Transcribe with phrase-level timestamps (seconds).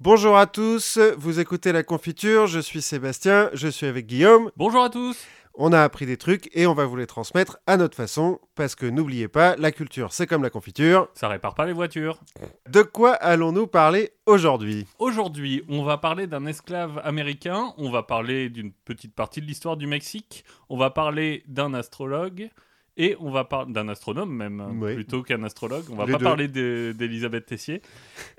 [0.00, 4.50] Bonjour à tous, vous écoutez La Confiture, je suis Sébastien, je suis avec Guillaume.
[4.56, 5.26] Bonjour à tous.
[5.54, 8.74] On a appris des trucs et on va vous les transmettre à notre façon, parce
[8.74, 11.08] que n'oubliez pas, la culture c'est comme la confiture.
[11.12, 12.18] Ça répare pas les voitures.
[12.66, 14.86] De quoi allons-nous parler aujourd'hui?
[14.98, 19.76] Aujourd'hui, on va parler d'un esclave américain, on va parler d'une petite partie de l'histoire
[19.76, 22.48] du Mexique, on va parler d'un astrologue.
[22.96, 24.94] Et on va parler d'un astronome même, Oui.
[24.94, 25.84] plutôt qu'un astrologue.
[25.90, 26.24] On va Les pas deux.
[26.24, 27.80] parler de- d'Elisabeth Tessier.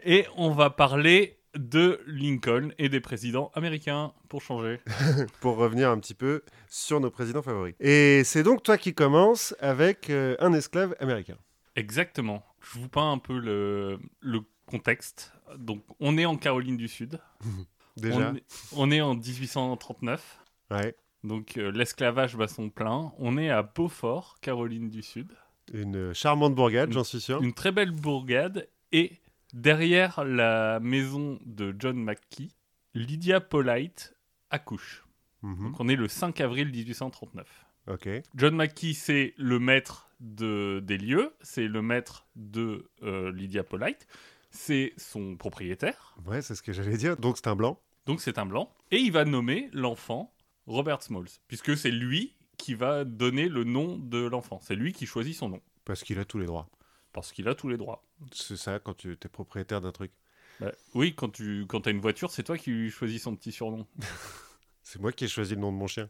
[0.06, 4.80] Et on va parler de Lincoln et des présidents américains, pour changer.
[5.42, 7.76] Pour revenir un petit peu sur nos présidents favoris.
[7.80, 11.38] Et c'est donc toi qui commences avec euh, un esclave américain.
[11.76, 12.44] Exactement.
[12.62, 15.34] Je vous peins un peu le, le contexte.
[15.58, 17.20] Donc, on est en Caroline du Sud.
[17.98, 20.40] Déjà On est, on est en 1839.
[20.72, 20.96] Ouais.
[21.24, 23.12] Donc euh, l'esclavage bat son plein.
[23.20, 25.34] On est à Beaufort, Caroline du Sud.
[25.74, 27.42] Une charmante bourgade, j'en suis sûr.
[27.42, 28.68] Une très belle bourgade.
[28.92, 29.14] Et
[29.54, 32.56] derrière la maison de John McKee,
[32.94, 34.16] Lydia Polite
[34.50, 35.06] accouche.
[35.42, 35.72] Mhm.
[35.72, 37.48] Donc on est le 5 avril 1839.
[37.88, 38.08] Ok.
[38.36, 44.08] John McKee, c'est le maître de, des lieux, c'est le maître de euh, Lydia Polite,
[44.52, 47.18] c'est son propriétaire, Ouais, c'est ce que j'allais dire.
[47.18, 47.80] Donc c'est un blanc.
[48.06, 50.34] donc c'est un blanc, et il va nommer l'enfant
[50.68, 55.08] Robert Smalls, puisque c'est lui qui va donner le nom de l'enfant, c'est lui qui
[55.08, 56.70] choisit son nom, Parce qu'il a tous les droits.
[57.14, 58.04] Parce qu'il a tous les droits.
[58.32, 60.12] C'est ça quand tu es propriétaire d'un truc.
[60.60, 63.52] Bah, oui, quand tu quand as une voiture, c'est toi qui lui choisis son petit
[63.52, 63.88] surnom.
[64.84, 66.10] C'est moi qui ai choisi le nom de mon chien.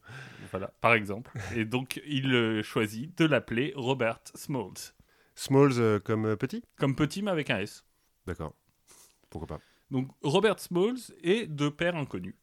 [0.50, 1.32] Voilà, par exemple.
[1.56, 4.94] Et donc, il euh, choisit de l'appeler Robert Smalls.
[5.36, 6.64] Smalls euh, comme euh, petit?
[6.78, 7.86] Comme petit, mais avec un S.
[8.26, 8.56] D'accord.
[9.30, 9.60] Pourquoi pas?
[9.92, 12.36] Donc, Robert Smalls est de père inconnu.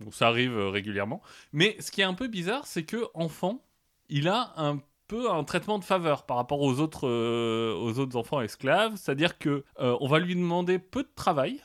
[0.00, 1.22] Donc, ça arrive régulièrement.
[1.52, 3.64] Mais ce qui est un peu bizarre, c'est que enfant,
[4.08, 8.16] il a un peu un traitement de faveur par rapport aux autres, euh, aux autres
[8.16, 8.94] enfants esclaves.
[8.96, 11.60] C'est-à-dire que euh, on va lui demander peu de travail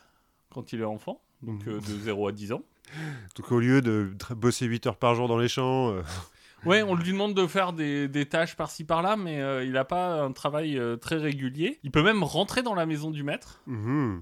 [0.49, 2.63] quand il est enfant, donc euh, de 0 à 10 ans.
[3.35, 5.95] Donc au lieu de bosser 8 heures par jour dans les champs,
[6.65, 9.85] Ouais, on lui demande de faire des, des tâches par-ci par-là, mais euh, il n'a
[9.85, 11.79] pas un travail euh, très régulier.
[11.83, 14.21] Il peut même rentrer dans la maison du maître mhm.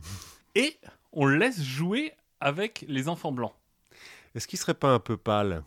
[0.56, 0.78] et
[1.14, 3.54] on le laisse jouer avec les enfants blancs.
[4.36, 5.64] est-ce qu'il serait pas un peu pâle,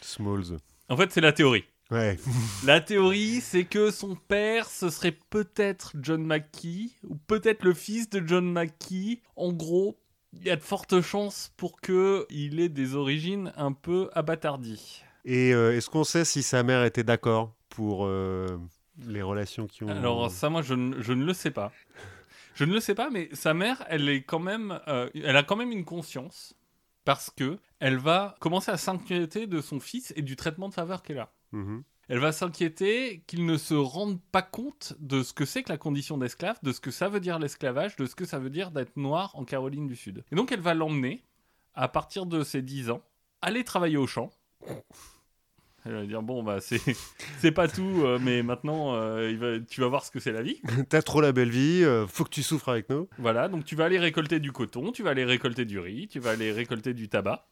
[0.00, 0.58] Smalls?
[0.88, 1.64] En fait, c'est la théorie.
[1.90, 2.16] Ouais.
[2.64, 8.08] La théorie, c'est que son père, ce serait peut-être John McKee, ou peut-être le fils
[8.10, 9.20] de John McKee.
[9.36, 9.98] En gros,
[10.32, 15.02] il y a de fortes chances pour que il ait des origines un peu abattardies.
[15.24, 18.58] Et euh, est-ce qu'on sait si sa mère était d'accord pour euh,
[19.06, 19.88] les relations qui ont...
[19.88, 21.72] Alors ça, moi, je, ne- je ne le sais pas.
[22.54, 25.42] Je ne le sais pas, mais sa mère, elle est quand même, euh, elle a
[25.42, 26.54] quand même une conscience
[27.04, 31.02] parce que elle va commencer à s'inquiéter de son fils et du traitement de faveur
[31.02, 31.32] qu'elle a.
[31.54, 31.82] Mhm.
[32.08, 35.78] Elle va s'inquiéter qu'il ne se rende pas compte de ce que c'est que la
[35.78, 38.70] condition d'esclave, de ce que ça veut dire l'esclavage, de ce que ça veut dire
[38.72, 40.22] d'être noir en Caroline du Sud.
[40.30, 41.24] Et donc elle va l'emmener,
[41.74, 43.00] à partir de ses 10 ans,
[43.40, 44.30] aller travailler au champ.
[45.86, 46.80] Elle va dire bon bah c'est
[47.40, 50.32] c'est pas tout, euh, mais maintenant euh, il va- tu vas voir ce que c'est
[50.32, 50.60] la vie.
[50.88, 53.08] T'as trop la belle vie, euh, faut que tu souffres avec nous.
[53.18, 56.20] Voilà, donc tu vas aller récolter du coton, tu vas aller récolter du riz, tu
[56.20, 57.46] vas aller récolter du tabac.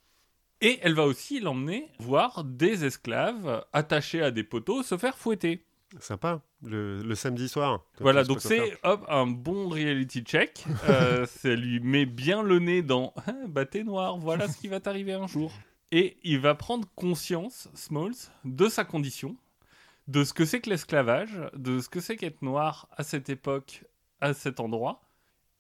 [0.65, 5.65] Et elle va aussi l'emmener voir des esclaves attachés à des poteaux se faire fouetter.
[5.99, 7.85] Sympa, le, le samedi soir.
[7.99, 10.65] Voilà, donc c'est un bon reality check.
[10.89, 14.69] Euh, ça lui met bien le nez dans Ah, bah t'es noir, voilà ce qui
[14.69, 15.53] va t'arriver un jour.
[15.91, 19.37] Et il va prendre conscience, Smalls, de sa condition,
[20.07, 23.85] de ce que c'est que l'esclavage, de ce que c'est qu'être noir à cette époque,
[24.21, 25.03] à cet endroit.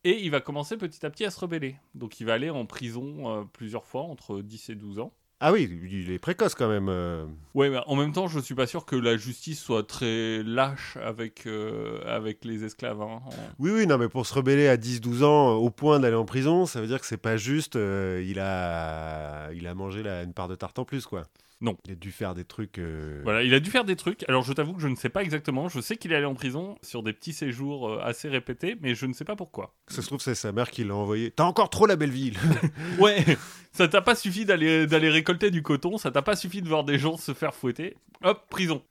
[0.05, 1.77] Et il va commencer petit à petit à se rebeller.
[1.95, 5.13] Donc il va aller en prison euh, plusieurs fois, entre 10 et 12 ans.
[5.45, 6.89] Ah oui, il est précoce quand même.
[6.89, 7.27] euh.
[7.55, 10.97] Ouais, mais en même temps, je suis pas sûr que la justice soit très lâche
[11.03, 13.03] avec, euh, avec les esclaves.
[13.03, 13.21] hein.
[13.59, 16.25] Oui, oui, non, mais pour se rebeller à 10-12 ans euh, au point d'aller en
[16.25, 19.51] prison, ça veut dire que c'est pas juste, euh, il, a...
[19.53, 20.23] il a mangé la...
[20.23, 21.25] une part de tarte en plus, quoi.
[21.63, 21.79] Non.
[21.87, 22.79] Il a dû faire des trucs...
[22.79, 24.29] euh, Voilà, il a dû faire des trucs.
[24.29, 25.69] Alors, je t'avoue que je ne sais pas exactement.
[25.69, 28.95] Je sais qu'il est allé en prison sur des petits séjours euh, assez répétés, mais
[28.95, 29.75] je ne sais pas pourquoi.
[29.87, 31.31] Ça se trouve, c'est sa mère qui l'a envoyé.
[31.31, 32.37] T'as encore trop la belle ville
[32.99, 33.25] Ouais,
[33.73, 36.99] ça t'a pas suffi d'aller récolter du coton, ça t'a pas suffi de voir des
[36.99, 37.97] gens se faire fouetter.
[38.25, 38.83] Hop, prison.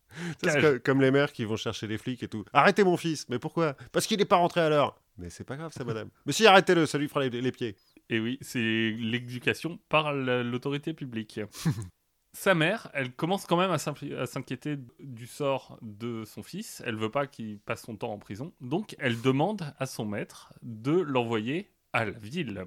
[0.61, 2.43] Co- comme les mères qui vont chercher les flics et tout.
[2.53, 3.75] Arrêtez mon fils, mais pourquoi?
[3.91, 4.99] Parce qu'il n'est pas rentré à l'heure.
[5.17, 6.09] Mais c'est pas grave, ça, madame.
[6.25, 7.75] Mais si, arrêtez-le, ça lui fera les, les pieds.
[8.09, 8.59] Et oui, c'est
[8.97, 11.39] l'éducation par la- l'autorité publique.
[12.33, 13.77] Sa mère, elle commence quand même à
[14.25, 16.81] s'inquiéter du sort de son fils.
[16.85, 18.53] Elle veut pas qu'il passe son temps en prison.
[18.61, 22.65] Donc, elle demande à son maître de l'envoyer à la ville.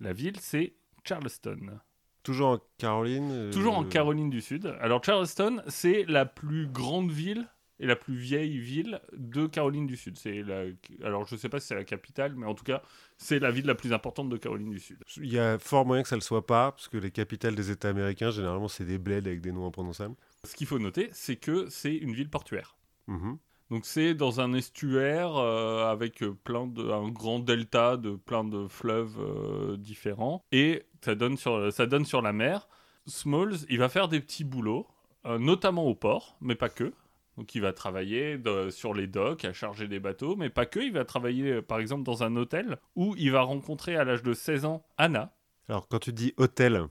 [0.00, 0.72] La ville, c'est
[1.04, 1.78] Charleston.
[2.22, 3.30] Toujours en Caroline.
[3.32, 4.74] euh, Toujours en Caroline du Sud.
[4.80, 7.48] Alors Charleston, c'est la plus grande ville
[7.80, 10.18] et la plus vieille ville de Caroline du Sud.
[10.18, 10.64] C'est la...
[11.02, 12.82] Alors, je sais pas si c'est la capitale, mais en tout cas,
[13.16, 14.98] c'est la ville la plus importante de Caroline du Sud.
[15.16, 17.70] Il y a fort moyen que ça le soit pas, parce que les capitales des
[17.70, 20.14] États américains, généralement, c'est des bleds avec des noms imprononçables.
[20.44, 22.76] Ce qu'il faut noter, c'est que c'est une ville portuaire.
[23.06, 23.38] Mhm.
[23.70, 28.68] Donc c'est dans un estuaire euh, avec plein de un grand delta de plein de
[28.68, 32.68] fleuves euh, différents et ça donne sur ça donne sur la mer.
[33.06, 34.86] Smalls, il va faire des petits boulots,
[35.24, 36.92] euh, notamment au port, mais pas que.
[37.38, 40.80] Donc il va travailler de- sur les docks, à charger des bateaux, mais pas que.
[40.80, 44.22] Il va travailler euh, par exemple dans un hôtel où il va rencontrer à l'âge
[44.22, 45.34] de 16 ans Anna.
[45.68, 46.82] Alors, quand tu dis hôtel,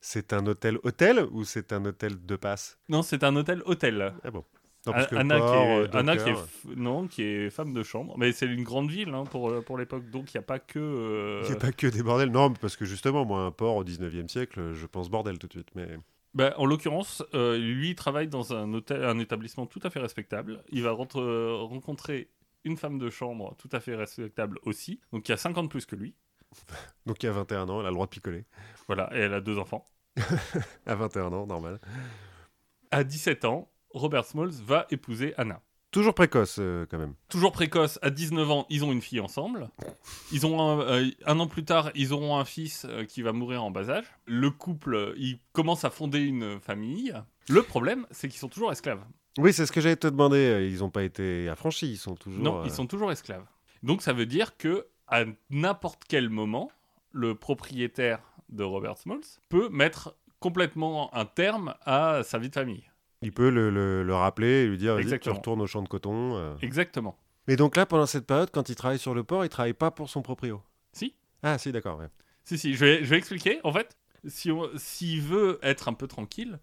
[0.00, 2.78] c'est un hôtel hôtel ou c'est un hôtel de passe?
[2.88, 4.14] Non, c'est un hôtel hôtel.
[4.24, 4.44] Ah bon.
[4.84, 7.72] Non, parce que Anna, port, qui est, euh, Anna qui est non, qui est femme
[7.72, 10.42] de chambre, mais c'est une grande ville hein, pour, pour l'époque, donc il n'y a
[10.42, 10.80] pas que.
[10.80, 12.32] euh, Il n'y a pas que des bordels.
[12.32, 15.52] Non, parce que justement, moi, un port au 19e siècle, je pense bordel tout de
[15.52, 15.68] suite.
[15.76, 15.86] Mais
[16.34, 20.00] Bah, en l'occurrence, euh, lui il travaille dans un, hôtel, un établissement tout à fait
[20.00, 20.64] respectable.
[20.70, 22.30] Il va rentre- euh, rencontrer
[22.64, 25.96] une femme de chambre tout à fait respectable aussi, donc qui a 50 plus que
[25.96, 26.14] lui.
[27.06, 28.44] donc il a 21 ans, elle a le droit de picoler.
[28.86, 29.88] Voilà, et elle a deux enfants.
[30.86, 31.80] À 21 ans, normal.
[32.90, 35.62] À 17 ans, Robert Smalls va épouser Anna.
[35.92, 37.14] Toujours précoce, euh, quand même.
[37.28, 39.68] Toujours précoce, à 19 ans, ils ont une fille ensemble.
[40.32, 43.32] Ils ont un, euh, un an plus tard, ils auront un fils euh, qui va
[43.32, 44.06] mourir en bas âge.
[44.24, 47.14] Le couple, euh, il commence à fonder une famille.
[47.48, 49.04] Le problème, c'est qu'ils sont toujours esclaves.
[49.38, 50.68] Oui, c'est ce que j'allais te demander.
[50.72, 52.42] Ils n'ont pas été affranchis, ils sont toujours.
[52.42, 53.44] Non, ils sont toujours esclaves.
[53.82, 56.70] Donc ça veut dire que à n'importe quel moment,
[57.10, 62.84] le propriétaire de Robert Smalls peut mettre complètement un terme à sa vie de famille.
[63.22, 65.36] Il peut le, le- le rappeler et lui dire tu Exactement.
[65.36, 66.36] retournes au champ de coton.
[66.36, 66.54] euh.
[66.60, 67.16] Exactement.
[67.48, 69.90] Mais donc là, pendant cette période, quand il travaille sur le port, il travaille pas
[69.90, 70.62] pour son proprio.
[70.92, 71.98] Si Ah, si, d'accord.
[71.98, 72.08] ouais.
[72.44, 73.60] Si, si, je vais, je vais expliquer.
[73.64, 73.96] En fait,
[74.26, 76.58] si s'il veut être un peu tranquille,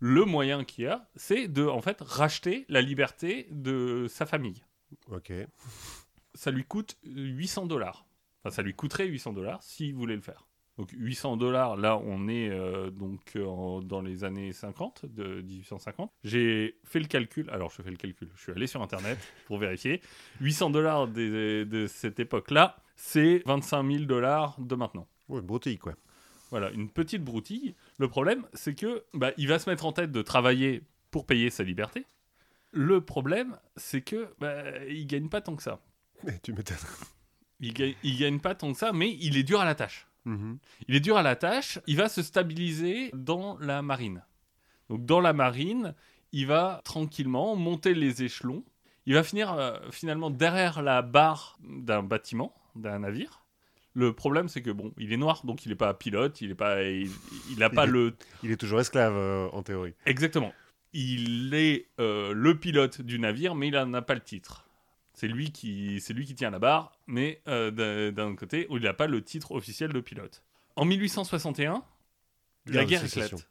[0.00, 4.62] le moyen qu'il y a, c'est de en fait racheter la liberté de sa famille.
[5.10, 5.32] Ok.
[6.34, 8.06] Ça lui coûte 800 dollars.
[8.42, 10.46] Enfin, ça lui coûterait 800 dollars s'il voulait le faire.
[10.76, 16.10] Donc 800 dollars, là on est euh, donc euh, dans les années 50, de 1850.
[16.24, 19.58] J'ai fait le calcul, alors je fais le calcul, je suis allé sur internet pour
[19.58, 20.00] vérifier.
[20.40, 25.06] 800 dollars de, cette époque-là, c'est 25 000 dollars de maintenant.
[25.28, 25.94] Ouais, une broutille, quoi.
[26.50, 27.74] Voilà, une petite broutille.
[27.98, 31.50] Le problème, c'est que bah, il va se mettre en tête de travailler pour payer
[31.50, 32.04] sa liberté.
[32.72, 35.80] Le problème, c'est que bah, il gagne pas tant que ça.
[36.24, 36.76] Mais tu m'étonnes.
[37.60, 40.08] Il gagne, il gagne pas tant que ça, mais il est dur à la tâche.
[40.24, 40.58] Mhm.
[40.88, 41.78] Il est dur à la tâche.
[41.86, 44.22] Il va se stabiliser dans la marine.
[44.88, 45.94] Donc dans la marine,
[46.32, 48.64] il va tranquillement monter les échelons.
[49.06, 53.42] Il va finir euh, finalement derrière la barre d'un bâtiment, d'un navire.
[53.92, 56.54] Le problème, c'est que bon, il est noir, donc il n'est pas pilote, il est
[56.56, 57.10] pas, il,
[57.52, 59.94] il a pas Il est- le Il est toujours esclave, euh, en théorie.
[60.06, 60.52] Exactement.
[60.92, 64.64] Il est euh, le pilote du navire, mais il n'en a pas le titre.
[65.14, 68.82] C'est lui qui, c'est lui qui tient la barre, mais euh, d'un côté, où il
[68.82, 70.42] n'a pas le titre officiel de pilote.
[70.76, 71.84] En 1861,
[72.66, 73.48] la Guerre de guerre éclate.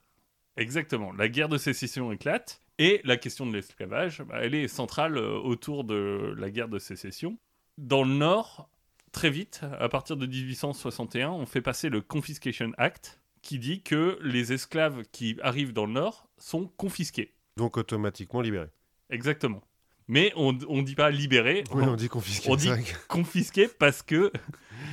[0.57, 5.17] Exactement, la guerre de sécession éclate, et la question de l'esclavage, bah, elle est centrale
[5.17, 7.37] euh, autour de la guerre de sécession.
[7.77, 8.69] Dans le Nord,
[9.11, 14.17] très vite, à partir de 1861, on fait passer le Confiscation Act, qui dit que
[14.21, 17.33] les esclaves qui arrivent dans le Nord sont confisqués.
[17.57, 18.67] Donc automatiquement libéré.
[19.09, 19.61] Exactement.
[20.07, 22.49] Mais on ne dit pas libérés, Oui, on on dit confisqué.
[22.49, 22.69] on dit-
[23.07, 24.31] confisqués parce que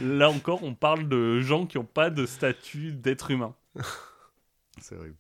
[0.01, 3.55] là encore, on parle de gens qui n'ont pas de statut d'être humain.
[4.81, 5.17] C'est horrible.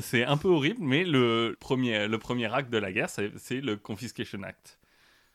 [0.00, 3.60] C'est un peu horrible, mais le premier, le premier acte de la guerre, c'est c'est
[3.60, 4.78] le Confiscation Act.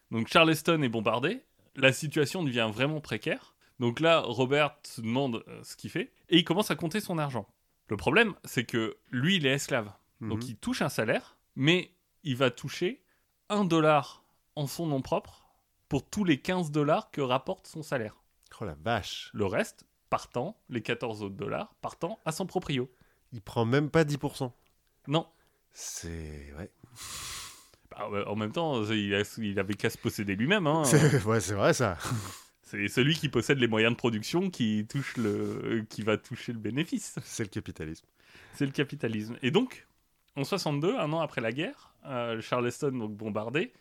[0.10, 1.42] Donc Charleston est bombardé,
[1.76, 3.54] la situation devient vraiment précaire.
[3.80, 7.20] Donc là, Robert se demande euh, ce qu'il fait, et il commence à compter son
[7.20, 7.48] argent.
[7.90, 9.92] Le problème, c'est que lui, il est esclave.
[10.22, 10.50] Donc Mhm.
[10.50, 11.92] il touche un salaire, mais
[12.24, 13.02] il va toucher
[13.50, 14.24] un dollar
[14.56, 15.46] en son nom propre
[15.90, 18.16] pour tous les 15 dollars que rapporte son salaire.
[18.60, 19.30] Oh la vache.
[19.34, 22.90] Le reste partant, les 14 autres dollars, partant à son proprio.
[23.34, 24.52] Il prend même pas 10%.
[25.08, 25.28] Non,
[25.74, 26.54] C'est.
[26.58, 26.72] Ouais.
[27.92, 30.68] Bah, en même temps, il, a- il avait qu'à se posséder lui-même.
[30.68, 30.84] hein.
[30.86, 31.98] C'est ouais, c'est vrai ça.
[32.64, 36.60] C'est celui qui possède les moyens de production qui, touche le, qui va toucher le
[36.60, 37.16] bénéfice.
[37.24, 38.06] C'est le capitalisme.
[38.56, 39.38] C'est le capitalisme.
[39.42, 39.88] Et donc,
[40.38, 43.74] en 62, un an après la guerre, euh, Charleston donc bombardé,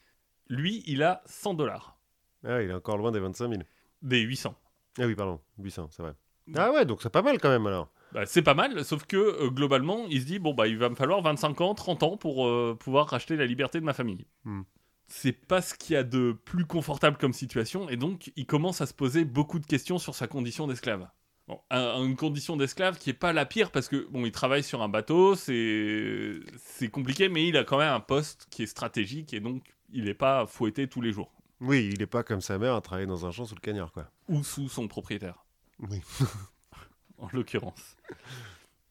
[0.49, 1.99] lui, il a 100 dollars.
[2.45, 3.63] Ah, il est encore loin des 25 000.
[4.03, 4.55] Des 800.
[4.99, 6.15] Ah oui, pardon, 800, c'est vrai.
[6.55, 7.91] Ah ouais, donc c'est pas mal quand même alors.
[8.13, 10.89] Bah, c'est pas mal, sauf que euh, globalement, il se dit bon bah il va
[10.89, 14.25] me falloir 25 ans, 30 ans pour euh, pouvoir racheter la liberté de ma famille.
[14.45, 14.63] Hmm.
[15.09, 18.81] C'est pas ce qu'il y a de plus confortable comme situation, et donc il commence
[18.81, 21.09] à se poser beaucoup de questions sur sa condition d'esclave.
[21.49, 24.83] Bon, une condition d'esclave qui est pas la pire parce que bon, il travaille sur
[24.83, 29.33] un bateau, c'est c'est compliqué, mais il a quand même un poste qui est stratégique
[29.33, 29.63] et donc
[29.93, 32.81] il n'est pas fouetté tous les jours Oui, il est pas comme sa mère à
[32.81, 34.11] travailler dans un champ sous le cagnard, quoi.
[34.29, 35.45] ou sous son propriétaire,
[35.79, 36.01] Oui.
[37.19, 37.97] en l'occurrence.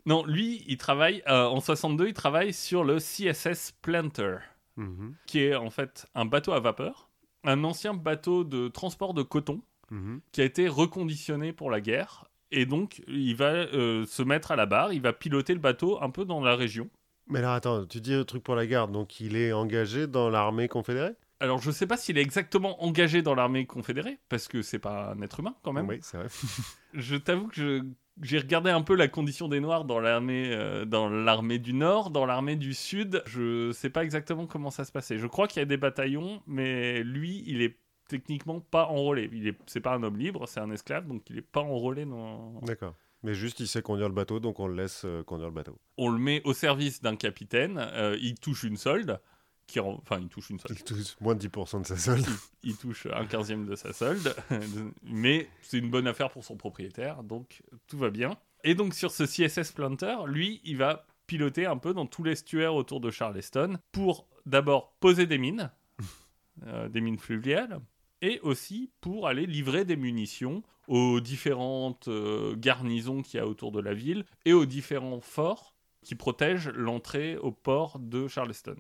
[0.06, 4.38] Non, lui, il travaille euh, en 62, il travaille sur le CSS Planter,
[4.78, 7.10] Mhm, qui est en fait un bateau à vapeur,
[7.44, 10.20] un ancien bateau de transport de coton mhm.
[10.32, 12.26] qui a été reconditionné pour la guerre.
[12.52, 16.02] Et donc, il va euh, se mettre à la barre, il va piloter le bateau
[16.02, 16.90] un peu dans la région.
[17.28, 20.30] Mais alors attends, tu dis un truc pour la garde, donc il est engagé dans
[20.30, 21.14] l'armée confédérée?
[21.40, 25.12] Alors, je sais pas s'il est exactement engagé dans l'armée confédérée, parce que c'est pas
[25.12, 25.88] un être humain quand même.
[25.88, 26.28] Oui, c'est vrai.
[26.94, 27.82] Je t'avoue que
[28.22, 32.12] j'ai regardé un peu la condition des Noirs dans l'armée, euh, dans l'armée du Nord,
[32.12, 33.22] dans l'armée du Sud.
[33.26, 35.18] Je sais pas exactement comment ça se passait.
[35.18, 39.30] Je crois qu'il y a des bataillons, mais lui, il est techniquement pas enrôlé.
[39.34, 42.06] Il est, c'est pas un homme libre, c'est un esclave, donc il est pas enrôlé
[42.06, 42.96] dans, D'accord.
[43.24, 45.78] Mais juste, il sait conduire le bateau, donc on le laisse euh, conduire le bateau.
[45.98, 49.20] on le met au service d'un capitaine, euh, il touche une solde,
[49.68, 52.26] qui en- enfin il touche une solde, Il touche moins de 10% de sa solde.
[52.62, 54.36] il touche un quinzième de sa solde,
[55.04, 58.38] mais c'est une bonne affaire pour son propriétaire, donc tout va bien.
[58.64, 62.36] Et donc sur ce CSS Planter, lui, il va piloter un peu dans tous les
[62.36, 65.72] stuaires autour de Charleston pour d'abord poser des mines,
[66.68, 67.80] euh, des mines fluviales,
[68.22, 73.72] et aussi pour aller livrer des munitions aux différentes euh, garnisons qu'il y a autour
[73.72, 78.76] de la ville et aux différents forts qui protègent l'entrée au port de Charleston.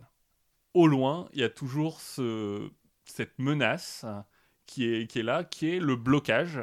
[0.74, 2.70] Au loin, il y a toujours ce-
[3.06, 4.06] cette menace
[4.68, 6.60] qui est, qui est là, qui est le blocage,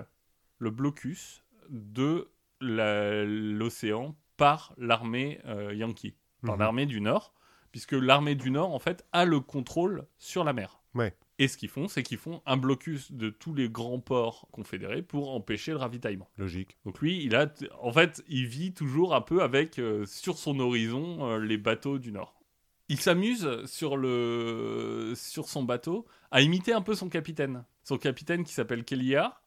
[0.59, 2.29] le blocus de
[2.61, 6.15] l'océan par l'armée euh, yankee,
[6.45, 6.61] par Mhm.
[6.61, 7.35] l'armée du Nord,
[7.71, 10.81] puisque l'armée du Nord, en fait, a le contrôle sur la mer.
[10.95, 11.15] Ouais.
[11.43, 15.03] Et ce qu'ils font, c'est qu'ils font un blocus de tous les grands ports confédérés
[15.03, 16.31] pour empêcher le ravitaillement.
[16.39, 16.77] Logique.
[16.85, 20.61] Donc lui, il a, en fait, il vit toujours un peu avec euh, sur son
[20.61, 22.41] horizon euh, les bateaux du Nord.
[22.89, 27.65] Il s'amuse sur le sur son bateau à imiter un peu son capitaine.
[27.83, 29.41] Son capitaine qui s'appelle Kelia,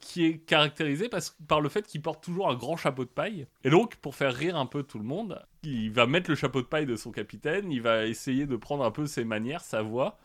[0.00, 1.10] qui est caractérisé
[1.46, 3.46] par le fait qu'il porte toujours un grand chapeau de paille.
[3.62, 6.62] Et donc, pour faire rire un peu tout le monde, il va mettre le chapeau
[6.62, 9.82] de paille de son capitaine, il va essayer de prendre un peu ses manières, sa
[9.82, 10.18] voix,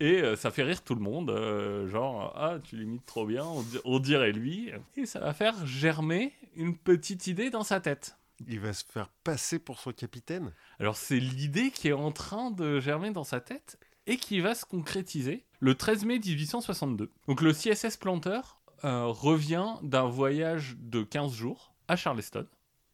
[0.00, 1.30] et euh, ça fait rire tout le monde.
[1.30, 4.70] euh, genre, ah, tu l'imites trop bien, on, di- on dirait lui.
[4.96, 8.16] Et ça va faire germer une petite idée dans sa tête.
[8.48, 10.52] Il va se faire passer pour son capitaine?
[10.80, 14.54] Alors c'est l'idée qui est en train de germer dans sa tête et qui va
[14.54, 17.10] se concrétiser le 13 mai 1862.
[17.28, 18.40] Donc le CSS Planter
[18.84, 22.46] euh, revient d'un voyage de 15 jours à Charleston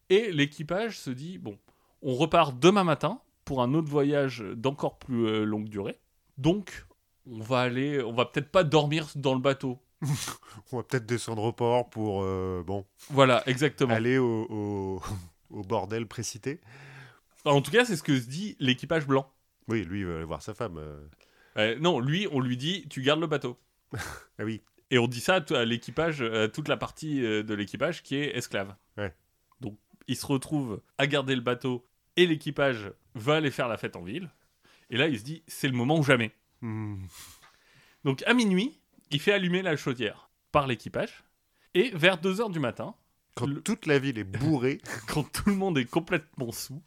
[0.09, 1.57] et l'équipage se dit bon,
[2.03, 5.99] on repart demain matin pour un autre voyage d'encore plus longue durée.
[6.37, 6.85] Donc
[7.29, 9.79] on va aller, on va peut-être pas dormir dans le bateau.
[10.71, 13.93] On va peut-être descendre au port pour, euh, bon, Voilà, exactement.
[13.93, 15.01] aller au, au,
[15.51, 16.59] au bordel précité.
[17.45, 19.31] En tout cas, c'est ce que se dit l'équipage blanc.
[19.67, 20.77] Oui, lui, il va aller voir sa femme.
[20.77, 21.05] euh.
[21.57, 23.57] Euh, non, lui, on lui dit tu gardes le bateau.
[24.39, 24.63] Ah oui.
[24.89, 28.01] Et on dit ça à t- à l'équipage, à toute la partie euh, de l'équipage
[28.03, 28.75] qui est esclave.
[28.97, 29.13] Ouais.
[29.59, 31.85] Donc, il se retrouve à garder le bateau
[32.17, 34.31] et l'équipage va aller faire la fête en ville.
[34.89, 36.31] Et là, il se dit, c'est le moment ou jamais.
[36.61, 37.03] Hmm.
[38.03, 38.79] Donc, à minuit,
[39.11, 41.23] il fait allumer la chaudière par l'équipage.
[41.73, 42.95] Et vers 2h du matin,
[43.35, 46.81] Quand Le- toute la ville est bourrée, quand tout le monde est complètement sous,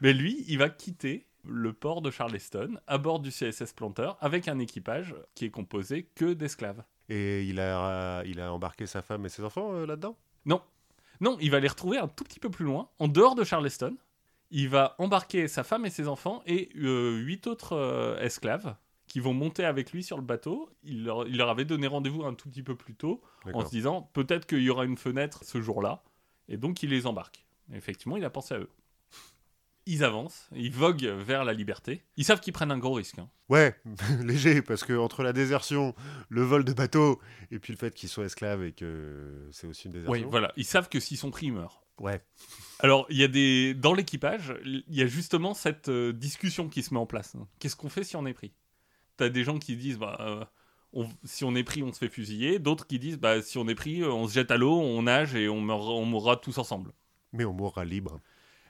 [0.00, 4.48] mais lui, il va quitter le port de Charleston à bord du CSS Planter avec
[4.48, 6.82] un équipage qui est composé que d'esclaves.
[7.08, 10.16] et il a, il a embarqué sa femme et ses enfants euh, là-dedans?
[10.46, 10.60] Non.
[11.20, 13.96] Non, il va les retrouver un tout petit peu plus loin, en dehors de Charleston.
[14.50, 18.74] Il va embarquer sa femme et ses enfants et euh, huit autres euh, esclaves
[19.08, 20.70] qui vont monter avec lui sur le bateau.
[20.84, 23.20] Il leur, il leur avait donné rendez-vous un tout petit peu plus tôt
[23.52, 26.04] en se disant peut-être qu'il y aura une fenêtre ce jour-là.
[26.48, 27.44] Et donc il les embarque.
[27.72, 28.70] Et effectivement, il a pensé à eux.
[29.90, 32.02] Ils avancent, ils voguent vers la liberté.
[32.18, 33.18] Ils savent qu'ils prennent un gros risque.
[33.18, 33.30] hein.
[33.48, 33.74] Ouais,
[34.22, 35.94] léger, parce que entre la désertion,
[36.28, 37.18] le vol de bateau,
[37.50, 40.28] et puis le fait qu'ils soient esclaves et que c'est aussi une Oui, désertion.
[40.28, 40.52] voilà.
[40.58, 41.82] Ils savent que s'ils sont pris, ils meurent.
[41.98, 42.22] Ouais.
[42.80, 46.82] Alors, il y a des dans l'équipage, il y a justement cette euh, discussion qui
[46.82, 47.34] se met en place.
[47.58, 48.52] Qu'est-ce qu'on fait si on est pris?
[49.18, 50.44] T'as des gens qui disent bah euh,
[50.94, 52.58] on- si on est pris, on se fait fusiller.
[52.58, 55.02] D'autres qui disent bah si on est pris, euh, on se jette à l'eau, on
[55.02, 56.92] nage et on, mourra tous ensemble.
[57.34, 58.20] Mais on mourra libre.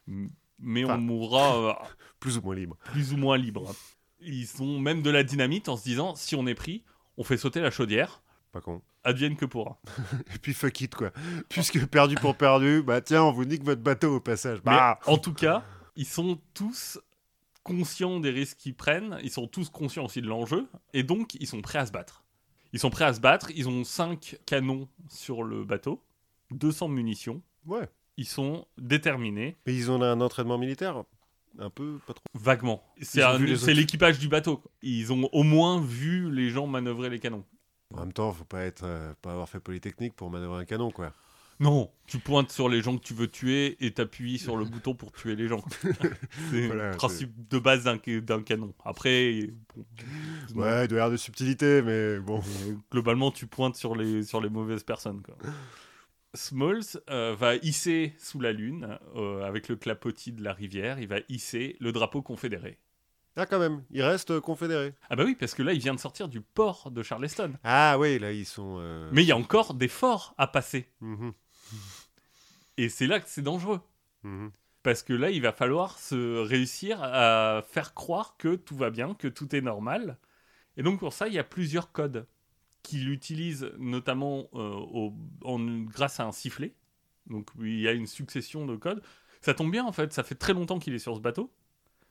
[0.06, 0.96] Mais Enfin.
[0.96, 1.72] on mourra euh,
[2.20, 2.76] Plus ou moins libre.
[2.84, 3.72] plus ou moins libre.
[4.20, 6.82] Ils ont même de la dynamite en se disant si on est pris,
[7.16, 8.82] on fait sauter la chaudière, Pas con.
[9.04, 9.78] advienne que pourra.
[10.34, 11.12] Et puis fuck it, quoi.
[11.48, 14.58] Puisque perdu pour perdu, bah tiens, on vous nique votre bateau au passage.
[14.64, 15.62] Mais Bah en tout cas,
[15.94, 16.98] ils sont tous
[17.68, 21.46] conscients des risques qu'ils prennent, ils sont tous conscients aussi de l'enjeu, et donc ils
[21.46, 22.24] sont prêts à se battre.
[22.72, 26.02] Ils sont prêts à se battre, ils ont cinq canons sur le bateau,
[26.50, 27.42] 200 munitions.
[27.66, 27.88] Ouais.
[28.16, 31.04] Ils sont déterminés, Mais ils ont un entraînement militaire
[31.58, 32.24] un peu, pas trop.
[32.34, 32.82] vaguement.
[33.00, 34.58] C'est l'équipage du bateau.
[34.58, 34.70] quoi.
[34.82, 37.44] Ils ont au moins vu les gens manœuvrer les canons.
[37.94, 40.90] En même temps, faut pas être, euh, pas avoir fait polytechnique pour manœuvrer un canon,
[40.90, 41.12] quoi.
[41.60, 44.94] Non, tu pointes sur les gens que tu veux tuer et t'appuies sur le bouton
[44.94, 45.64] pour tuer les gens.
[46.50, 47.98] C'est Voilà, le principe de base d'un
[48.42, 48.72] canon.
[48.84, 49.50] Après,
[50.54, 52.40] bon, Ouais, il doit y avoir de subtilité, mais bon.
[52.92, 55.20] Globalement, tu pointes sur les, sur les mauvaises personnes.
[55.22, 55.34] Quoi.
[56.34, 61.08] Smalls euh, va hisser sous la lune, euh, avec le clapotis de la rivière, il
[61.08, 62.78] va hisser le drapeau confédéré.
[63.34, 64.94] Ah, quand même, il reste euh, confédéré.
[65.10, 67.52] Ah bah oui, parce que là, il vient de sortir du port de Charleston.
[67.64, 68.78] Ah oui, là, ils sont.
[68.80, 70.88] euh, Mais il y a encore des forts à passer.
[71.00, 71.32] mhm,
[72.76, 73.80] Et c'est là que c'est dangereux.
[74.22, 74.50] mhm.
[74.84, 79.14] Parce que là, il va falloir se réussir à faire croire que tout va bien,
[79.14, 80.16] que tout est normal.
[80.76, 82.26] Et donc pour ça, il y a plusieurs codes
[82.84, 86.74] qu'il utilise notamment euh, au- en- grâce à un sifflet.
[87.26, 89.02] Donc il y a une succession de codes.
[89.42, 91.52] Ça tombe bien en fait, ça fait très longtemps qu'il est sur ce bateau.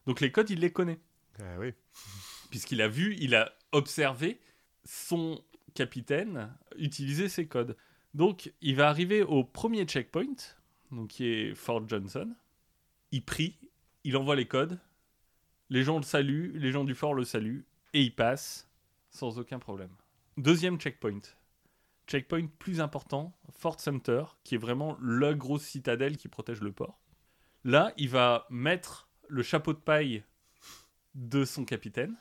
[0.05, 0.99] Donc les codes, il les connaît.
[1.39, 1.73] Ah oui.
[2.51, 4.39] Puisqu'il a vu, il a observé
[4.83, 5.41] son
[5.73, 7.75] capitaine utiliser ces codes.
[8.13, 10.35] Donc il va arriver au premier checkpoint,
[10.91, 12.35] donc qui est Fort Johnson.
[13.11, 13.57] Il prie,
[14.03, 14.79] il envoie les codes.
[15.69, 18.69] Les gens le saluent, les gens du fort le saluent, et il passe
[19.09, 19.91] sans aucun problème.
[20.37, 21.21] Deuxième checkpoint.
[22.07, 27.01] Checkpoint plus important, Fort Sumter, qui est vraiment la grosse citadelle qui protège le port.
[27.65, 30.23] Là, il va mettre le chapeau de paille
[31.15, 32.15] de son capitaine.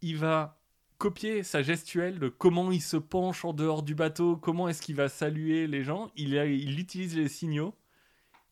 [0.00, 0.59] Il va
[1.00, 4.94] copier sa gestuelle de comment il se penche en dehors du bateau, comment est-ce qu'il
[4.96, 6.10] va saluer les gens.
[6.14, 7.74] Il, a- il utilise les signaux.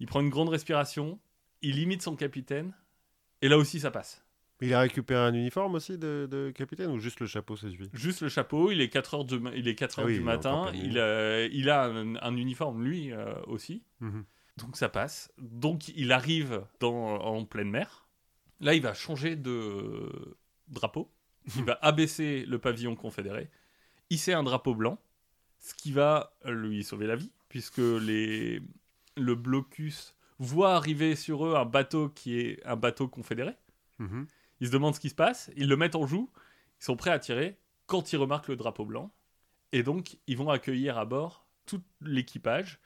[0.00, 1.20] Il prend une grande respiration.
[1.62, 2.72] Il imite son capitaine.
[3.42, 4.24] Et là aussi, ça passe.
[4.60, 7.88] Il a récupéré un uniforme aussi de, de capitaine ou juste le chapeau, ça suffit
[7.92, 10.18] Juste le chapeau, il est 4 heures, de, il est 4 Ah heures oui, du
[10.20, 14.24] il matin, il a, il a un, un uniforme lui euh, aussi, Mhm.
[14.56, 15.30] donc ça passe.
[15.38, 18.08] Donc il arrive dans, en pleine mer.
[18.58, 20.36] Là, il va changer de
[20.66, 21.08] drapeau.
[21.56, 23.50] Il va abaisser le pavillon confédéré,
[24.10, 24.98] hisser un drapeau blanc,
[25.60, 28.62] ce qui va lui sauver la vie, puisque les,
[29.16, 33.54] le blocus voit arriver sur eux un bateau qui est un bateau confédéré.
[33.98, 34.26] Mhm.
[34.60, 36.30] Ils se demandent ce qui se passe, ils le mettent en joue,
[36.80, 39.12] ils sont prêts à tirer quand ils remarquent le drapeau blanc.
[39.72, 42.80] Et donc, ils vont accueillir à bord tout l'équipage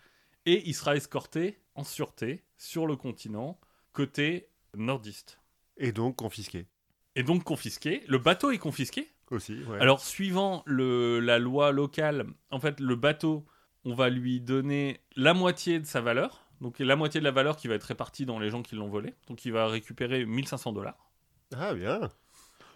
[0.46, 3.58] et il sera escorté en sûreté sur le continent
[3.92, 5.38] côté nordiste.
[5.76, 6.66] Et donc confisqué
[7.16, 8.02] Et donc confisqué.
[8.08, 9.08] Le bateau est confisqué.
[9.30, 9.54] aussi.
[9.68, 9.78] ouais.
[9.80, 13.44] Alors, suivant le, la loi locale, en fait, le bateau,
[13.84, 16.46] on va lui donner la moitié de sa valeur.
[16.60, 18.88] Donc, la moitié de la valeur qui va être répartie dans les gens qui l'ont
[18.88, 19.14] volé.
[19.28, 21.10] Donc, il va récupérer 1500 dollars.
[21.56, 22.00] Ah bien.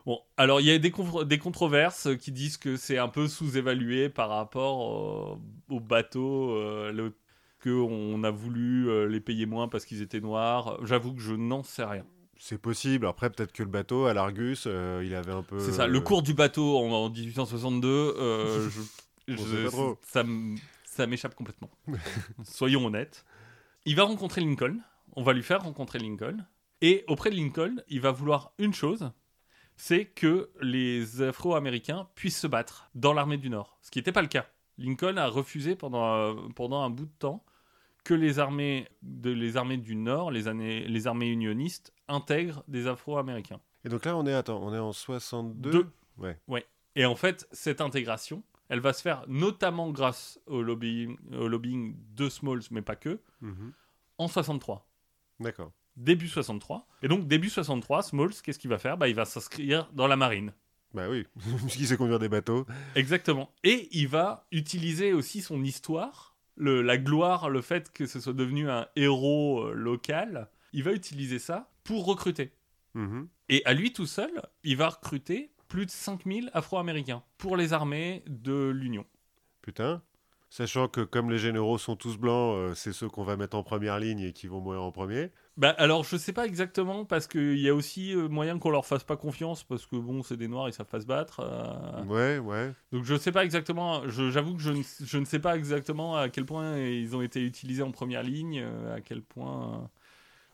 [0.04, 0.92] Bon, alors il y a des,
[1.24, 6.92] des controverses qui disent que c'est un peu sous-évalué par rapport euh, au bateau, euh,
[6.92, 7.16] le-
[7.58, 10.78] que on a voulu euh, les payer moins parce qu'ils étaient noirs.
[10.84, 12.04] J'avoue que je n'en sais rien.
[12.38, 13.06] C'est possible.
[13.06, 15.58] Après, peut-être que le bateau à l'Argus, euh, il avait un peu.
[15.58, 18.80] C'est ça, le cours du bateau en, en 1862, euh, je,
[19.36, 19.94] je-
[20.84, 21.70] ça, m'échappe complètement.
[22.44, 23.24] Soyons honnêtes.
[23.84, 24.78] Il va rencontrer Lincoln,
[25.14, 26.44] on va lui faire rencontrer Lincoln,
[26.82, 29.10] et auprès de Lincoln, il va vouloir une chose,
[29.76, 34.22] c'est que les Afro-Américains puissent se battre dans l'armée du Nord, ce qui n'était pas
[34.22, 34.46] le cas.
[34.78, 37.44] Lincoln a refusé pendant, euh, pendant un bout de temps
[38.06, 42.86] que les armées, de, les armées du Nord, les, années, les armées unionistes, intègrent des
[42.86, 43.60] Afro-Américains.
[43.84, 45.86] Et donc là, on est, attends, on est en 62 Deux.
[46.18, 46.66] Ouais.
[46.94, 51.96] Et en fait, cette intégration, elle va se faire notamment grâce au lobbying, au lobbying
[52.14, 53.72] de Smalls, mais pas que, Mhm.
[54.18, 54.86] en 63.
[55.40, 55.72] D'accord.
[55.96, 56.86] Début 63.
[57.02, 58.96] Et donc, début 63, Smalls, qu'est-ce qu'il va faire?
[58.96, 60.52] Bah, Il va s'inscrire dans la marine.
[60.94, 61.26] Bah oui,
[61.66, 62.66] puisqu'il sait conduire des bateaux.
[62.94, 63.50] Exactement.
[63.64, 68.32] Et il va utiliser aussi son histoire, le, la gloire, le fait que ce soit
[68.32, 70.48] devenu un héros euh, local.
[70.72, 72.52] Il va utiliser ça pour recruter.
[72.94, 73.28] Mhm.
[73.48, 74.30] Et à lui tout seul,
[74.64, 79.04] il va recruter plus de 5000 Afro-Américains pour les armées de l'Union.
[79.62, 80.02] Putain.
[80.48, 83.62] Sachant que comme les généraux sont tous blancs, euh, c'est ceux qu'on va mettre en
[83.62, 85.30] première ligne et qui vont mourir en premier.
[85.56, 88.84] Bah alors je sais pas exactement parce qu'il y a aussi euh, moyen qu'on leur
[88.84, 92.04] fasse pas confiance parce que bon c'est des noirs ils savent pas se battre euh,
[92.04, 92.74] Ouais, ouais.
[92.92, 96.28] donc je sais pas exactement j'avoue que je ne, je ne sais pas exactement à
[96.28, 99.90] quel point ils ont été utilisés en première ligne euh, à quel point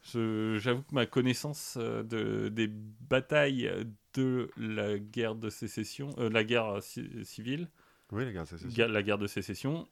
[0.04, 3.70] j'avoue que ma connaissance de, des batailles
[4.14, 7.68] de la guerre de sécession euh, la guerre ci- civile
[8.12, 8.24] Oui,
[8.76, 9.88] la guerre de sécession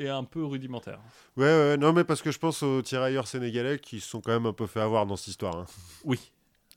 [0.00, 0.98] est un peu rudimentaire
[1.36, 4.32] Ouais, ouais, non, mais parce que je pense aux tirailleurs sénégalais qui se sont quand
[4.32, 5.56] même un peu fait avoir dans cette histoire.
[5.56, 5.66] hein.
[6.04, 6.18] oui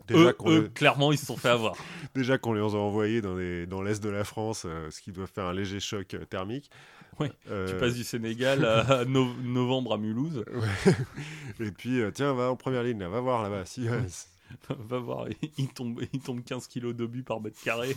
[0.08, 1.76] Déjà eux, qu'on eux, les- clairement, ils se sont fait avoir.
[2.16, 5.12] déjà qu'on les a envoyés dans, les- dans l'est de la France, euh, ce qui
[5.12, 6.72] doit faire un léger choc euh, thermique.
[7.20, 10.44] Ouais, Euh, Tu passes du Sénégal à no- novembre à Mulhouse.
[10.52, 10.96] ouais.
[11.68, 13.66] Et puis, tiens, va en première ligne, là, va voir là-bas.
[13.66, 14.02] Si, ouais,
[14.80, 17.96] Va voir, il tombe, il tombe 15 kilos d'obus par mètre carré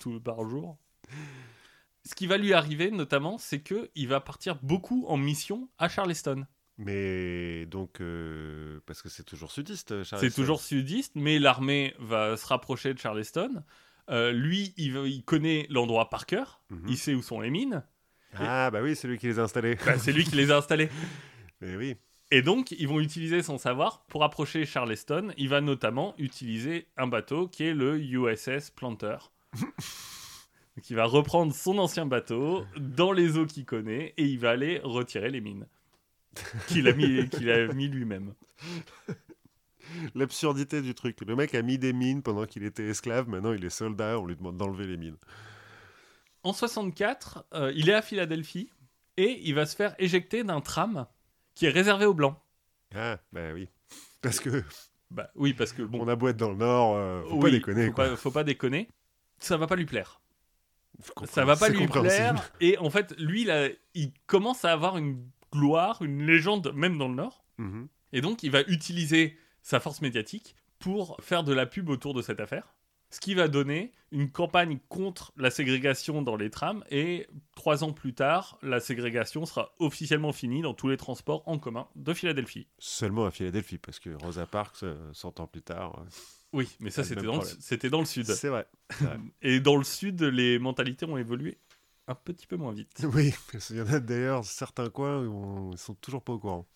[0.00, 0.76] tout par jour.
[2.06, 5.88] Ce qui va lui arriver, notamment, c'est que il va partir beaucoup en mission à
[5.88, 6.46] Charleston.
[6.76, 10.42] Mais donc, euh, parce que c'est toujours sudiste, euh, C'est Charleston.
[10.42, 13.62] toujours sudiste, mais l'armée va se rapprocher de Charleston.
[14.10, 16.60] Euh, lui, il, connaît l'endroit par cœur.
[16.70, 16.86] Mhm.
[16.88, 17.84] Il sait où sont les mines.
[18.34, 19.78] Ah, bah oui, c'est lui qui les a installés.
[19.86, 20.88] Bah, c'est lui qui les a installées.
[21.60, 21.96] Mais oui.
[22.30, 25.32] Et donc, ils vont utiliser son savoir pour approcher Charleston.
[25.36, 29.16] Il va notamment utiliser un bateau qui est le USS Planter.
[30.76, 34.50] Donc, il va reprendre son ancien bateau dans les eaux qu'il connaît et il va
[34.50, 35.66] aller retirer les mines
[36.66, 38.34] qu'il a mis, qu'il a mis lui-même.
[40.14, 41.20] L'absurdité du truc.
[41.20, 44.26] Le mec a mis des mines pendant qu'il était esclave, maintenant il est soldat, on
[44.26, 45.16] lui demande d'enlever les mines.
[46.42, 48.70] En 64, euh, il est à Philadelphie
[49.16, 51.06] et il va se faire éjecter d'un tram
[51.54, 52.36] qui est réservé aux blancs.
[52.94, 53.68] Ah, bah oui.
[54.20, 54.64] Parce que
[55.10, 57.46] Bah oui, parce que bon, on a beau être dans le Nord, euh, faut pas
[57.46, 57.86] oui, déconner.
[57.86, 58.08] faut quoi.
[58.08, 58.88] pas, faut pas déconner.
[59.38, 60.20] Ça va pas lui plaire.
[61.24, 62.52] Ça va pas lui plaire.
[62.60, 63.48] Et en fait, lui,
[63.94, 67.44] il, commence à avoir une gloire, une légende, même dans le Nord.
[67.58, 67.88] Mhm.
[68.12, 72.22] Et donc, il va utiliser sa force médiatique pour faire de la pub autour de
[72.22, 72.74] cette affaire.
[73.10, 76.84] Ce qui va donner une campagne contre la ségrégation dans les trams.
[76.90, 77.26] Et
[77.56, 81.88] trois ans plus tard, la ségrégation sera officiellement finie dans tous les transports en commun
[81.96, 82.68] de Philadelphie.
[82.78, 86.10] Seulement à Philadelphie, parce que Rosa Parks, euh, 100 ans plus tard, euh,
[86.54, 88.24] Oui, mais ça, c'était dans, le- dans sud.
[88.26, 88.66] c'est vrai.
[89.42, 91.58] Et dans le sud, les mentalités ont évolué
[92.06, 93.04] un petit peu moins vite.
[93.12, 96.38] Oui, parce qu'il y en a d'ailleurs certains coins où ils sont toujours pas au
[96.38, 96.66] courant.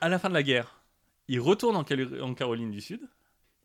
[0.00, 0.82] à la fin de la guerre,
[1.26, 3.00] il retourne en, Cali- en Caroline du Sud.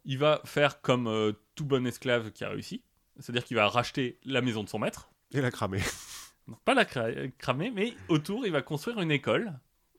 [0.05, 2.81] Il va faire comme euh, tout bon esclave qui a réussi.
[3.19, 5.09] C'est-à-dire qu'il va racheter la maison de son maître.
[5.33, 5.81] Et la cramer.
[6.47, 9.53] Non, pas la cra- cramer, mais autour, il va construire une école.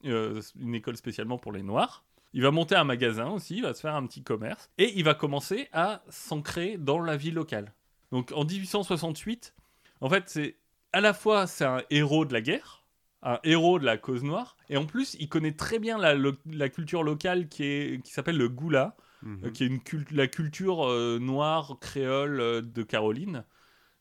[0.04, 2.04] euh, une école spécialement pour les Noirs.
[2.34, 4.68] Il va monter un magasin aussi, il va se faire un petit commerce.
[4.76, 7.72] Et il va commencer à s'ancrer dans la vie locale.
[8.12, 9.54] Donc en 1868,
[10.00, 10.56] en fait, c'est
[10.92, 12.84] à la fois c'est un héros de la guerre,
[13.22, 17.02] un héros de la cause noire, et en plus, il connaît très bien la, culture
[17.02, 19.40] locale qui, est, qui s'appelle le goula, Mhm.
[19.44, 23.44] euh, qui est une la culture euh, noire créole euh, de Caroline.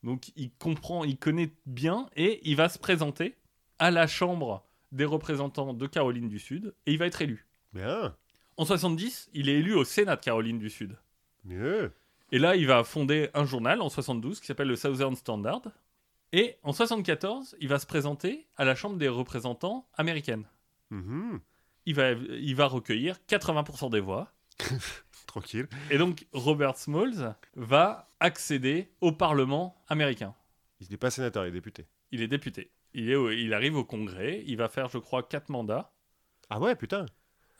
[0.03, 3.37] Donc il comprend, il connaît bien et il va se présenter
[3.79, 7.47] à la Chambre des représentants de Caroline du Sud et il va être élu.
[7.71, 8.15] Bien,
[8.57, 10.97] En 70, il est élu au Sénat de Caroline du Sud.
[11.43, 11.91] mieux.
[12.31, 15.61] Et là, il va fonder un journal en 72 qui s'appelle le Southern Standard.
[16.31, 20.45] Et en 74, il va se présenter à la Chambre des représentants américaine.
[20.89, 21.39] Mhm.
[21.85, 24.31] Il va, il va recueillir 80% des voix.
[25.27, 25.67] Tranquille.
[25.91, 30.33] Et donc, Robert Smalls va accéder au Parlement américain.
[30.79, 31.85] Il n'est pas sénateur, il est député.
[32.11, 32.71] Il est député.
[32.93, 34.43] Il, est il arrive au Congrès.
[34.47, 35.91] Il va faire, je crois, quatre mandats
[36.49, 37.05] Ah ouais, putain.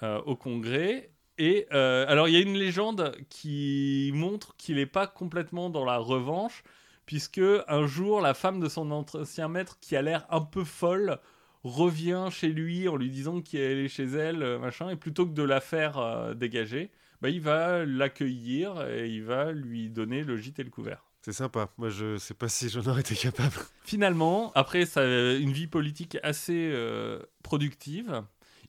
[0.04, 1.10] Euh, au Congrès.
[1.38, 5.86] Et euh, alors, il y a une légende qui montre qu'il n'est pas complètement dans
[5.86, 6.64] la revanche,
[7.06, 11.20] puisque un jour, la femme de son ancien maître, qui a l'air un peu folle,
[11.64, 15.34] revient chez lui en lui disant qu'elle est chez elle, euh, machin, et plutôt que
[15.34, 20.38] de la faire euh, dégager, bah, il va l'accueillir et il va lui donner le
[20.38, 21.06] gîte et le couvert.
[21.22, 21.70] C'est sympa.
[21.78, 23.56] Moi, je sais pas si j'en aurais été capable.
[23.86, 28.24] Finalement, après sa, une vie politique assez euh, productive,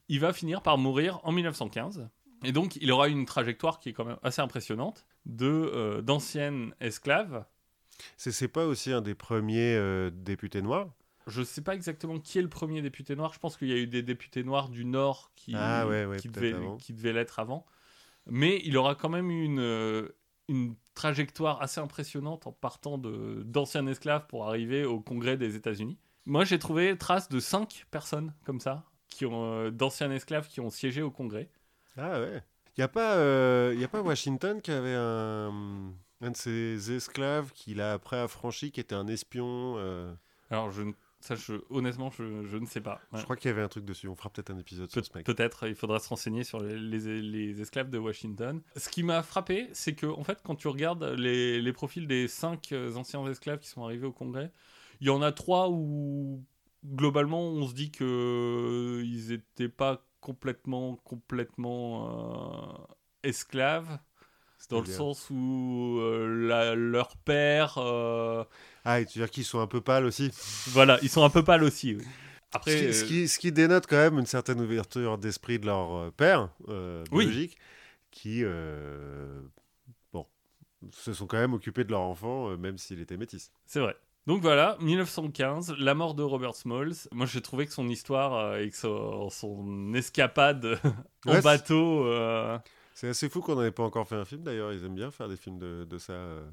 [0.08, 2.08] il va finir par mourir en 1915.
[2.44, 6.74] Et donc, il aura une trajectoire qui est quand même assez impressionnante de euh, d'anciennes
[6.80, 7.44] esclaves.
[8.16, 10.90] C'est pas aussi un des premiers euh, députés noirs?
[11.26, 13.32] Je ne sais pas exactement qui est le premier député noir.
[13.32, 16.18] Je pense qu'il y a eu des députés noirs du Nord qui, Ah ouais, ouais,
[16.18, 16.76] qui, peut-être devaient, avant.
[16.76, 17.64] qui devaient l'être avant.
[18.26, 20.08] Mais il aura quand même eu une, euh,
[20.48, 25.98] une trajectoire assez impressionnante en partant de- d'anciens esclaves pour arriver au Congrès des États-Unis.
[26.26, 30.60] Moi, j'ai trouvé trace de cinq personnes comme ça, qui ont euh, d'anciens esclaves qui
[30.60, 31.48] ont siégé au Congrès.
[31.96, 32.42] Ah ouais.
[32.76, 36.90] Il n'y a, pas, euh, y a pas Washington qui avait un, un de ses
[36.92, 40.12] esclaves qu'il a après affranchi, qui était un espion euh,
[40.50, 40.82] Alors, je,
[41.20, 43.00] ça, je- honnêtement, je, je ne sais pas.
[43.12, 43.20] Ouais.
[43.20, 44.08] Je crois qu'il y avait un truc dessus.
[44.08, 45.24] On fera peut-être un épisode sur Pe- ce mec.
[45.24, 48.60] Peut-être, il faudra se renseigner sur les, les- les esclaves de Washington.
[48.74, 52.26] Ce qui m'a frappé, c'est que, en fait, quand tu regardes les, les profils des
[52.26, 54.50] cinq euh, anciens esclaves qui sont arrivés au Congrès,
[55.00, 56.42] il y en a trois où,
[56.84, 63.98] globalement, on se dit que ils n'étaient pas complètement, complètement euh, esclaves.
[64.70, 68.44] Dans le sens où euh, la- leur père, euh,
[68.84, 70.30] Ah, et tu veux dire qu'ils sont un peu pâles aussi?
[70.68, 71.94] Voilà, ils sont un peu pâles aussi.
[71.96, 72.04] oui.
[72.52, 75.58] Après, ce, qui, ce euh, qui- ce qui dénote quand même une certaine ouverture d'esprit
[75.58, 77.24] de leur euh, père, euh, Oui.
[77.24, 77.56] biologique,
[78.10, 78.42] qui.
[78.44, 79.40] euh,
[80.12, 80.26] Bon,
[80.92, 83.50] se sont quand même occupés de leur enfant, euh, même s'il était métis.
[83.66, 83.96] C'est vrai.
[84.26, 86.94] Donc voilà, 1915, la mort de Robert Smalls.
[87.12, 90.78] Moi, j'ai trouvé que son histoire euh, et que son, son escapade
[91.26, 92.06] en Ouais, bateau.
[92.06, 92.58] euh,
[92.94, 94.72] C'est assez fou qu'on n'en ait pas encore fait un film d'ailleurs.
[94.72, 96.14] Ils aiment bien faire des films de, de ça.
[96.14, 96.48] euh.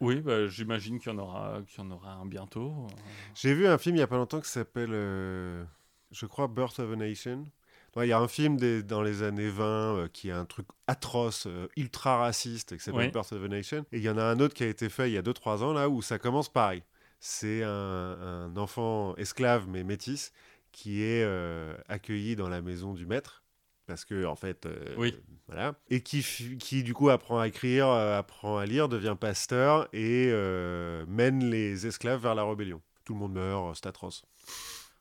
[0.00, 2.86] Oui, bah, j'imagine qu'il y en aura, y en aura un bientôt.
[3.34, 6.92] J'ai vu un film il y a pas longtemps qui s'appelle, je crois, Birth of
[6.92, 7.46] a Nation.
[7.94, 9.64] Ouais, Il y a un film des- dans les années 20
[9.96, 13.10] euh, qui a un truc atroce, euh, ultra raciste, qui s'appelle Ouais.
[13.10, 13.84] Birth of a Nation.
[13.92, 15.62] Et il y en a un autre qui a été fait il y a 2-3
[15.62, 16.82] ans là où ça commence pareil.
[17.24, 20.32] C'est un, un enfant esclave mais métis
[20.72, 23.44] qui est euh, accueilli dans la maison du maître
[23.86, 25.14] parce que en fait euh, Oui.
[25.46, 26.24] voilà et qui
[26.58, 31.48] qui du coup apprend à écrire euh, apprend à lire devient pasteur et euh, mène
[31.48, 34.24] les esclaves vers la rébellion tout le monde meurt c'est atroce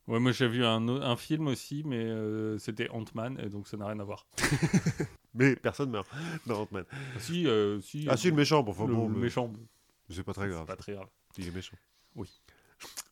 [0.08, 3.86] Ouais, moi j'ai vu un, film aussi, mais euh, c'était Ant-Man, et donc ça n'a
[3.86, 4.26] rien à voir.
[5.36, 6.10] mais personne meurt
[6.48, 9.16] dans Ant-Man Ah, si, euh, si, ah si le méchant bon, enfin, le bon, le-
[9.16, 9.54] méchant,
[10.10, 11.08] c'est pas très c'est grave pas très grave.
[11.38, 11.78] il est méchant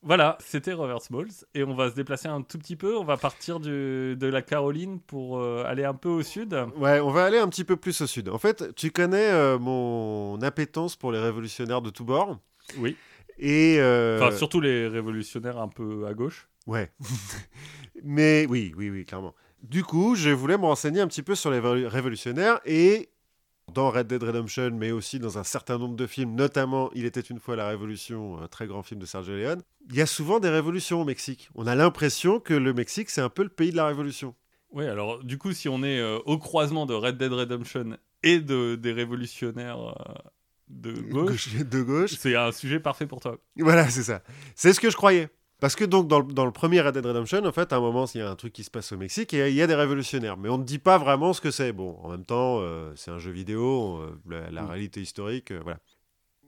[0.01, 2.97] Voilà, c'était Robert Smalls, et on va se déplacer un tout petit peu.
[2.97, 6.53] On va partir du- de la Caroline pour euh, aller un peu au sud.
[6.77, 8.29] Ouais, on va aller un petit peu plus au sud.
[8.29, 12.39] En fait, tu connais euh, mon appétence pour les révolutionnaires de tous bords.
[12.77, 12.95] Oui.
[13.38, 16.47] Et euh, Enfin, surtout les révolutionnaires un peu à gauche.
[16.65, 16.89] Ouais.
[18.03, 19.35] Mais oui, oui, oui, clairement.
[19.62, 23.09] Du coup, je voulais me renseigner un petit peu sur les révolu- révolutionnaires et
[23.71, 27.19] dans Red Dead Redemption, mais aussi dans un certain nombre de films, notamment Il était
[27.21, 30.39] une fois la Révolution, un très grand film de Sergio Leone, il y a souvent
[30.39, 31.49] des révolutions au Mexique.
[31.55, 34.36] On a l'impression que le Mexique, c'est un peu le pays de la Révolution.
[34.71, 38.39] Oui, alors du coup, si on est euh, au croisement de Red Dead Redemption et
[38.39, 40.13] de, des révolutionnaires euh,
[40.67, 42.15] de gauche, de gauche.
[42.19, 43.38] c'est un sujet parfait pour toi.
[43.58, 44.21] Voilà, c'est ça.
[44.55, 45.29] C'est ce que je croyais.
[45.60, 47.80] Parce que donc dans le, dans le premier Red Dead Redemption, en fait, à un
[47.82, 49.67] moment, il y a un truc qui se passe au Mexique et il y a
[49.67, 50.38] des révolutionnaires.
[50.38, 51.74] Mais on ne dit pas vraiment ce que c'est.
[51.74, 54.69] Bon, en même temps, euh, c'est un jeu vidéo, euh, la, la Mm.
[54.69, 55.80] réalité historique, euh, voilà.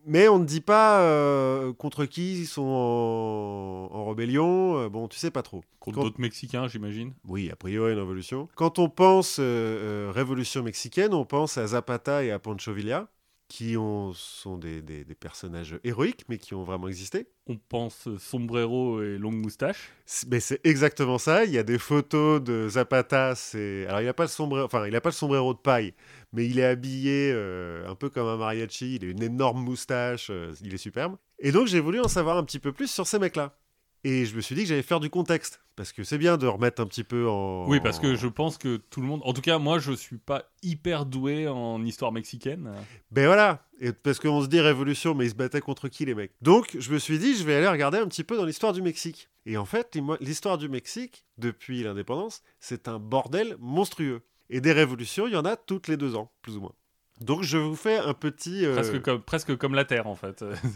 [0.07, 4.87] Mais on ne dit pas euh, contre qui ils sont en, en rébellion.
[4.89, 5.61] bon, tu sais pas trop.
[5.79, 7.13] Contre Quand- d'autres Mexicains, j'imagine.
[7.27, 8.47] Oui, a priori une révolution.
[8.55, 13.09] Quand on pense révolution mexicaine, on pense à Zapata et à Pancho Villa,
[13.51, 17.27] qui ont, sont des, des- des personnages héroïques, mais qui ont vraiment existé.
[17.47, 19.91] On pense sombrero et longue moustache.
[20.29, 21.43] Mais c'est exactement ça.
[21.43, 23.35] Il y a des photos de Zapata.
[23.35, 25.93] C'est alors il a pas le sombrero, enfin il a pas le sombrero de paille,
[26.31, 28.95] mais il est habillé euh, un peu comme un mariachi.
[28.95, 30.29] Il a une énorme moustache.
[30.29, 31.17] euh, il est superbe.
[31.39, 33.57] Et donc j'ai voulu en savoir un petit peu plus sur ces mecs-là.
[34.03, 36.47] Et je me suis dit que j'allais faire du contexte parce que c'est bien de
[36.47, 37.67] remettre un petit peu en.
[37.67, 39.21] Oui, parce que je pense que tout le monde.
[39.23, 42.71] En tout cas, moi, je suis pas hyper doué en histoire mexicaine.
[43.11, 43.63] Ben voilà.
[43.79, 46.31] Et parce qu'on se dit révolution, mais ils se battaient contre qui les mecs?
[46.41, 48.81] Donc je me suis dit je vais aller regarder un petit peu dans l'histoire du
[48.81, 49.29] Mexique.
[49.45, 54.21] Et en fait l'histoire du Mexique depuis l'indépendance c'est un bordel monstrueux.
[54.51, 56.73] Et des révolutions il y en a toutes les deux ans plus ou moins.
[57.21, 58.65] Donc je vous fais un petit.
[58.65, 60.43] euh, Presque, comme, presque comme la Terre, en fait.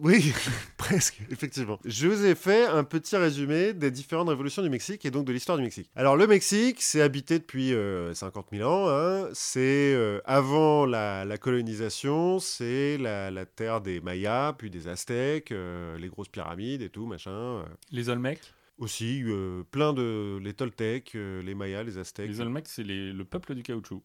[0.00, 0.32] Oui,
[0.78, 1.78] presque, effectivement.
[1.84, 5.32] Je vous ai fait un petit résumé des différentes révolutions du Mexique et donc de
[5.32, 5.90] l'histoire du Mexique.
[5.94, 8.88] Alors, le Mexique, c'est habité depuis euh, 50 000 ans.
[8.88, 9.28] hein.
[9.34, 15.52] C'est euh, avant la, la colonisation, c'est la, la terre des Mayas, puis des Aztèques,
[15.52, 17.30] euh, les grosses pyramides et tout, machin.
[17.30, 17.62] euh.
[17.90, 18.40] les Olmecs?
[18.78, 20.38] Aussi, euh, plein de.
[20.42, 22.28] les Toltecs, euh, les Mayas, les Aztèques.
[22.30, 24.02] Les Olmecs, c'est les- le peuple du caoutchouc.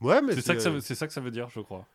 [0.00, 1.86] Ouais, mais C'est ça, que ça euh, ça que ça veut dire, je crois.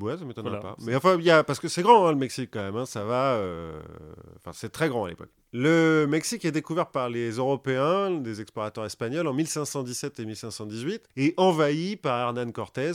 [0.00, 0.60] Ouais, ça m'étonnerait Voilà.
[0.60, 0.76] pas.
[0.82, 1.42] Mais enfin, y a...
[1.44, 2.76] parce que c'est grand, hein, le Mexique, quand même.
[2.76, 3.34] hein, ça va.
[3.36, 3.80] euh,
[4.36, 5.30] Enfin, c'est très grand à l'époque.
[5.52, 11.34] Le Mexique est découvert par les Européens, des explorateurs espagnols, en 1517 et 1518, et
[11.36, 12.92] envahi par Hernán Cortés,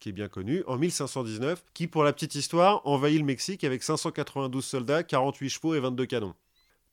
[0.00, 3.82] qui est bien connu, en 1519, qui, pour la petite histoire, envahit le Mexique avec
[3.82, 6.34] 592 soldats, 48 chevaux et 22 canons.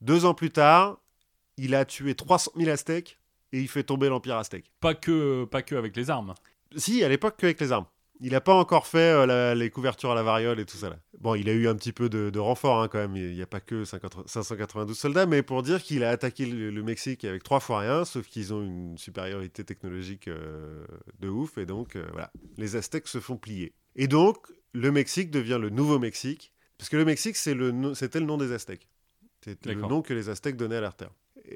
[0.00, 0.98] Deux ans plus tard,
[1.56, 3.18] il a tué 300 000 Aztèques
[3.52, 4.70] et il fait tomber l'Empire aztèque.
[4.80, 6.34] Pas que, pas que avec les armes.
[6.76, 7.86] Si, à l'époque, qu'avec les armes.
[8.20, 10.88] Il n'a pas encore fait euh, la- les couvertures à la variole et tout ça.
[10.90, 10.96] Là.
[11.20, 13.16] Bon, il a eu un petit peu de, de renfort hein, quand même.
[13.16, 16.70] Il n'y a pas que 50 592 soldats, mais pour dire qu'il a attaqué le,
[16.70, 20.84] le Mexique avec trois fois rien, sauf qu'ils ont une supériorité technologique euh,
[21.20, 21.58] de ouf.
[21.58, 23.74] Et donc, euh, voilà, les Aztèques se font plier.
[23.96, 24.38] Et donc,
[24.72, 28.26] le Mexique devient le nouveau Mexique, parce que le Mexique, c'est le no- c'était le
[28.26, 28.88] nom des Aztèques.
[29.44, 31.10] C'était le nom que les Aztèques donnaient à leur terre.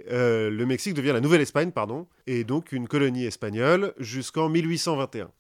[0.09, 5.31] Le Mexique devient la Nouvelle-Espagne, pardon, et donc une colonie espagnole jusqu'en 1821.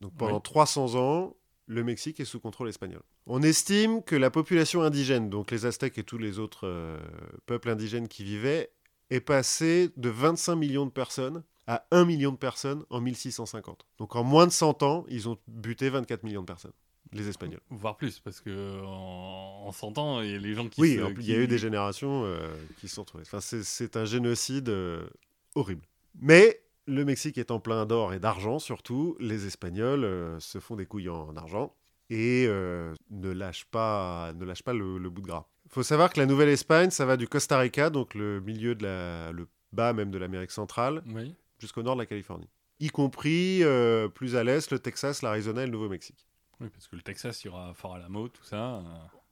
[0.00, 0.42] Donc pendant Oui.
[0.42, 1.36] 300 ans,
[1.66, 3.02] le Mexique est sous contrôle espagnol.
[3.26, 6.98] On estime que la population indigène, donc les Aztèques et tous les autres euh,
[7.46, 8.70] peuples indigènes qui vivaient,
[9.10, 13.86] est passée de 25 millions de personnes à 1 million de personnes en 1650.
[13.98, 16.72] Donc en moins de 100 ans, ils ont buté 24 millions de personnes,
[17.12, 17.60] les Espagnols.
[17.70, 20.98] Voire plus, parce que en, en 100 ans, il y a les gens qui Oui,
[21.08, 22.38] il qui- y a eu des générations euh,
[22.80, 23.22] qui se sont trouvées.
[23.26, 25.06] Enfin, c'est- c'est un génocide euh,
[25.54, 25.82] horrible.
[26.20, 29.16] Mais le Mexique est en plein d'or et d'argent, surtout.
[29.20, 31.74] Les Espagnols euh, se font des couilles en argent.
[32.10, 35.46] et euh, ne lâche pas, ne lâche pas le, le bout de gras.
[35.66, 38.82] Il faut savoir que la Nouvelle-Espagne, ça va du Costa Rica, donc le milieu de
[38.82, 41.34] la, le bas même de l'Amérique centrale, Oui.
[41.60, 42.48] jusqu'au nord de la Californie.
[42.80, 46.26] Y compris euh, plus à l'est, le Texas, l'Arizona et le Nouveau-Mexique.
[46.60, 48.82] Oui, parce que le Texas, il y aura Fort Alamo, tout ça.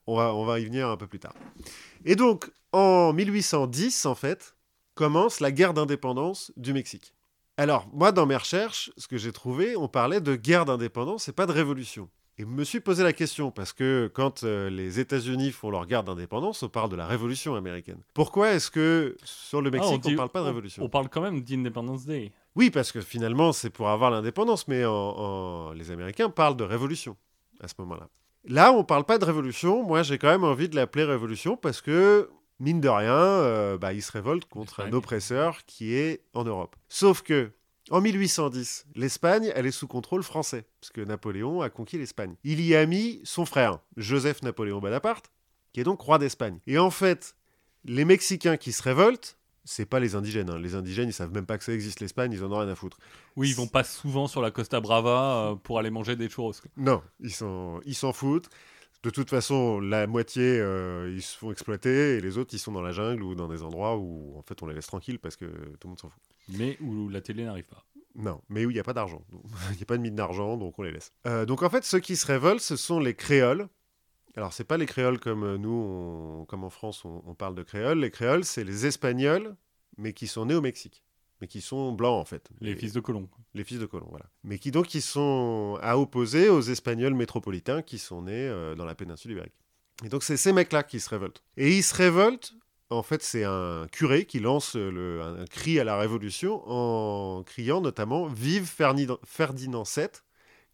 [0.07, 1.33] On va, on va y venir un peu plus tard.
[2.05, 4.55] Et donc, en 1810, en fait,
[4.95, 7.13] commence la guerre d'indépendance du Mexique.
[7.59, 11.33] Alors, moi, dans mes recherches, ce que j'ai trouvé, on parlait de guerre d'indépendance et
[11.33, 12.09] pas de révolution.
[12.37, 15.85] Et je me suis posé la question, parce que quand euh, les États-Unis font leur
[15.85, 17.99] guerre d'indépendance, on parle de la révolution américaine.
[18.13, 20.83] Pourquoi est-ce que sur le Ah, Mexique, on ne parle pas de révolution?
[20.85, 22.31] On parle quand même d'Independence Day.
[22.55, 26.63] Oui, parce que finalement, c'est pour avoir l'indépendance, mais en- en- les Américains parlent de
[26.63, 27.17] révolution
[27.59, 28.07] à ce moment-là.
[28.45, 29.83] Là, on parle pas de révolution.
[29.83, 33.93] Moi, j'ai quand même envie de l'appeler révolution parce que, mine de rien, euh, bah,
[33.93, 36.75] ils se révoltent contre un oppresseur qui est en Europe.
[36.87, 37.51] Sauf que,
[37.91, 42.35] en 1810, l'Espagne, elle est sous contrôle français, parce que Napoléon a conquis l'Espagne.
[42.43, 45.31] Il y a mis son frère, Joseph Napoléon Bonaparte,
[45.73, 46.59] qui est donc roi d'Espagne.
[46.67, 47.35] Et en fait,
[47.85, 50.49] les Mexicains qui se révoltent, c'est pas les indigènes.
[50.49, 50.59] hein.
[50.59, 52.75] Les indigènes, ils savent même pas que ça existe l'Espagne, ils en ont rien à
[52.75, 52.97] foutre.
[53.35, 56.53] Oui, ils vont pas souvent sur la Costa Brava euh, pour aller manger des churros.
[56.75, 58.49] Non, ils s'en ils s'en foutent.
[59.03, 62.73] De toute façon, la moitié, euh, ils se font exploiter et les autres, ils sont
[62.73, 65.37] dans la jungle ou dans des endroits où, en fait, on les laisse tranquilles parce
[65.37, 66.21] que tout le monde s'en fout.
[66.49, 67.85] Mais où la télé n'arrive pas.
[68.15, 69.23] Non, mais où il n'y a pas d'argent.
[69.71, 71.13] Il n'y a pas de mine d'argent, donc on les laisse.
[71.27, 73.69] Euh, donc en fait, ceux qui se révoltent, ce sont les créoles.
[74.35, 75.71] Alors, c'est pas les créoles comme euh, nous,
[76.41, 77.99] on- comme en France, on, on parle de créoles.
[77.99, 79.55] Les créoles, c'est les Espagnols,
[79.97, 81.03] mais qui sont nés au Mexique.
[81.41, 82.49] Mais qui sont blancs, en fait.
[82.59, 83.29] Les fils de colons.
[83.53, 84.25] les fils de colons, voilà.
[84.43, 88.85] Mais qui donc qui sont à opposer aux Espagnols métropolitains qui sont nés euh, dans
[88.85, 89.53] la péninsule ibérique.
[90.03, 91.43] Et donc c'est ces mecs-là qui se révoltent.
[91.57, 92.53] Et ils se révoltent,
[92.89, 97.43] en fait c'est un curé qui lance le, un, un cri à la révolution en
[97.43, 100.07] criant notamment «Vive Ferdinand, Ferdinand VII»,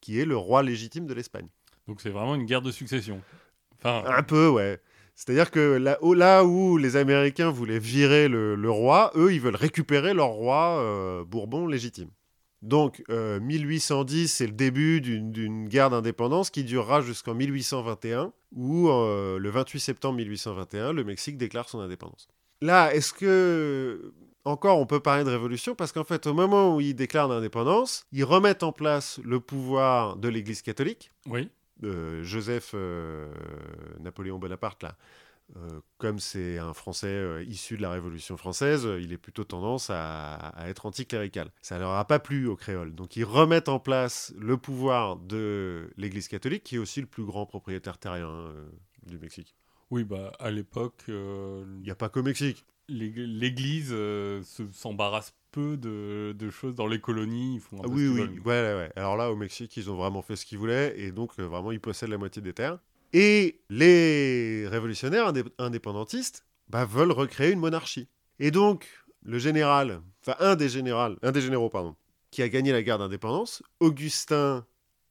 [0.01, 1.47] qui est le roi légitime de l'Espagne.
[1.87, 3.21] Donc c'est vraiment une guerre de succession.
[3.77, 4.79] Enfin, Un peu, ouais.
[5.15, 10.29] C'est-à-dire que là, où les Américains voulaient virer le, roi, eux, ils veulent récupérer leur
[10.29, 12.09] roi euh, Bourbon légitime.
[12.61, 18.89] Donc, euh, 1810, c'est le début d'une d'une guerre d'indépendance qui durera jusqu'en 1821, où
[18.89, 22.27] euh, le 28 septembre 1821, le Mexique déclare son indépendance.
[22.61, 24.13] Là, est-ce que
[24.45, 25.75] encore on peut parler de révolution?
[25.75, 30.17] Parce qu'en fait, au moment où ils déclarent l'indépendance, ils remettent en place le pouvoir
[30.17, 31.49] de l'Église catholique oui.
[31.83, 33.31] Euh, Joseph euh,
[33.99, 34.97] Napoléon Bonaparte, là,
[35.57, 39.43] euh, comme c'est un Français euh, issu de la Révolution française, euh, il est plutôt
[39.43, 41.51] tendance à, à être anticlérical.
[41.61, 42.95] Ça leur a pas plu aux créoles.
[42.95, 47.25] Donc ils remettent en place le pouvoir de l'Église catholique, qui est aussi le plus
[47.25, 48.51] grand propriétaire terrien
[49.05, 49.55] du Mexique.
[49.91, 52.65] Oui, bah à l'époque, Il n'y a pas qu'au Mexique.
[52.89, 57.55] l'ég- l'Église se- s'embarrasse peu de, de choses dans les colonies.
[57.55, 58.39] Ils font un Ah oui, oui, veulent.
[58.45, 58.91] ouais, ouais, ouais.
[58.95, 61.71] Alors là, au Mexique, ils ont vraiment fait ce qu'ils voulaient, et donc euh, vraiment,
[61.71, 62.79] ils possèdent la moitié des terres.
[63.13, 68.07] Et les révolutionnaires indép- indépendantistes bah, veulent recréer une monarchie.
[68.39, 68.87] Et donc,
[69.23, 71.95] le général, enfin un des généraux, un des généraux, pardon,
[72.31, 74.65] qui a gagné la guerre d'indépendance, Augustin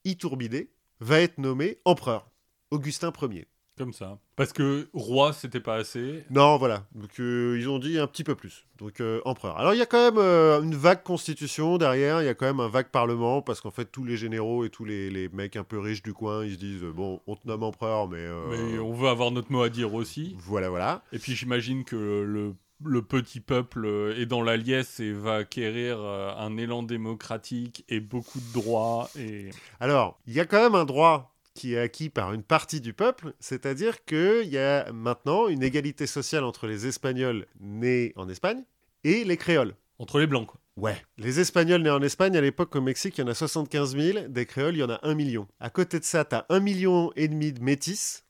[0.04, 0.68] Iturbide,
[1.00, 2.30] va être nommé empereur.
[2.70, 3.46] Augustin Ier.
[3.76, 4.18] Comme ça.
[4.36, 6.24] Parce que roi, c'était pas assez.
[6.30, 6.86] Non, voilà.
[6.94, 8.66] Donc, euh, ils ont dit un petit peu plus.
[8.78, 9.58] Donc, euh, empereur.
[9.58, 12.22] Alors, il y a quand même euh, une vague constitution derrière.
[12.22, 13.42] Il y a quand même un vague parlement.
[13.42, 16.12] Parce qu'en fait, tous les généraux et tous les, les mecs un peu riches du
[16.12, 18.24] coin, ils se disent Bon, on te nomme empereur, mais.
[18.50, 20.36] Mais on veut avoir notre mot à dire aussi.
[20.38, 21.02] Voilà, voilà.
[21.12, 25.98] Et puis j'imagine que le, le petit peuple est dans la liesse et va acquérir
[26.00, 29.10] un élan démocratique et beaucoup de droits.
[29.18, 29.50] Et...
[29.80, 32.92] Alors, il y a quand même un droit qui est acquis par une partie du
[32.92, 38.64] peuple, c'est-à-dire qu'il y a maintenant une égalité sociale entre les Espagnols nés en Espagne
[39.04, 39.74] et les créoles.
[39.98, 40.60] Entre les blancs, quoi.
[40.76, 40.96] Ouais.
[41.18, 44.28] Les Espagnols nés en Espagne, à l'époque au Mexique, il y en a 75 000.
[44.28, 45.46] Des créoles, il y en a 1 million.
[45.60, 48.24] À côté de ça, tu as 1 million et demi de métis,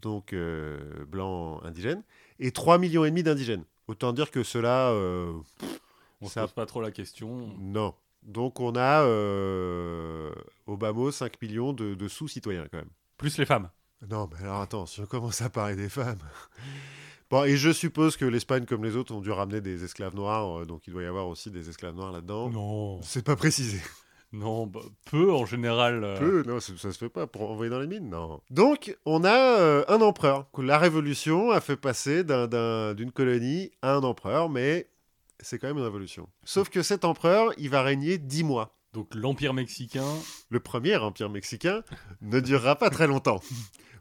[0.00, 2.04] donc euh, blancs indigènes,
[2.38, 3.64] et 3 millions et demi d'indigènes.
[3.88, 5.32] Autant dire que ceux-là, euh,
[6.20, 7.52] On Ça- se pose pas trop la question.
[7.58, 7.94] non.
[8.28, 10.30] Donc on a euh,
[10.66, 12.90] au bas mot 5 millions de, de sous-citoyens quand même.
[13.16, 13.68] Plus les femmes.
[14.08, 16.18] Non, mais alors attends, si on commence à parler des femmes.
[17.30, 20.60] Bon, et je suppose que l'Espagne, comme les autres, ont dû ramener des esclaves noirs,
[20.60, 22.48] euh, donc il doit y avoir aussi des esclaves noirs là-dedans.
[22.48, 23.02] Non.
[23.02, 23.82] C'est pas précisé.
[24.32, 26.04] Non, bah, peu en général.
[26.04, 28.40] euh, Peu, non, ça, ça se fait pas pour envoyer dans les mines, non.
[28.48, 30.46] Donc, on a euh, un empereur.
[30.56, 34.88] La Révolution a fait passer d'un- d'un- d'une colonie à un empereur, mais
[35.40, 36.28] c'est quand même une révolution.
[36.44, 38.78] Sauf que cet empereur, il va régner dix mois.
[38.92, 40.06] Donc l'Empire mexicain.
[40.48, 41.82] Le premier empire mexicain
[42.20, 43.40] ne durera pas très longtemps.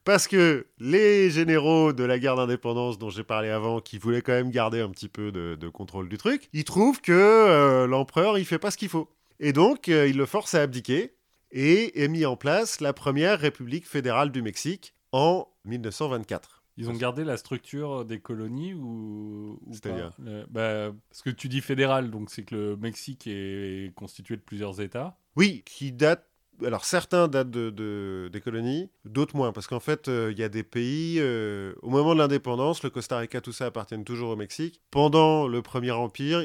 [0.05, 4.31] Parce que les généraux de la guerre d'indépendance dont j'ai parlé avant, qui voulaient quand
[4.31, 8.37] même garder un petit peu de, de contrôle du truc, ils trouvent que euh, l'empereur,
[8.37, 9.09] il fait pas ce qu'il faut.
[9.41, 11.13] Et donc, euh, ils le forcent à abdiquer.
[11.51, 16.56] et est mis en place la première République fédérale du Mexique en 1924.
[16.77, 20.11] Ils ont gardé la structure des colonies ou, ou C'est-à-dire
[20.49, 24.79] bah, Parce que tu dis fédéral, donc c'est que le Mexique est constitué de plusieurs
[24.79, 25.17] États.
[25.35, 26.27] Oui, qui datent.
[26.65, 30.43] Alors certains datent de, de- des colonies, d'autres moins, parce qu'en fait, euh, il y
[30.43, 31.17] a des pays.
[31.19, 34.81] euh, au moment de l'indépendance, le Costa Rica, tout ça appartiennent toujours au Mexique.
[34.89, 36.41] Pendant le Premier Empire,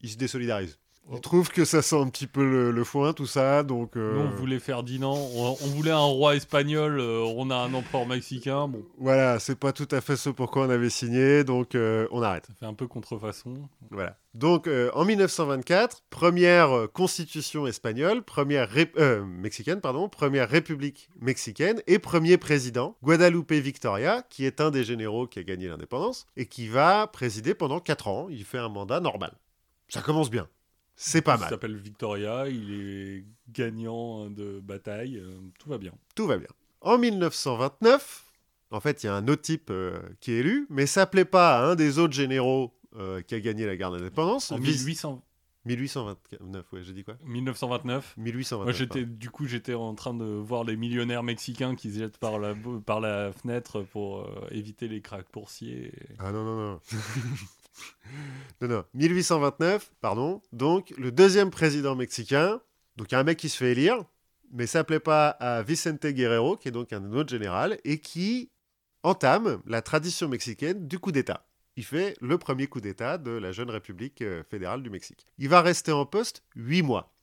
[0.00, 0.78] ils se désolidarisent.
[1.10, 1.18] Ils Oh.
[1.18, 3.94] trouvent que ça sent un petit peu le, le foin, tout ça, donc.
[3.96, 7.74] euh, Nous, on voulait Ferdinand, on, on voulait un roi espagnol, euh, on a un
[7.74, 8.68] empereur mexicain.
[8.68, 12.22] Bon, Voilà, c'est pas tout à fait ce pourquoi on avait signé, donc euh, on
[12.22, 12.46] arrête.
[12.46, 13.54] ça fait un peu contrefaçon.
[13.90, 14.16] Voilà.
[14.32, 18.68] Donc en 1924, première constitution espagnole, première
[19.26, 25.26] mexicaine, pardon, première république mexicaine et premier président, Guadalupe Victoria, qui est un des généraux
[25.28, 28.26] qui a gagné l'indépendance et qui va présider pendant 4 ans.
[28.30, 29.34] Il fait un mandat normal.
[29.88, 30.48] Ça commence bien.
[30.96, 31.48] C'est pas Il mal.
[31.50, 35.92] s'appelle Victoria, il est gagnant de bataille, euh, tout va bien.
[36.14, 36.48] Tout va bien.
[36.80, 38.24] En 1929,
[38.70, 41.24] en fait, il y a un autre type euh, qui est élu, mais ça plaît
[41.24, 44.52] pas à un des autres généraux euh, qui a gagné la guerre d'indépendance.
[44.52, 45.22] En Vis- 1800
[45.66, 47.16] 1829, ouais, j'ai dit quoi?
[47.24, 48.14] 1929.
[48.18, 48.64] 1829.
[48.64, 52.18] Moi, j'étais, du coup, j'étais en train de voir les millionnaires mexicains qui se jettent
[52.18, 55.90] par la, par la fenêtre pour euh, éviter les craques boursiers.
[56.18, 56.80] Ah non, non, non.
[58.60, 58.84] non, non.
[58.94, 60.42] 1829, pardon.
[60.52, 62.60] Donc, le deuxième président mexicain.
[62.96, 64.04] Donc, il y a un mec qui se fait élire,
[64.52, 68.50] mais ça plaît pas à Vicente Guerrero, qui est donc un autre général, et qui
[69.02, 71.46] entame la tradition mexicaine du coup d'État.
[71.76, 75.26] Il fait le premier coup d'État de la jeune République euh, fédérale du Mexique.
[75.38, 77.13] Il va rester en poste huit mois.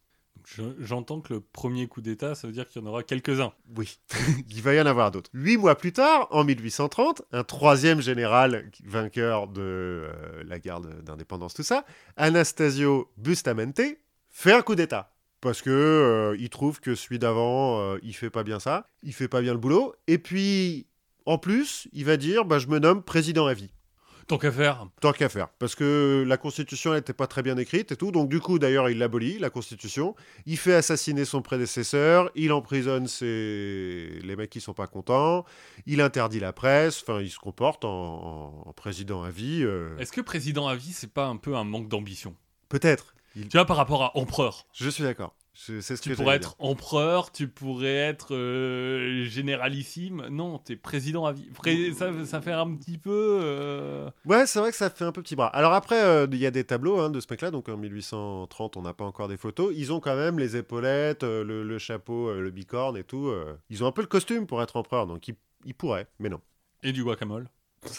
[0.46, 3.54] Je- j'entends que le premier coup d'État, ça veut dire qu'il y en aura quelques-uns.
[3.78, 4.00] Oui,
[4.50, 5.30] il va y en avoir d'autres.
[5.34, 11.54] Huit mois plus tard, en 1830, un troisième général vainqueur de euh, la guerre d'indépendance,
[11.54, 11.86] tout ça,
[12.18, 13.82] Anastasio Bustamante,
[14.30, 15.14] fait un coup d'État.
[15.42, 19.14] Parce que euh, il trouve que celui d'avant, euh, il fait pas bien ça, il
[19.14, 19.96] fait pas bien le boulot.
[20.08, 20.86] Et puis,
[21.26, 23.72] en plus, il va dire, bah, je me nomme président à vie.
[24.32, 24.88] Tant qu'à faire.
[25.02, 25.50] Tant qu'à faire.
[25.60, 28.12] Parce que la Constitution n'était pas très bien écrite et tout.
[28.14, 30.16] Donc, du coup, d'ailleurs, il l'abolit, la Constitution.
[30.46, 32.32] Il fait assassiner son prédécesseur.
[32.36, 34.20] Il emprisonne ses...
[34.24, 35.44] les mecs qui sont pas contents.
[35.86, 37.04] Il interdit la presse.
[37.06, 39.64] Enfin, il se comporte en, en- en président à vie.
[39.64, 42.34] euh, Est-ce que président à vie, c'est pas un peu un manque d'ambition?
[42.70, 43.14] Peut-être.
[43.36, 44.66] Il- Tu vois, par rapport à empereur.
[44.74, 45.36] Je suis d'accord.
[45.54, 50.26] Je- ce Tu que pourrais être empereur, tu pourrais être euh, généralissime.
[50.30, 51.50] Non, t'es président à vie.
[51.54, 53.40] Pré- ça, ça fait un petit peu.
[53.44, 54.10] euh.
[54.26, 55.48] Ouais, c'est vrai que ça fait un peu petit bras.
[55.48, 57.52] Alors après, euh, il y a des tableaux hein, de ce mec-là.
[57.52, 59.74] Donc en 1830, on n'a pas encore des photos.
[59.76, 63.32] Ils ont quand même les épaulettes, le, le chapeau, le bicorne et tout.
[63.70, 65.06] Ils ont un peu le costume pour être empereur.
[65.06, 65.36] Donc ils,
[65.66, 66.40] ils pourraient, mais non.
[66.82, 67.50] Et du guacamole.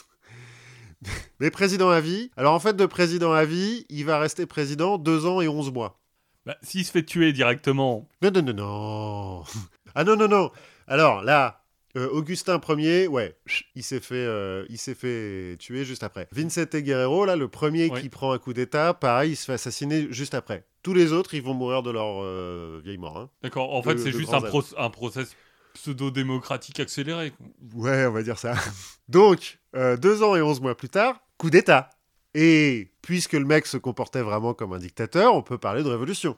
[1.40, 2.30] Mais président à vie.
[2.36, 5.72] Alors en fait, de président à vie, il va rester président deux ans et onze
[5.72, 5.98] mois.
[6.46, 9.44] Bah, S'il se fait tuer directement, Non, non, non, non.
[9.94, 10.50] Ah non, non, non.
[10.86, 11.62] Alors là,
[11.96, 13.36] euh, Augustin Ier, ouais,
[13.74, 16.26] il s'est fait, euh, il s'est fait tuer juste après.
[16.32, 18.00] Vicente Guerrero, là, le premier Oui.
[18.00, 20.64] qui prend un coup d'État, pareil, il se fait assassiner juste après.
[20.82, 23.18] Tous les autres, ils vont mourir de leur euh, vieille mort.
[23.18, 23.30] hein.
[23.42, 23.74] d'accord.
[23.74, 25.36] En fait, c'est juste un, process
[25.74, 27.32] pseudo-démocratique accéléré.
[27.74, 28.54] Ouais, on va dire ça.
[29.08, 31.90] Donc, deux ans et onze mois plus tard, coup d'État.
[32.34, 36.36] Et puisque le mec se comportait vraiment comme un dictateur, on peut parler de révolution.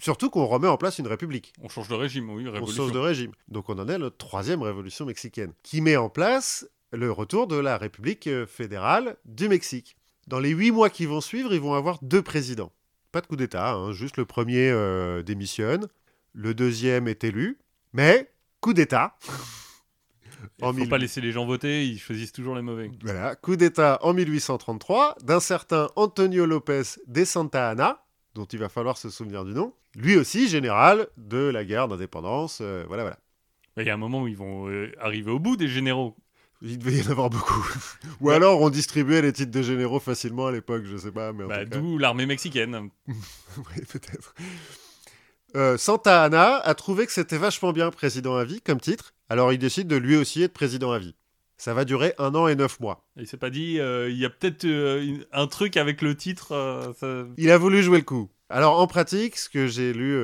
[0.00, 1.52] Surtout qu'on remet en place une république.
[1.60, 2.84] On change de régime, oui, On révolution.
[2.84, 3.32] change de régime.
[3.48, 7.46] Donc on en est à notre troisième révolution mexicaine, qui met en place le retour
[7.46, 9.96] de la République euh, fédérale du Mexique.
[10.26, 12.72] Dans les huit mois qui vont suivre, ils vont avoir deux présidents.
[13.12, 15.88] Pas de coup d'État, hein, juste le premier euh, démissionne,
[16.32, 17.58] le deuxième est élu,
[17.92, 18.30] mais
[18.60, 19.16] coup d'État.
[20.58, 22.90] Il en faut mille- pas laisser les gens voter, ils choisissent toujours les mauvais.
[23.02, 28.68] Voilà, coup d'État en 1833 d'un certain Antonio López de Santa Anna, dont il va
[28.68, 32.58] falloir se souvenir du nom, lui aussi général de la guerre d'indépendance.
[32.60, 33.18] euh, voilà, voilà.
[33.76, 36.16] Il y a un moment où ils vont euh, arriver au bout des généraux.
[36.62, 37.64] Il devait y en avoir beaucoup.
[38.20, 41.44] Ou alors on distribuait les titres de généraux facilement à l'époque, je sais pas, mais
[41.46, 42.90] Bah, D'où l'armée mexicaine.
[43.06, 44.34] Oui, peut-être.
[45.56, 49.52] Euh, Santa Anna a trouvé que c'était vachement bien président à vie comme titre, alors
[49.52, 51.14] il décide de lui aussi être président à vie.
[51.56, 53.04] Ça va durer un an et neuf mois.
[53.16, 56.52] Il s'est pas dit, euh, il y a peut-être euh, un truc avec le titre.
[56.52, 58.30] euh, ça- Il a voulu jouer le coup.
[58.48, 60.16] Alors en pratique, ce que j'ai lu,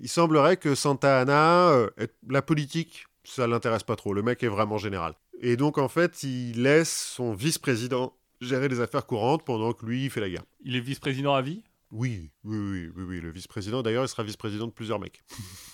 [0.00, 1.86] il semblerait que Santa Anna,
[2.28, 4.12] la politique, ça l'intéresse pas trop.
[4.12, 5.14] Le mec est vraiment général.
[5.40, 10.04] Et donc en fait, il laisse son vice-président gérer les affaires courantes pendant que lui
[10.04, 10.42] il fait la guerre.
[10.64, 11.62] Il est vice-président à vie?
[11.92, 13.20] Oui, oui, oui, oui, oui.
[13.20, 15.22] Le vice-président, d'ailleurs, il sera vice-président de plusieurs mecs.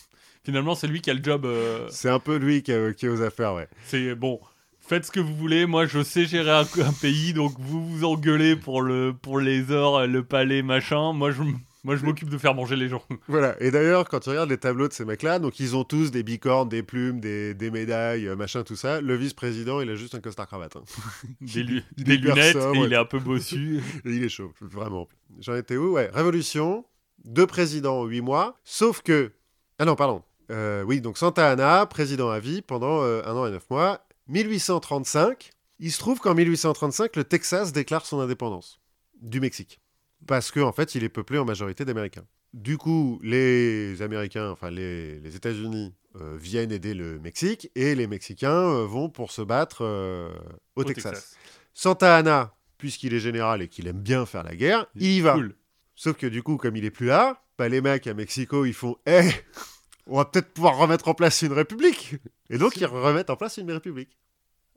[0.49, 1.45] Finalement, c'est lui qui a le job.
[1.45, 3.69] euh, C'est un peu lui qui, a- qui est aux affaires, ouais.
[3.85, 4.41] c'est bon.
[4.81, 5.67] Faites ce que vous voulez.
[5.67, 9.71] Moi, je sais gérer un, un pays, donc vous vous engueulez pour le pour les
[9.71, 11.13] ors, le palais, machin.
[11.13, 13.03] Moi, je m- Moi, je m'occupe de faire manger les gens.
[13.29, 13.63] Voilà.
[13.63, 16.23] Et d'ailleurs, quand tu regardes les tableaux de ces mecs-là, donc ils ont tous des
[16.23, 19.03] bicornes, des plumes, des, des médailles, euh, machin, tout ça.
[19.03, 20.77] Le vice-président, il a juste un costard cravate.
[20.77, 20.83] hein.
[21.43, 23.81] Des, lu- il est des hyper lunettes sobre, et il est un peu bossu.
[24.07, 25.07] Et il est chaud, vraiment.
[25.41, 25.93] J'en étais où?
[25.97, 26.87] Ouais, révolution,
[27.27, 29.33] deux présidents en huit mois, sauf que...
[29.79, 30.23] Ah non, pardon.
[30.51, 34.07] Euh, oui, donc Santa Anna, président à vie pendant euh, un an et neuf mois.
[34.29, 38.81] 1835, il se trouve qu'en 1835, le Texas déclare son indépendance
[39.21, 39.81] du Mexique.
[40.27, 42.25] Parce qu'en en fait, il est peuplé en majorité d'Américains.
[42.55, 48.07] Du coup, les Américains, enfin les, les États-Unis, euh, viennent aider le Mexique et les
[48.07, 49.85] Mexicains vont pour se battre
[50.75, 51.37] au, Texas.
[51.75, 55.35] Santa Anna, puisqu'il est général et qu'il aime bien faire la guerre, il y va.
[55.35, 55.55] Cool.
[55.95, 58.73] Sauf que du coup, comme il est plus là, bah, les mecs à Mexico, ils
[58.73, 59.31] font Eh,
[60.09, 62.17] on va peut-être pouvoir remettre en place une république.
[62.51, 64.19] Et donc, ils remettent en place une république.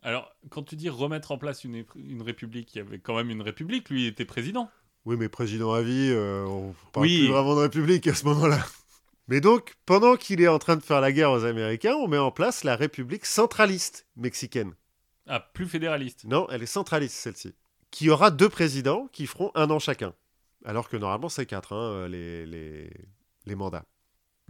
[0.03, 3.29] Alors, quand tu dis remettre en place une, une république, il y avait quand même
[3.29, 4.69] une république, lui il était président.
[5.05, 7.19] Oui, mais président à vie, euh, on parle Oui.
[7.19, 8.63] plus vraiment de république à ce moment-là.
[9.27, 12.17] Mais donc, pendant qu'il est en train de faire la guerre aux Américains, on met
[12.17, 14.73] en place la république centraliste mexicaine.
[15.27, 16.25] Ah, plus fédéraliste.
[16.25, 17.55] Non, elle est centraliste, celle-ci.
[17.91, 20.13] Qui aura deux présidents qui feront un an chacun.
[20.65, 22.89] Alors que normalement, c'est quatre, hein, les, les,
[23.45, 23.85] les mandats.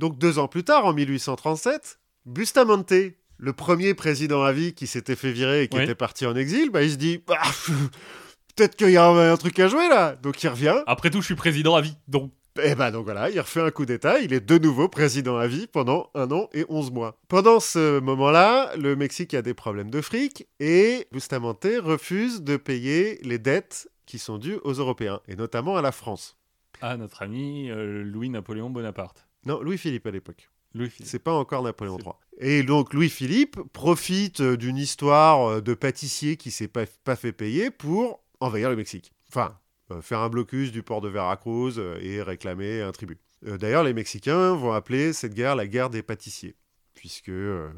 [0.01, 2.91] Donc, deux ans plus tard, en 1837, Bustamante,
[3.37, 5.83] le premier président à vie qui s'était fait virer et qui Oui.
[5.83, 7.37] était parti en exil, bah, il se dit Bah,
[8.55, 10.15] Peut-être qu'il y a un, un truc à jouer là.
[10.15, 10.75] Donc, il revient.
[10.87, 12.31] Après tout, je suis président à vie, donc
[12.61, 15.47] Et bah donc voilà, il refait un coup d'État, il est de nouveau président à
[15.47, 17.17] vie pendant un an et 11 mois.
[17.29, 23.19] Pendant ce moment-là, le Mexique a des problèmes de fric et Bustamante refuse de payer
[23.23, 26.37] les dettes qui sont dues aux Européens, et notamment à la France.
[26.81, 29.25] à notre ami euh, Louis-Napoléon Bonaparte.
[29.45, 30.49] Non, Louis-Philippe à l'époque.
[30.73, 31.09] Louis-Philippe.
[31.09, 32.13] C'est pas encore Napoléon III.
[32.37, 37.33] Et donc Louis-Philippe profite euh, d'une histoire euh, de pâtissier qui s'est pas, pas fait
[37.33, 39.11] payer pour envahir le Mexique.
[39.29, 39.57] Enfin,
[39.91, 43.19] euh, faire un blocus du port de Veracruz et réclamer un tribut.
[43.47, 46.55] Euh, D'ailleurs, les Mexicains vont appeler cette guerre la guerre des pâtissiers.
[46.93, 47.29] Puisque...
[47.29, 47.69] euh,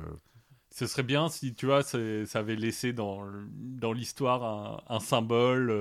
[0.69, 1.97] Ce serait bien si, tu vois, ça
[2.33, 3.23] avait laissé dans,
[3.93, 5.71] l'histoire un, un symbole,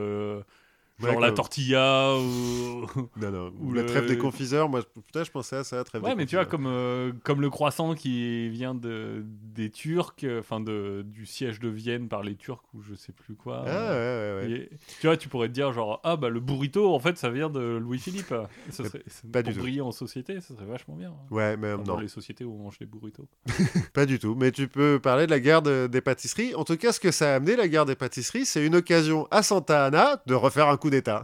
[1.00, 2.86] genre Ouais, la tortilla ou...
[3.20, 3.52] non, non.
[3.60, 6.10] Ou la le- trêve des confiseurs, moi, putain, je pensais à ça, la trêve Ouais,
[6.10, 10.40] des mais tu vois, comme, euh, comme le croissant qui vient de, des Turcs, euh,
[10.40, 13.64] enfin de, du siège de Vienne par les Turcs ou je sais plus quoi.
[13.66, 14.60] Ah, euh, ouais, ouais, ouais.
[14.60, 14.70] et-
[15.00, 17.50] tu vois, tu pourrais te dire genre, ah bah le burrito, en fait, ça vient
[17.50, 18.34] de Louis-Philippe.
[18.70, 19.60] Serait, pas du pour tout.
[19.60, 21.12] briller en société, ça serait vachement bien.
[21.30, 21.94] Ouais, mais Enfin, non.
[21.94, 23.26] Dans les sociétés où on mange des burritos.
[23.94, 26.54] Pas du tout, mais tu peux parler de la guerre de- des pâtisseries.
[26.54, 29.26] En tout cas, ce que ça a amené, la guerre des pâtisseries, c'est une occasion
[29.30, 31.22] à Santa Anna de refaire un coup d'État.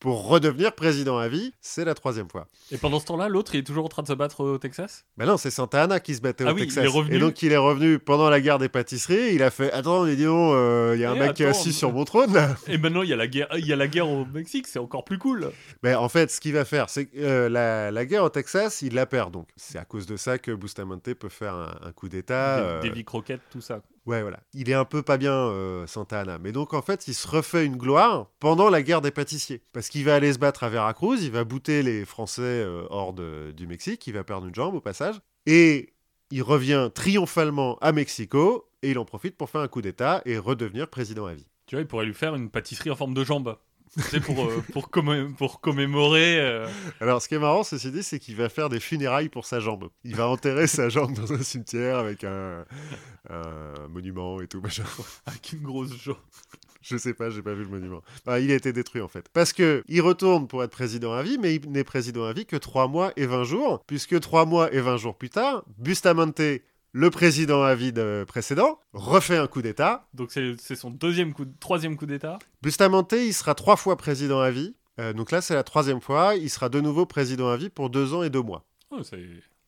[0.00, 2.46] Pour redevenir président à vie, c'est la troisième fois.
[2.70, 5.04] Et pendant ce temps-là, l'autre, il est toujours en train de se battre au Texas?
[5.16, 6.84] Mais non, c'est Santa Anna qui se battait Ah au oui, il Texas.
[6.84, 7.16] est revenu.
[7.16, 9.34] Et donc il est revenu pendant la guerre des pâtisseries.
[9.34, 11.42] Il a fait Attends, mais dis donc, euh, il y a un Eh, mec qui
[11.42, 12.54] est assis sur mon trône là.
[12.68, 14.78] Et maintenant, il y, a la guerre, il y a la guerre au Mexique, c'est
[14.78, 15.50] encore plus cool.
[15.82, 18.82] Mais en fait, ce qu'il va faire, c'est que euh, la, la guerre au Texas,
[18.82, 19.48] il la perd donc.
[19.56, 22.58] C'est à cause de ça que Bustamante peut faire un, un coup d'État.
[22.60, 23.80] des, euh, des vies croquettes, tout ça.
[24.08, 24.40] Ouais, voilà.
[24.54, 26.38] Il est un peu pas bien, euh, Santa Anna.
[26.38, 29.60] Mais donc, en fait, il se refait une gloire pendant la guerre des pâtissiers.
[29.74, 33.12] Parce qu'il va aller se battre à Veracruz, il va bouter les Français euh, hors
[33.12, 35.20] du Mexique, il va perdre une jambe au passage.
[35.44, 35.92] Et
[36.30, 40.38] il revient triomphalement à Mexico, et il en profite pour faire un coup d'État et
[40.38, 41.46] redevenir président à vie.
[41.66, 43.58] Tu vois, il pourrait lui faire une pâtisserie en forme de jambe.
[43.96, 46.38] C'est pour, euh, pour, commé- pour commémorer.
[46.40, 46.66] euh,
[47.00, 49.60] Alors, ce qui est marrant, ceci dit, c'est qu'il va faire des funérailles pour sa
[49.60, 49.88] jambe.
[50.04, 52.64] Il va enterrer sa jambe dans un cimetière avec un,
[53.30, 54.84] un monument et tout, machin.
[55.26, 56.16] avec une grosse jambe.
[56.80, 58.02] Je sais pas, j'ai pas vu le monument.
[58.24, 59.28] Bah, il a été détruit en fait.
[59.32, 62.46] Parce que il retourne pour être président à vie, mais il n'est président à vie
[62.46, 66.40] que 3 mois et 20 jours, puisque 3 mois et 20 jours plus tard, Bustamante,
[66.92, 70.06] le président à vie de- précédent, refait un coup d'État.
[70.14, 72.38] Donc c'est son deuxième coup, troisième coup d'État.
[72.62, 74.74] Bustamante, il sera trois fois président à vie.
[75.00, 76.34] Euh, donc là, c'est la troisième fois.
[76.34, 78.64] Il sera de nouveau président à vie pour 2 ans et 2 mois.
[78.90, 79.22] Oh, c'est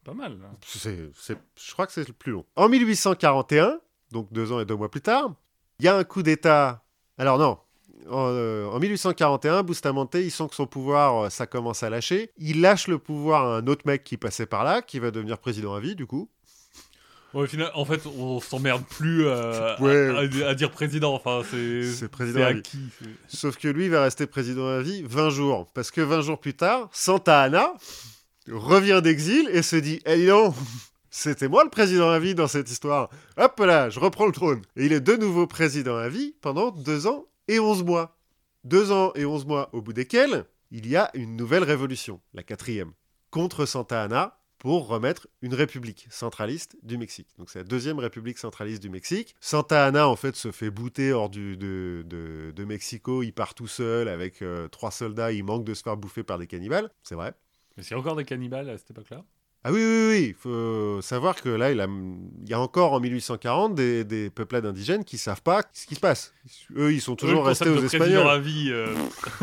[0.05, 0.39] pas mal.
[0.67, 1.11] c'est-
[1.57, 2.45] je crois que c'est le plus long.
[2.57, 3.79] En 1841,
[4.13, 5.35] donc deux ans et deux mois plus tard,
[5.79, 6.83] il y a un coup d'État.
[7.19, 7.59] Alors non,
[8.11, 12.31] en, euh, en 1841, Bustamante, il sent que son pouvoir, euh, ça commence à lâcher.
[12.39, 15.39] Il lâche le pouvoir à un autre mec qui passait par là, qui va devenir
[15.39, 16.29] président à vie, du coup.
[17.35, 20.43] Ouais, au final, en fait, on s'emmerde plus euh, à- Ouais.
[20.45, 21.15] à, à dire président.
[21.15, 22.89] Enfin, c'est président acquis.
[23.29, 25.67] Sauf que lui il va rester président à vie 20 jours.
[25.75, 27.73] Parce que 20 jours plus tard, Santa Anna
[28.51, 30.55] revient d'exil et se dit Eh donc,
[31.11, 33.11] c'était moi le président à vie dans cette histoire.
[33.37, 34.63] Hop là, je reprends le trône.
[34.77, 38.17] Et il est de nouveau président à vie pendant 2 ans et 11 mois.
[38.65, 42.43] 2 ans et 11 mois au bout desquels il y a une nouvelle révolution, la
[42.43, 42.93] quatrième,
[43.31, 44.37] contre Santa Anna.
[44.61, 47.29] Pour remettre une république centraliste du Mexique.
[47.39, 49.35] Donc c'est la deuxième république centraliste du Mexique.
[49.41, 53.23] Santa Anna, en fait, se fait bouter hors de, Mexico.
[53.23, 55.33] Il part tout seul avec euh, trois soldats.
[55.33, 56.91] Il manque de se faire bouffer par des cannibales.
[57.03, 57.33] C'est vrai.
[57.79, 59.25] Mais a encore des cannibales à cette époque-là?
[59.63, 60.27] Ah oui, oui, oui.
[60.29, 64.31] Il faut savoir que là, il, a- il y a encore en 1840 des, des
[64.31, 66.33] peuplades indigènes qui savent pas ce qui se passe.
[66.77, 68.27] Eux, ils sont toujours restés aux Espagnols.
[68.29, 68.69] à vie.
[68.71, 68.95] euh,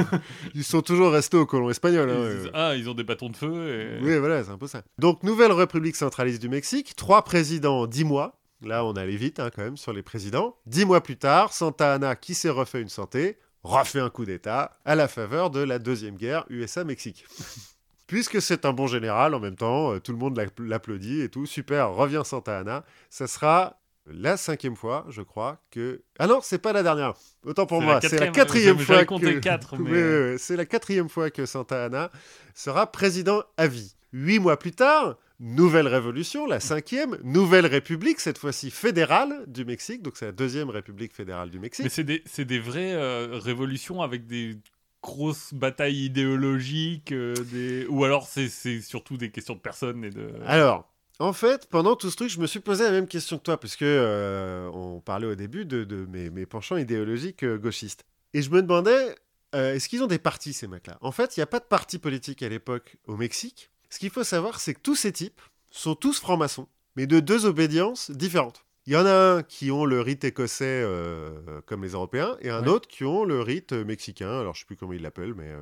[0.55, 2.09] Ils sont toujours restés aux colons espagnols.
[2.09, 2.49] hein, ouais.
[2.53, 3.99] ah, ils ont des bâtons de feu.
[4.01, 4.03] Et...
[4.03, 4.81] Oui, voilà, c'est un peu ça.
[4.97, 8.39] Donc, nouvelle République centraliste du Mexique, trois présidents en dix mois.
[8.63, 10.57] Là, on allait vite hein, quand même sur les présidents.
[10.65, 14.79] Dix mois plus tard, Santa Anna, qui s'est refait une santé, refait un coup d'État
[14.83, 17.25] à la faveur de la deuxième guerre USA-Mexique.
[18.07, 21.29] Puisque c'est un bon général en même temps, euh, tout le monde l'app- l'applaudit et
[21.29, 21.45] tout.
[21.45, 22.85] Super, revient Santa Anna.
[23.09, 23.79] Ça sera
[24.09, 26.01] la cinquième fois, je crois, que...
[26.17, 27.13] Ah non, c'est pas la dernière.
[27.43, 29.39] Autant pour moi, c'est la quatrième, fois que...
[29.39, 32.09] quatre, mais, euh, c'est la quatrième fois que Santa Anna
[32.55, 33.95] sera président à vie.
[34.13, 40.01] Huit mois plus tard, nouvelle révolution, la cinquième, nouvelle république, cette fois-ci fédérale du Mexique.
[40.01, 41.83] Donc c'est la deuxième république fédérale du Mexique.
[41.83, 44.57] Mais c'est des, des vraies euh, révolutions avec des
[45.01, 48.49] grosses batailles idéologiques, euh, ou alors c'est
[48.81, 50.31] surtout des questions de personnes et de...
[50.45, 53.43] Alors, en fait, pendant tout ce truc, je me suis posé la même question que
[53.43, 58.05] toi, puisque euh, on parlait au début de, mes, penchants idéologiques euh, gauchistes.
[58.33, 59.15] Et je me demandais,
[59.53, 60.97] est-ce qu'ils ont des partis, ces mecs-là?
[61.01, 63.71] En fait, il n'y a pas de parti politique à l'époque au Mexique.
[63.89, 65.41] Ce qu'il faut savoir, c'est que tous ces types
[65.71, 68.66] sont tous francs-maçons, mais de deux obédiences différentes.
[68.87, 72.49] Il y en a un qui ont le rite écossais euh, comme les Européens, et
[72.49, 72.69] un Ouais.
[72.69, 74.39] autre qui ont le rite mexicain.
[74.39, 75.61] Alors, je sais plus comment ils l'appellent, mais euh,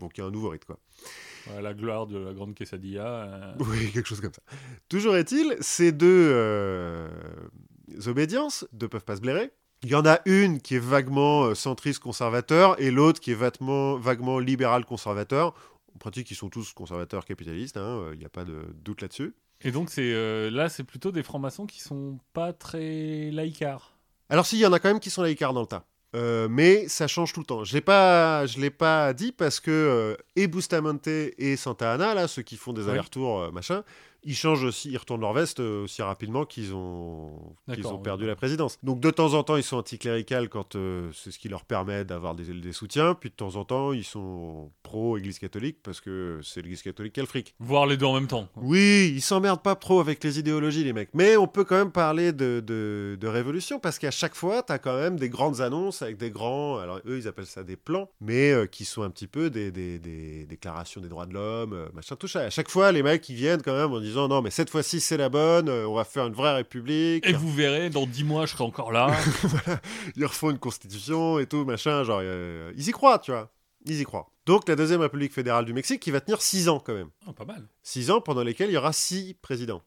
[0.00, 0.78] il y a un nouveau rite, quoi.
[1.48, 3.06] Ouais, la gloire de la grande quesadilla.
[3.06, 4.42] euh, Oui, quelque chose comme ça.
[4.88, 7.08] Toujours est-il, ces deux euh,
[8.06, 9.50] obédiences ne peuvent pas se blairer.
[9.82, 13.34] Il y en a une qui est vaguement euh, centriste conservateur et l'autre qui est
[13.34, 15.54] vaguement, vaguement libéral conservateur.
[15.94, 19.02] En pratique, ils sont tous conservateurs capitalistes, hein, euh, il n'y a pas de doute
[19.02, 19.34] là-dessus.
[19.66, 23.96] Et donc c'est euh, là, c'est plutôt des francs-maçons qui sont pas très laïcards.
[24.28, 25.84] Alors si, il y en a quand même qui sont laïcards dans le tas.
[26.14, 27.64] Euh, mais ça change tout le temps.
[27.64, 32.14] Je l'ai pas, je l'ai pas dit parce que euh, et Bustamante et Santa Anna,
[32.14, 33.82] là, ceux qui font des allers-retours, machin,
[34.26, 38.02] ils changent aussi, ils retournent leur veste euh, aussi rapidement qu'ils ont, qu'ils ont oui.
[38.02, 38.78] perdu la présidence.
[38.82, 42.04] Donc de temps en temps, ils sont anticléricales quand euh, c'est ce qui leur permet
[42.04, 46.40] d'avoir des, des soutiens, puis de temps en temps, ils sont pro-Église catholique parce que
[46.42, 47.54] c'est l'Église catholique qui a le fric.
[47.60, 48.48] Voir les deux en même temps.
[48.56, 51.10] Oui, ils s'emmerdent pas trop avec les idéologies, les mecs.
[51.14, 54.72] Mais on peut quand même parler de, de, de révolution parce qu'à chaque fois, tu
[54.72, 56.78] as quand même des grandes annonces avec des grands.
[56.78, 59.70] Alors, eux, ils appellent ça des plans, mais euh, qui sont un petit peu des,
[59.70, 62.40] des, des déclarations des droits de l'homme, machin, tout ça.
[62.40, 65.00] À chaque fois, les mecs, ils viennent quand même en disant non, mais cette fois-ci,
[65.00, 67.26] c'est la bonne, euh, on va faire une vraie république.
[67.26, 69.14] Et vous verrez, dans 10 mois, je serai encore là.
[70.16, 72.02] Ils refont une constitution et tout, machin.
[72.04, 73.50] Genre, euh, ils y croient, tu vois.
[73.84, 74.28] Ils y croient.
[74.46, 77.10] Donc, la deuxième république fédérale du Mexique qui va tenir six ans quand même.
[77.26, 77.66] Ah, pas mal.
[77.82, 79.82] Six ans pendant lesquels il y aura six présidents.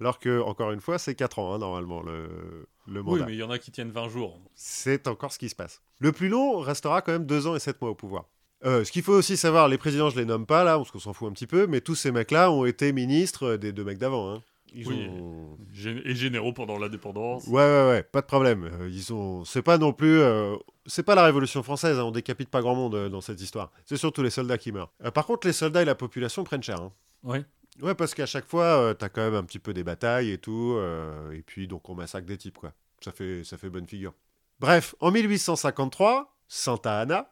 [0.00, 3.26] Alors que, encore une fois, c'est quatre ans, hein, normalement, le, le Oui, mandat.
[3.26, 4.40] mais il y en a qui tiennent 20 jours.
[4.54, 5.82] C'est encore ce qui se passe.
[5.98, 8.24] Le plus long restera quand même deux ans et sept mois au pouvoir.
[8.64, 10.98] Euh, ce qu'il faut aussi savoir, les présidents, je les nomme pas là, parce qu'on
[10.98, 13.98] s'en fout un petit peu, mais tous ces mecs-là ont été ministres des deux mecs
[13.98, 14.34] d'avant.
[14.34, 14.42] hein.
[14.72, 15.08] Ils Oui.
[15.10, 15.56] ont...
[16.04, 17.46] Et généraux pendant l'indépendance.
[17.48, 18.64] Ouais, ouais, ouais, pas de problème.
[18.80, 19.44] Euh, ils ont...
[19.44, 20.20] C'est pas non plus...
[20.20, 20.54] euh,
[20.86, 23.72] C'est pas la Révolution française, hein, on décapite pas grand monde euh, dans cette histoire.
[23.86, 24.92] C'est surtout les soldats qui meurent.
[25.04, 26.80] Euh, par contre, les soldats et la population prennent cher.
[26.80, 26.92] hein.
[27.24, 27.42] Ouais.
[27.82, 30.38] Ouais, parce qu'à chaque fois, euh, t'as quand même un petit peu des batailles et
[30.38, 32.72] tout, euh, et puis donc on massacre des types, quoi.
[33.00, 34.12] Ça fait, ça fait bonne figure.
[34.60, 37.30] Bref, en 1853, Santa Anna,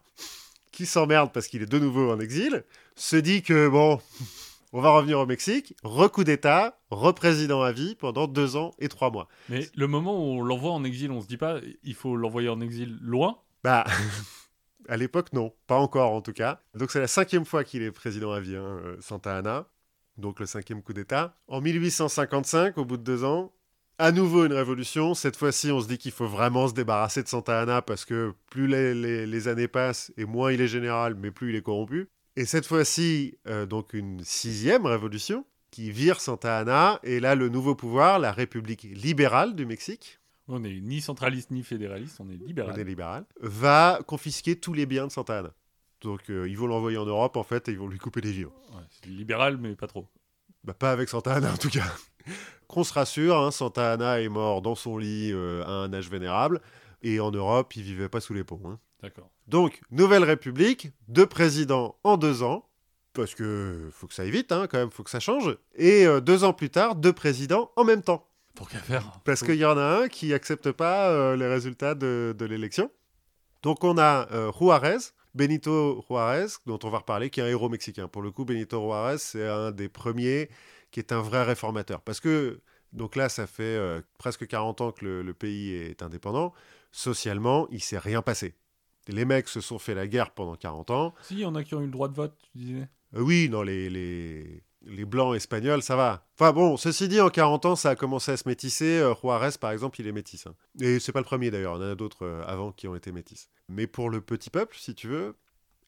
[0.72, 2.64] qui s'emmerde parce qu'il est de nouveau en exil,
[2.94, 4.00] se dit que bon,
[4.72, 9.10] on va revenir au Mexique, recoup d'État, représident à vie pendant deux ans et trois
[9.10, 9.28] mois.
[9.48, 12.48] Mais le moment où on l'envoie en exil, on se dit pas, il faut l'envoyer
[12.48, 13.38] en exil loin?
[13.64, 13.84] Bah,
[14.88, 15.52] à l'époque, non.
[15.66, 16.60] Pas encore, en tout cas.
[16.74, 19.66] Donc, c'est la cinquième fois qu'il est président à vie, hein, euh, Santa Anna.
[20.16, 21.36] Donc, le cinquième coup d'État.
[21.46, 23.52] En 1855, au bout de deux ans,
[23.98, 25.14] à nouveau une révolution.
[25.14, 28.32] Cette fois-ci, on se dit qu'il faut vraiment se débarrasser de Santa Anna parce que
[28.50, 31.62] plus les, les- les années passent et moins il est général, mais plus il est
[31.62, 32.08] corrompu.
[32.36, 37.00] Et cette fois-ci, euh, donc une sixième révolution qui vire Santa Anna.
[37.02, 40.18] Et là, le nouveau pouvoir, la République libérale du Mexique,
[40.48, 42.78] On n'est ni centraliste ni fédéraliste, on est on libéral.
[42.80, 45.52] est libéral, va confisquer tous les biens de Santa Anna.
[46.00, 48.30] Donc euh, ils vont l'envoyer en Europe en fait et ils vont lui couper les
[48.32, 48.52] vivres.
[48.72, 50.06] Ouais, c'est libéral, mais pas trop.
[50.64, 51.84] Bah, pas avec Santa Anna en tout cas.
[52.66, 56.10] Qu'on se rassure, hein, Santa Anna est mort dans son lit euh, à un âge
[56.10, 56.60] vénérable
[57.02, 58.60] et en Europe il vivait pas sous les ponts.
[58.66, 58.78] hein.
[59.02, 59.30] D'accord.
[59.46, 62.64] Donc nouvelle république, deux présidents en deux ans.
[63.14, 65.56] Parce que faut que ça aille vite, hein, quand même, faut que ça change.
[65.74, 68.28] Et euh, deux ans plus tard, deux présidents en même temps.
[68.54, 69.02] Tant qu'à faire?
[69.24, 72.90] Parce qu'il y en a un qui accepte pas euh, les résultats de, de l'élection.
[73.62, 74.98] Donc on a euh, Juarez,
[75.34, 78.08] Benito Juarez, dont on va reparler, qui est un héros mexicain.
[78.08, 80.48] Pour le coup, Benito Juarez, c'est un des premiers
[80.90, 82.00] qui est un vrai réformateur.
[82.02, 82.60] Parce que,
[82.92, 86.52] donc là, ça fait euh, presque 40 ans que le, le pays est indépendant.
[86.92, 88.54] Socialement, il s'est rien passé.
[89.06, 91.14] Les mecs se sont fait la guerre pendant 40 ans.
[91.22, 92.88] Si, il y en a qui ont eu le droit de vote, tu disais.
[93.14, 96.26] Euh, oui, non, les, les, les blancs espagnols, ça va.
[96.38, 98.98] Enfin bon, ceci dit, en 40 ans, ça a commencé à se métisser.
[98.98, 100.46] Euh, Juarez, par exemple, il est métis.
[100.46, 100.54] hein.
[100.80, 103.12] Et c'est pas le premier d'ailleurs, il y en a d'autres avant qui ont été
[103.12, 103.48] métis.
[103.68, 105.34] Mais pour le petit peuple, si tu veux,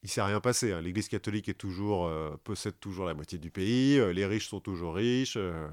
[0.03, 0.71] il s'est rien passé.
[0.71, 0.81] hein.
[0.81, 4.59] L'Église catholique est toujours, euh, possède toujours la moitié du pays, euh, les riches sont
[4.59, 5.35] toujours riches.
[5.37, 5.67] euh.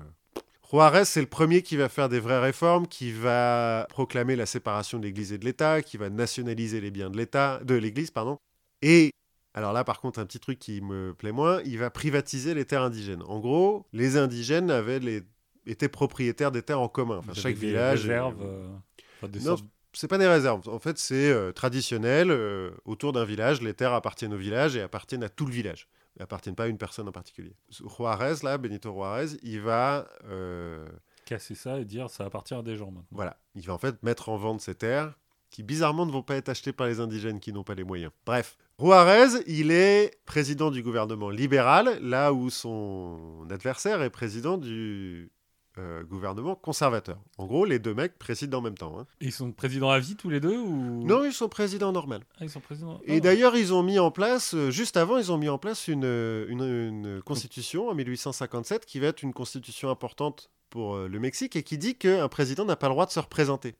[0.70, 4.99] Juarez, c'est le premier qui va faire des vraies réformes, qui va proclamer la séparation
[4.99, 8.37] de l'Église et de l'État, qui va nationaliser les biens de l'État, de l'Église, pardon.
[8.83, 9.11] Et
[9.55, 12.66] alors là, par contre, un petit truc qui me plaît moins, il va privatiser les
[12.66, 13.22] terres indigènes.
[13.22, 15.22] En gros, les indigènes avaient les...
[15.64, 17.16] étaient propriétaires des terres en commun.
[17.18, 18.03] Enfin, chaque village.
[18.03, 18.68] réserves, euh,
[19.16, 19.64] enfin, des Non, sortes-
[19.99, 20.69] C'est pas des réserves.
[20.69, 22.31] En fait, c'est euh, traditionnel.
[22.31, 25.89] euh, autour d'un village, les terres appartiennent au village et appartiennent à tout le village.
[26.17, 27.57] Elles appartiennent pas à une personne en particulier.
[27.69, 30.87] Juarez, là, Benito Juarez, il va, euh,
[31.25, 33.09] casser ça et dire ça appartient à des gens maintenant.
[33.11, 35.19] voilà, il va en fait mettre en vente ces terres
[35.51, 38.13] qui bizarrement ne vont pas être achetées par les indigènes qui n'ont pas les moyens.
[38.25, 45.33] Bref, Juarez, il est président du gouvernement libéral, là où son adversaire est président du
[45.79, 47.18] euh, gouvernement conservateur.
[47.39, 48.99] En gros, les deux mecs président en même temps.
[48.99, 49.07] hein.
[49.20, 51.05] Ils sont présidents à vie tous les deux ou?
[51.07, 52.22] Non, ils sont présidents normal.
[52.35, 53.01] Ah, ils sont présidents.
[53.05, 53.20] Et Ah.
[53.20, 56.05] d'ailleurs, ils ont mis en place, euh, juste avant, ils ont mis en place une,
[56.05, 61.18] euh, une, une constitution en 1857 qui va être une constitution importante pour euh, le
[61.20, 63.74] Mexique et qui dit qu'un président n'a pas le droit de se représenter.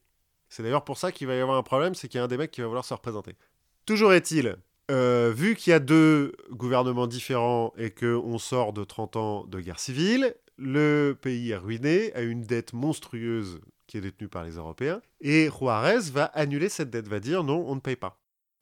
[0.49, 2.29] C'est d'ailleurs pour ça qu'il va y avoir un problème, c'est qu'il y a un
[2.29, 3.35] des mecs qui va vouloir se représenter.
[3.85, 4.57] Toujours est-il,
[4.91, 9.61] euh, vu qu'il y a deux gouvernements différents et qu'on sort de 30 ans de
[9.61, 14.53] guerre civile, le pays est ruiné, a une dette monstrueuse qui est détenue par les
[14.53, 18.21] Européens, et Juarez va annuler cette dette, va dire non, on ne paye pas.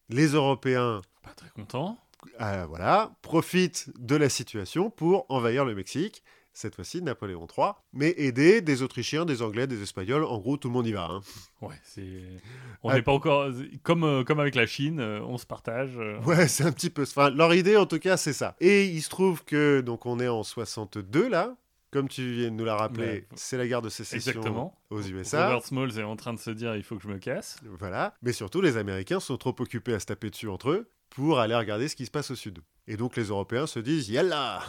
[0.09, 1.99] Les Européens Pas très content.
[2.41, 6.23] euh, voilà, profitent de la situation pour envahir le Mexique,
[6.53, 10.69] cette fois-ci Napoléon III, mais aider des Autrichiens, des Anglais, des Espagnols, en gros tout
[10.69, 11.07] le monde y va.
[11.11, 11.21] hein.
[11.61, 12.23] Ouais, c'est.
[12.83, 12.95] On Ah.
[12.95, 13.51] n'est pas encore.
[13.83, 15.97] Comme, euh, comme avec la Chine, euh, on se partage.
[15.99, 16.21] euh.
[16.23, 17.03] Ouais, c'est un petit peu...
[17.03, 18.55] Enfin, leur idée en tout cas c'est ça.
[18.61, 21.57] Et il se trouve que, donc on est en 62 là,
[21.91, 23.29] comme tu viens de nous la rappeler, Ouais.
[23.35, 24.79] c'est la guerre de sécession Exactement.
[24.91, 25.47] aux USA.
[25.49, 27.59] Robert Smalls est en train de se dire il faut que je me casse.
[27.79, 28.15] Voilà.
[28.23, 31.55] Mais surtout, les Américains sont trop occupés à se taper dessus entre eux pour aller
[31.55, 32.59] regarder ce qui se passe au sud.
[32.89, 34.63] Et donc, les Européens se disent Yalla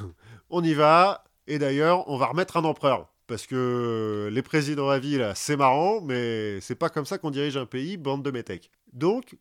[0.49, 3.09] On y va Et d'ailleurs, on va remettre un empereur.
[3.28, 7.30] Parce que les présidents à vie, là, c'est marrant, mais c'est pas comme ça qu'on
[7.32, 8.72] dirige un pays, bande de métèques.
[8.93, 9.36] Donc,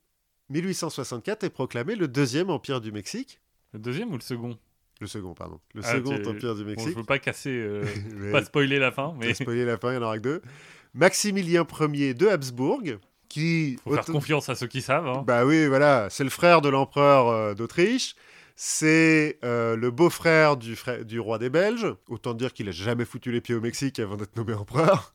[0.51, 3.41] 1864 est proclamé le deuxième empire du Mexique.
[3.73, 4.59] Le deuxième ou le second?
[5.01, 5.61] Le second, pardon.
[5.75, 6.97] Le Ah, second empire du Bon, je Mexique.
[6.97, 7.51] veux pas casser.
[7.51, 7.85] euh,
[8.17, 10.43] Mais- pas spoiler la fin, mais spoilé la fin, il y en aura que deux.
[10.95, 12.81] Maximilien Ier de Habsbourg,
[13.29, 13.77] qui...
[13.85, 15.07] faut faire auto- confiance à ceux qui savent.
[15.07, 15.23] hein.
[15.27, 18.15] Bah oui, voilà, c'est le frère de l'empereur euh, d'Autriche.
[18.59, 21.95] C'est euh, le beau-frère du, du roi des Belges.
[22.09, 25.15] Autant dire qu'il a jamais foutu les pieds au Mexique avant d'être nommé empereur.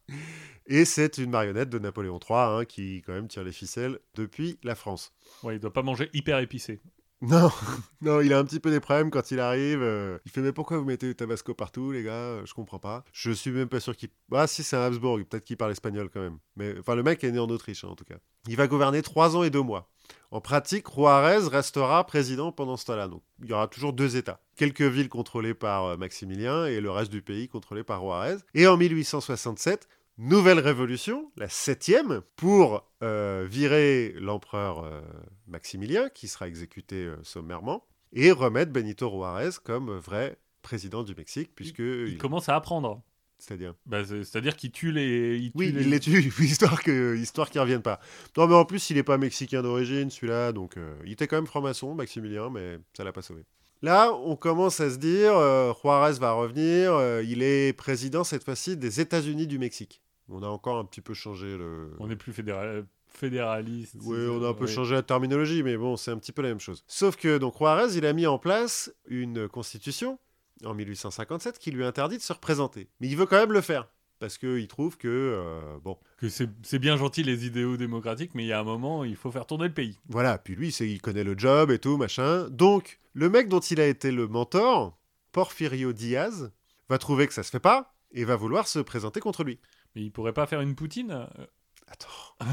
[0.68, 4.60] Et c'est une marionnette de Napoléon III hein, qui, quand même, tire les ficelles depuis
[4.64, 5.12] la France.
[5.42, 6.80] Ouais, il doit pas manger hyper épicé.
[8.02, 9.82] Non, il a un petit peu des problèmes quand il arrive.
[9.84, 12.80] euh, il fait mais pourquoi vous mettez du tabasco partout, les gars Euh, Je comprends
[12.80, 13.04] pas.
[13.14, 14.10] Je suis même pas sûr qu'il.
[14.34, 15.20] Ah si, c'est un Habsbourg.
[15.30, 16.40] Peut-être qu'il parle espagnol quand même.
[16.56, 18.16] Mais enfin, le mec est né en Autriche hein, en tout cas.
[18.48, 19.88] Il va gouverner trois ans et deux mois.
[20.32, 23.08] En pratique, Juarez restera président pendant ce temps-là.
[23.08, 24.40] Donc, il y aura toujours deux États.
[24.56, 28.38] Quelques villes contrôlées par euh, Maximilien et le reste du pays contrôlé par Juarez.
[28.56, 29.88] Et en 1867,
[30.18, 35.02] nouvelle révolution, la septième, pour euh, virer l'empereur euh,
[35.48, 41.52] Maximilien, qui sera exécuté euh, sommairement, et remettre Benito Juarez comme vrai président du Mexique,
[41.56, 41.80] puisque...
[41.80, 43.02] Il il- commence à apprendre.
[43.40, 43.74] C'est-à-dire...
[43.88, 45.38] Bah, c'est- C'est-à-dire qu'il tue les.
[45.38, 45.82] Il tue Oui, les...
[45.82, 48.00] il les tue, histoire histoire qu'ils reviennent pas.
[48.38, 51.48] Non, mais en plus, il n'est pas mexicain d'origine, celui-là, donc il était quand même
[51.48, 53.44] franc-maçon, Maximilien, mais ça l'a pas sauvé.
[53.82, 58.44] Là, on commence à se dire, euh, Juarez va revenir, euh, il est président cette
[58.44, 60.02] fois-ci des États-Unis du Mexique.
[60.30, 61.90] On a encore un petit peu changé le.
[62.00, 62.86] On est plus fédéral...
[63.08, 63.96] fédéraliste.
[64.04, 66.50] Oui, on a un peu changé la terminologie, mais bon, c'est un petit peu la
[66.50, 66.84] même chose.
[66.88, 70.20] Sauf que donc Juarez, il a mis en place une constitution
[70.64, 72.88] en 1857 qui lui interdit de se représenter.
[73.00, 73.88] Mais il veut quand même le faire.
[74.20, 78.48] Parce qu'il trouve que, euh, bon, Que c'est bien gentil les idéaux démocratiques, mais il
[78.50, 79.98] y a un moment, il faut faire tourner le pays.
[80.08, 80.38] voilà.
[80.38, 82.48] Puis lui, il connaît le job et tout, machin.
[82.52, 84.98] Donc, le mec dont il a été le mentor,
[85.32, 86.52] Porfirio Diaz,
[86.90, 89.60] va trouver que ça se fait pas et va vouloir se présenter contre lui.
[89.96, 91.46] Mais il pourrait pas faire une poutine euh,
[91.92, 92.08] Attends.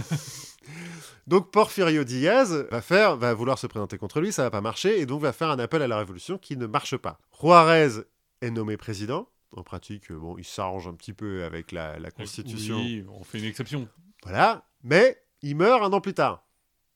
[1.29, 5.01] donc Porfirio Diaz va faire, va vouloir se présenter contre lui, ça va pas marcher,
[5.01, 7.19] et donc va faire un appel à la révolution qui ne marche pas.
[7.41, 8.03] Juarez
[8.41, 9.29] est nommé président.
[9.53, 12.77] En pratique, bon, il s'arrange un petit peu avec la, la constitution.
[12.77, 13.89] Oui, on fait une exception.
[14.25, 14.69] Voilà.
[14.83, 16.45] Mais il meurt un an plus tard.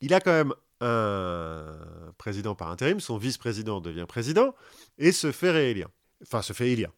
[0.00, 0.52] Il a quand même
[0.83, 4.55] un président par intérim, son vice-président devient président
[4.99, 5.89] et se fait réélire.
[6.22, 6.91] Enfin, se fait élire.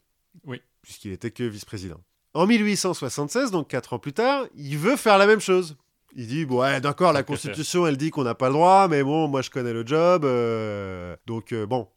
[0.44, 0.60] Oui.
[0.82, 2.00] Puisqu'il était que vice-président.
[2.34, 5.76] En 1876, donc quatre ans plus tard, il veut faire la même chose.
[6.16, 9.02] Il dit, bon, ouais, d'accord, la Constitution, elle dit qu'on n'a pas le droit, mais
[9.02, 11.88] bon, moi je connais le job, euh, donc euh, bon.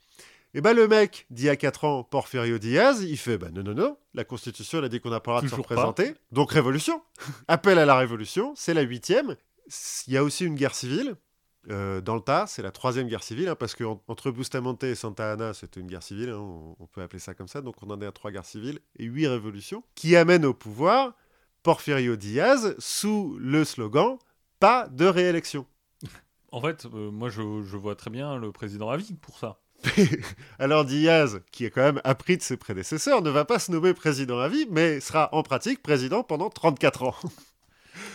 [0.53, 3.73] Et ben le mec dit à 4 ans, Porfirio Diaz, il fait, bah non, non,
[3.73, 5.57] non, la Constitution, elle a dit qu'on n'a pas le droit de se pas.
[5.57, 7.01] représenter, donc révolution.
[7.47, 9.35] Appel à la révolution, c'est la huitième.
[10.07, 11.15] Il y a aussi une guerre civile.
[11.69, 14.83] Euh, dans le tas, c'est la troisième guerre civile, hein, parce que en- entre Bustamante
[14.83, 17.61] et Santa Anna, c'était une guerre civile, hein, on, on peut appeler ça comme ça,
[17.61, 21.13] donc on en est à trois guerres civiles et huit révolutions, qui amènent au pouvoir
[21.63, 24.17] Porfirio Diaz sous le slogan
[24.59, 25.65] Pas de réélection.
[26.53, 29.59] En fait, euh, moi, je, je vois très bien le président à vie pour ça.
[30.59, 33.93] Alors Diaz, qui est quand même appris de ses prédécesseurs, ne va pas se nommer
[33.93, 37.15] président à vie, mais sera en pratique président pendant 34 ans.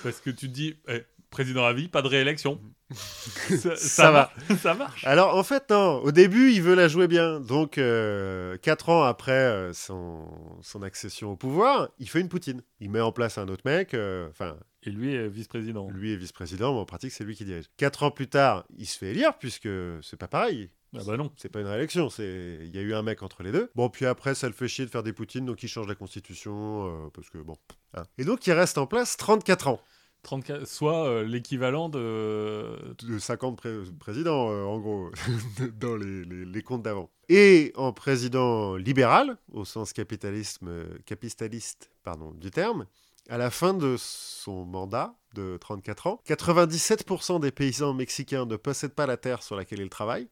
[0.03, 1.03] Parce que tu te dis, eh,
[1.33, 2.61] président à vie, pas de réélection.
[2.95, 4.31] ça, Ça va.
[4.49, 5.05] mar- ça marche.
[5.05, 7.41] Alors en fait, non, au début, il veut la jouer bien.
[7.41, 10.27] Donc, euh, quatre ans après euh, son,
[10.63, 12.63] son accession au pouvoir, il fait une poutine.
[12.81, 15.89] Il met en place un autre mec, euh, enfin, Et lui est vice-président.
[15.91, 17.65] lui est vice-président, mais en pratique, c'est lui qui dirige.
[17.77, 19.69] Quatre ans plus tard, il se fait élire, puisque
[20.03, 20.71] c'est pas pareil.
[20.95, 21.33] Ah bah non.
[21.39, 23.71] C'est pas une réélection, c'est il y a eu un mec entre les deux.
[23.75, 25.95] Bon, puis après, ça le fait chier de faire des poutines, donc il change la
[25.95, 27.57] constitution, euh, parce que bon.
[27.95, 28.03] hein.
[28.19, 29.81] Et donc, il reste en place 34 ans.
[30.23, 32.95] 34, soit euh, l'équivalent de.
[33.03, 35.11] de 50 pré- présidents, euh, en gros,
[35.81, 37.11] dans les, les- les comptes d'avant.
[37.29, 42.87] Et en président libéral, au sens capitalisme, euh, capitaliste pardon, du terme,
[43.29, 48.95] à la fin de son mandat de 34 ans, 97% des paysans mexicains ne possèdent
[48.95, 50.29] pas la terre sur laquelle ils travaillent.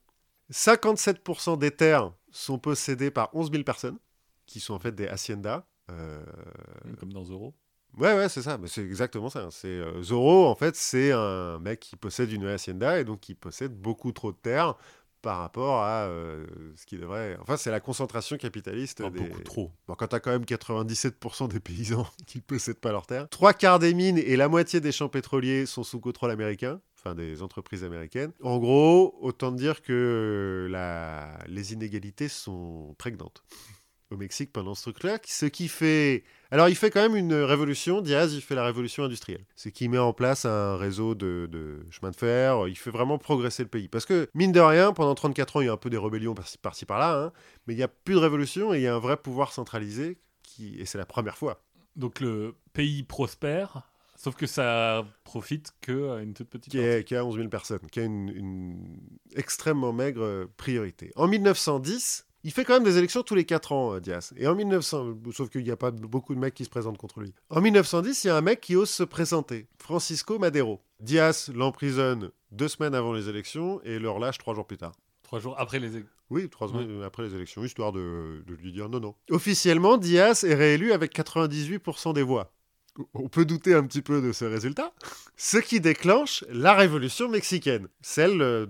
[0.53, 3.99] 57% des terres sont possédées par 11 000 personnes,
[4.47, 5.65] qui sont en fait des haciendas.
[6.99, 7.55] Comme dans Zoro.
[7.99, 8.59] Ouais, ouais, c'est ça.
[8.59, 9.49] Mais c'est exactement ça.
[9.51, 13.35] C'est euh, Zorro, en fait, c'est un mec qui possède une hacienda et donc qui
[13.35, 14.77] possède beaucoup trop de terres
[15.23, 17.37] par rapport à euh, ce qui devrait.
[17.41, 19.03] Enfin, c'est la concentration capitaliste.
[19.05, 19.21] Ah, des...
[19.21, 19.71] Beaucoup trop.
[19.87, 23.53] Bon, quand t'as quand même 97% des paysans qui ne possèdent pas leurs terres, trois
[23.53, 27.43] quarts des mines et la moitié des champs pétroliers sont sous contrôle américain, enfin des
[27.43, 28.33] entreprises américaines.
[28.43, 31.39] En gros, autant dire que la...
[31.47, 33.43] les inégalités sont prégnantes
[34.11, 36.25] au Mexique pendant ce truc-là, ce qui fait...
[36.51, 39.45] Alors il fait quand même une révolution, Diaz, il fait la révolution industrielle.
[39.55, 43.19] C'est qu'il met en place un réseau de, de chemins de fer, il fait vraiment
[43.19, 43.89] progresser le pays.
[43.89, 46.35] Parce que, mine de rien, pendant 34 ans, il y a un peu des rébellions
[46.61, 47.33] par-ci par-là, hein,
[47.67, 50.19] mais il n'y a plus de révolution et il y a un vrai pouvoir centralisé,
[50.43, 50.77] qui...
[50.81, 51.63] et c'est la première fois.
[51.95, 53.83] Donc le pays prospère,
[54.17, 57.81] sauf que ça profite que une toute petite qui, est, qui a 11 000 personnes,
[57.93, 58.99] qui a une, une
[59.37, 61.13] extrêmement maigre priorité.
[61.15, 64.33] En 1910, il fait quand même des élections tous les 4 ans, euh, Diaz.
[64.37, 67.21] Et en 1900, sauf qu'il n'y a pas beaucoup de mecs qui se présentent contre
[67.21, 67.33] lui.
[67.51, 70.81] En 1910, il y a un mec qui ose se présenter, Francisco Madero.
[71.01, 74.93] Diaz l'emprisonne deux semaines avant les élections et le relâche trois jours plus tard.
[75.23, 75.97] Trois jours après les.
[75.99, 79.15] é- Oui, trois semaines après les élections, histoire de, de lui dire non, non.
[79.31, 82.53] Officiellement, Diaz est réélu avec 98% des voix.
[83.15, 84.93] On peut douter un petit peu de ce résultat.
[85.37, 88.67] Ce qui déclenche la révolution mexicaine, celle euh,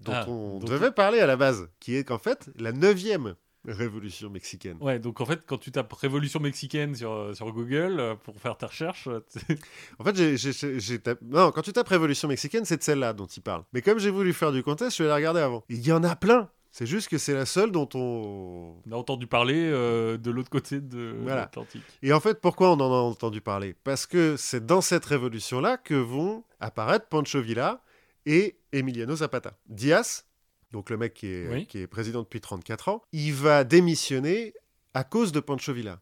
[0.00, 3.34] dont Ah, on donc- devait parler à la base, qui est qu'en fait la neuvième
[3.66, 4.78] révolution mexicaine.
[4.80, 8.40] Ouais, donc en fait, quand tu tapes révolution mexicaine sur, euh, sur Google euh, pour
[8.40, 9.20] faire tes recherches, euh,
[9.98, 13.42] En fait, j'ai- tapé- Non, quand tu tapes révolution mexicaine, c'est de celle-là dont il
[13.42, 13.64] parle.
[13.74, 15.62] Mais comme j'ai voulu faire du contest, je suis allé la regarder avant.
[15.68, 18.76] Il y en a plein C'est juste que c'est la seule dont on...
[18.86, 21.42] on a entendu parler euh, de l'autre côté de Voilà.
[21.42, 21.82] l'Atlantique.
[22.02, 23.74] Et en fait, pourquoi on en a entendu parler?
[23.84, 27.82] Parce que c'est dans cette révolution-là que vont apparaître Pancho Villa
[28.26, 29.58] et Emiliano Zapata.
[29.66, 30.24] Diaz,
[30.72, 31.66] donc le mec qui est, Oui.
[31.66, 34.54] qui est président depuis 34 ans, il va démissionner
[34.94, 36.00] à cause de Pancho Villa.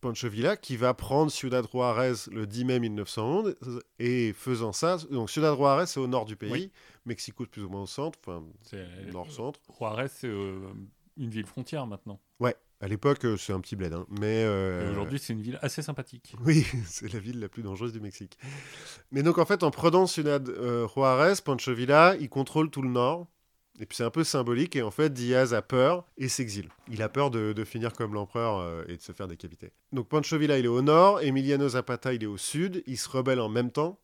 [0.00, 3.54] Pancho Villa qui va prendre Ciudad Juarez le 10 mai 1911
[4.00, 6.72] et faisant ça, donc Ciudad Juarez c'est au nord du pays, Oui.
[7.06, 9.60] Mexico c'est plus ou moins au centre, enfin C'est nord-centre.
[9.78, 10.58] Juarez, c'est euh,
[11.16, 12.20] une ville frontière maintenant.
[12.82, 14.42] À l'époque euh, c'est un petit bled, hein, mais...
[14.44, 16.34] euh, aujourd'hui, c'est une ville assez sympathique.
[16.44, 18.36] Oui, c'est la ville la plus dangereuse du Mexique.
[19.12, 22.90] Mais donc en fait, en prenant Ciudad euh, Juarez, Pancho Villa, il contrôle tout le
[22.90, 23.28] nord.
[23.80, 24.74] Et puis c'est un peu symbolique.
[24.76, 26.68] Et en fait, Diaz a peur et s'exile.
[26.90, 29.72] Il a peur de, de finir comme l'empereur euh, et de se faire décapiter.
[29.92, 31.20] Donc Pancho Villa, il est au nord.
[31.22, 32.82] Emiliano Zapata, il est au sud.
[32.86, 33.98] Ils se rebellent en même temps.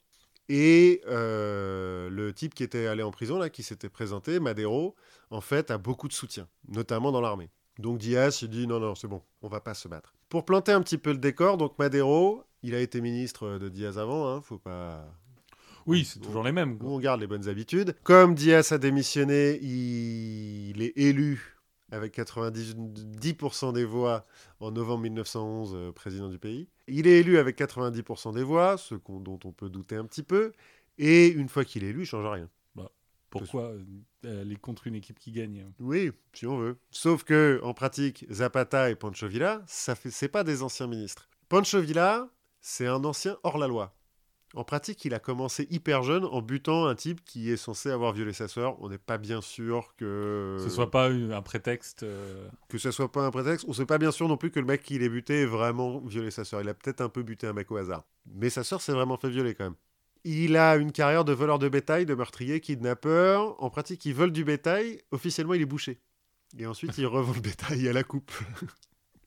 [0.49, 4.95] Et euh, le type qui était allé en prison, là, qui s'était présenté, Madero,
[5.31, 7.51] en fait, a beaucoup de soutien, notamment dans l'armée.
[7.79, 10.15] Donc Diaz, il dit non, non, c'est bon, on va pas se battre.
[10.29, 13.99] Pour planter un petit peu le décor, donc Madero, il a été ministre de Diaz
[13.99, 15.07] avant, hein, faut pas.
[15.87, 16.77] Oui, c'est toujours les mêmes.
[16.77, 16.91] Quoi.
[16.91, 17.97] on garde les bonnes habitudes.
[18.03, 21.59] Comme Diaz a démissionné, il, il est élu
[21.91, 24.27] avec 90% des voix
[24.61, 26.69] en novembre 1911 euh, président du pays.
[26.87, 30.53] Il est élu avec 90% des voix, ce dont on peut douter un petit peu.
[30.99, 32.49] Et une fois qu'il est élu, il change rien.
[32.75, 32.91] Bah.
[33.31, 33.83] Pourquoi euh,
[34.25, 36.77] aller contre une équipe qui gagne Oui, si on veut.
[36.91, 41.29] Sauf que en pratique, Zapata et Pancho Villa, ça fait, c'est pas des anciens ministres.
[41.49, 42.29] Pancho Villa,
[42.61, 43.95] c'est un ancien hors la loi.
[44.55, 48.15] En pratique, il a commencé hyper jeune en butant un type qui est censé avoir
[48.15, 48.81] violé sa sœur.
[48.83, 52.03] On n'est pas bien sûr que Ce soit pas un prétexte.
[52.03, 53.67] euh, que ça soit pas un prétexte.
[53.69, 56.01] On sait pas bien sûr non plus que le mec qui l'ait buté ait vraiment
[56.01, 56.63] violé sa sœur.
[56.63, 58.05] Il a peut-être un peu buté un mec au hasard.
[58.25, 59.77] Mais sa sœur s'est vraiment fait violer quand même.
[60.31, 63.63] Il a une carrière de voleur de bétail, de meurtrier, kidnappeur.
[63.63, 65.01] En pratique, il vole du bétail.
[65.11, 66.03] Officiellement, il est bouché.
[66.59, 68.31] Et ensuite, il revend le bétail à la coupe.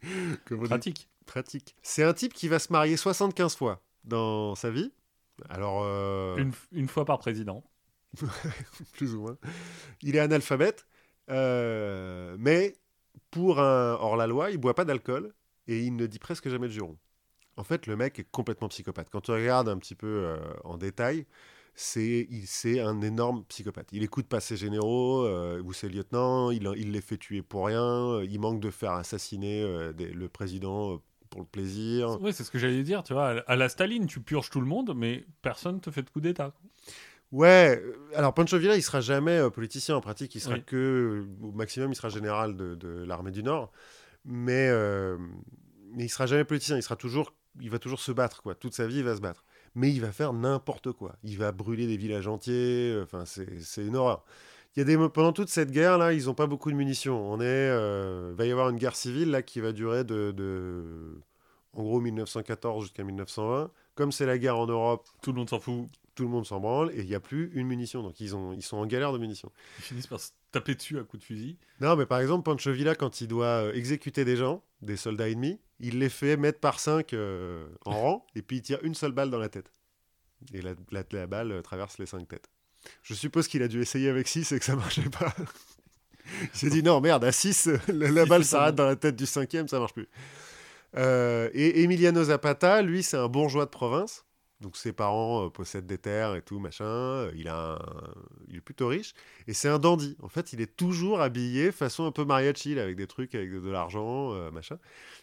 [0.46, 1.10] Comme pratique.
[1.26, 1.76] Pratique.
[1.82, 4.92] C'est un type qui va se marier 75 fois dans sa vie.
[5.50, 7.64] Alors, euh, Une, une fois par président.
[8.94, 9.38] plus ou moins.
[10.04, 10.86] Il est analphabète,
[11.32, 12.76] euh, mais
[13.32, 15.34] pour un hors-la-loi, il boit pas d'alcool
[15.66, 16.96] et il ne dit presque jamais de juron.
[17.62, 19.10] En fait, le mec est complètement psychopathe.
[19.12, 21.28] Quand tu regardes un petit peu euh, en détail,
[21.76, 22.28] c'est
[22.80, 23.88] un énorme psychopathe.
[23.92, 27.68] Il écoute pas ses généraux euh, ou ses lieutenants, il, il les fait tuer pour
[27.68, 32.18] rien, euh, il manque de faire assassiner euh, des- le président pour le plaisir.
[32.20, 33.04] Oui, c'est ce que j'allais dire.
[33.04, 36.10] Tu vois, à- la Staline, tu purges tout le monde, mais personne te fait de
[36.10, 36.56] coup d'État.
[37.32, 37.80] Ouais,
[38.16, 40.64] alors Pancho Villa, il sera jamais euh, politicien en pratique, il sera Oui.
[40.66, 43.72] que, au maximum, il sera général de, de l'armée du Nord,
[44.26, 44.68] mais,
[45.94, 48.56] mais il sera jamais politicien, il sera toujours, il va toujours se battre, quoi.
[48.56, 49.44] Toute sa vie, il va se battre.
[49.76, 51.16] Mais il va faire n'importe quoi.
[51.24, 54.24] Il va brûler des villages entiers, euh, enfin, c'est une horreur.
[54.76, 57.30] Il y a des, pendant toute cette guerre, là, ils n'ont pas beaucoup de munitions.
[57.32, 60.32] On est, euh, il va y avoir une guerre civile, là, qui va durer de,
[60.32, 61.20] de
[61.74, 63.72] en gros, 1914 jusqu'à 1920.
[63.96, 65.88] Comme c'est la guerre en Europe, Tout le monde s'en fout.
[66.16, 68.04] tout le monde s'en branle et il n'y a plus une munition.
[68.04, 69.52] Donc ils, ont, ils sont en galère de munitions.
[69.80, 71.58] Ils finissent par se taper dessus à coups de fusil.
[71.80, 75.30] Non, mais par exemple, Pancho Villa, quand il doit euh, exécuter des gens, des soldats
[75.30, 78.96] ennemis, il les fait mettre par cinq euh, en rang et puis il tire une
[78.96, 79.72] seule balle dans la tête.
[80.54, 82.50] Et la, la- la balle euh, traverse les cinq têtes.
[83.04, 85.34] Je suppose qu'il a dû essayer avec 6 et que ça marchait pas.
[86.42, 89.26] il s'est dit non, merde, à 6, la, la balle s'arrête dans la tête du
[89.28, 90.10] cinquième, ça marche plus.
[90.98, 94.26] Euh, et Emiliano Zapata, lui, c'est un bourgeois de province.
[94.62, 96.86] Donc ses parents euh, possèdent des terres et tout, machin.
[96.86, 98.14] Euh, Il, a un-
[98.48, 99.14] il est plutôt riche.
[99.48, 100.16] Et c'est un dandy.
[100.22, 103.52] En fait, il est toujours habillé façon un peu mariachi, là, avec des trucs, avec
[103.52, 104.78] de, de l'argent, euh, machin.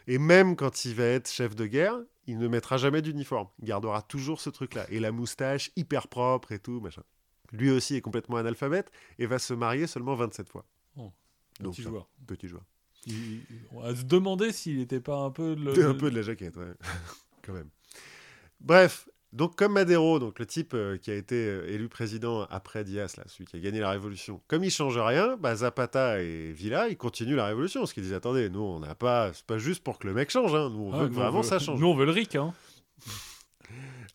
[0.09, 3.49] Et même quand il va être chef de guerre, il ne mettra jamais d'uniforme.
[3.61, 4.86] Il gardera toujours ce truc-là.
[4.91, 7.03] Et la moustache hyper propre et tout, machin.
[7.53, 10.66] Lui aussi est complètement analphabète et va se marier seulement 27 fois.
[10.97, 11.12] Oh,
[11.61, 12.09] Donc, Petit ça, joueur.
[12.26, 12.64] Petit joueur.
[13.07, 13.41] Il-
[13.72, 15.72] on va se demander s'il n'était pas un peu le.
[15.72, 16.74] T'es un peu de la jaquette, ouais.
[17.43, 17.70] quand même.
[18.61, 22.85] Bref, donc comme Madero, donc le type euh, qui a été euh, élu président après
[22.85, 26.53] Diaz, là, celui qui a gagné la révolution, comme il change rien, bah, Zapata et
[26.53, 27.81] Villa, ils continuent la révolution.
[27.81, 30.31] Parce qu'ils disent, attendez, nous, on n'a pas, c'est pas juste pour que le mec
[30.31, 30.70] change, hein.
[30.70, 31.79] nous, on Ah, veut que vraiment veut- ça change.
[31.81, 32.37] Nous, on veut le RIC.
[32.37, 32.55] Hein.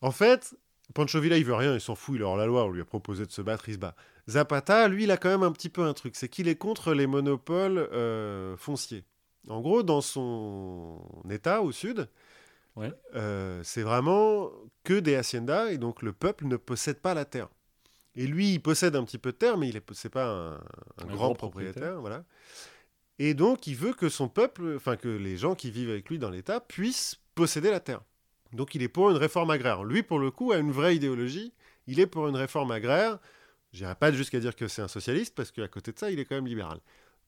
[0.00, 0.54] En fait,
[0.94, 2.80] Pancho Villa, il veut rien, il s'en fout, il est hors la loi, on lui
[2.80, 3.94] a proposé de se battre, il se bat.
[4.28, 6.92] Zapata, lui, il a quand même un petit peu un truc, c'est qu'il est contre
[6.94, 9.04] les monopoles euh, fonciers.
[9.48, 11.00] En gros, dans son
[11.30, 12.08] état au sud,
[12.76, 12.92] Ouais.
[13.14, 14.50] euh, c'est vraiment
[14.82, 17.48] que des haciendas, et donc le peuple ne possède pas la terre.
[18.16, 20.58] Et lui, il possède un petit peu de terre, mais il n'est pas un, un
[20.98, 22.00] Un grand, grand propriétaire, propriétaire.
[22.00, 22.24] voilà.
[23.18, 26.18] Et donc, il veut que son peuple, enfin que les gens qui vivent avec lui
[26.18, 28.02] dans l'État puissent posséder la terre.
[28.52, 29.82] Donc, il est pour une réforme agraire.
[29.84, 31.52] Lui, pour le coup, a une vraie idéologie.
[31.86, 33.18] Il est pour une réforme agraire.
[33.72, 36.24] J'irai pas jusqu'à dire que c'est un socialiste, parce qu'à côté de ça, il est
[36.24, 36.78] quand même libéral.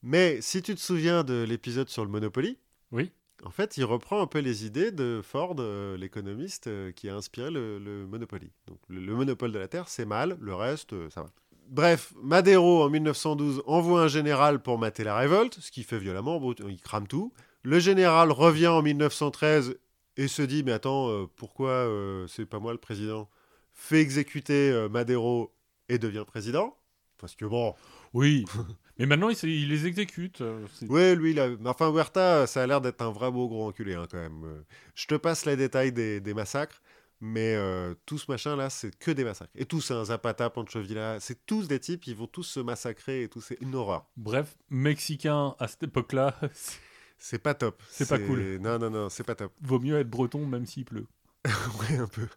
[0.02, 2.58] Mais si tu te souviens de l'épisode sur le Monopoly,
[2.92, 3.10] Oui.
[3.44, 7.14] En fait, il reprend un peu les idées de Ford, euh, l'économiste euh, qui a
[7.14, 8.50] inspiré le, Monopoly.
[8.66, 11.28] Donc, le, le monopole de la terre, c'est mal, le reste, euh, ça va.
[11.68, 16.40] Bref, Madero, en 1912, envoie un général pour mater la révolte, ce qui fait violemment,
[16.68, 17.32] il crame tout.
[17.62, 19.76] Le général revient en 1913
[20.16, 21.90] et se dit, mais attends, pourquoi
[22.28, 23.28] c'est pas moi le président?
[23.72, 25.52] Fait exécuter Madero
[25.88, 26.76] et devient président.
[27.18, 27.74] Parce que bon,
[28.14, 28.44] Oui.
[28.98, 30.40] Mais maintenant, il, les exécute.
[30.40, 31.48] euh, Ouais, lui, il a...
[31.48, 34.42] mais enfin, Huerta, ça a l'air d'être un vrai beau gros enculé, hein, quand même.
[34.44, 34.62] Euh,
[34.94, 36.80] Je te passe les détails des, des massacres,
[37.20, 39.52] mais euh, tout ce machin-là, c'est que des massacres.
[39.54, 43.24] Et tous, un Zapata, Pancho Villa, c'est tous des types, ils vont tous se massacrer
[43.24, 44.06] et tout, c'est une horreur.
[44.16, 46.34] Bref, Mexicain à cette époque-là,
[47.18, 47.82] C'est pas top.
[47.90, 48.58] C'est pas cool.
[48.60, 49.52] Non, non, non, c'est pas top.
[49.62, 51.06] vaut mieux être breton même s'il pleut.
[51.46, 52.28] ouais, un peu.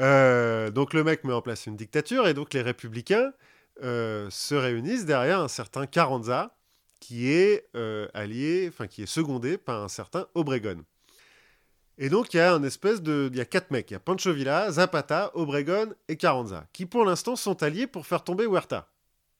[0.00, 3.32] Euh, donc le mec met en place une dictature et donc les républicains
[3.82, 6.56] euh, se réunissent derrière un certain Carranza
[7.00, 10.82] qui est euh, allié, enfin qui est secondé par un certain Obregon.
[11.98, 13.96] Et donc il y a un espèce de, il y a quatre mecs, il y
[13.96, 18.44] a Pancho Villa, Zapata, Obregon et Carranza qui pour l'instant sont alliés pour faire tomber
[18.44, 18.90] Huerta.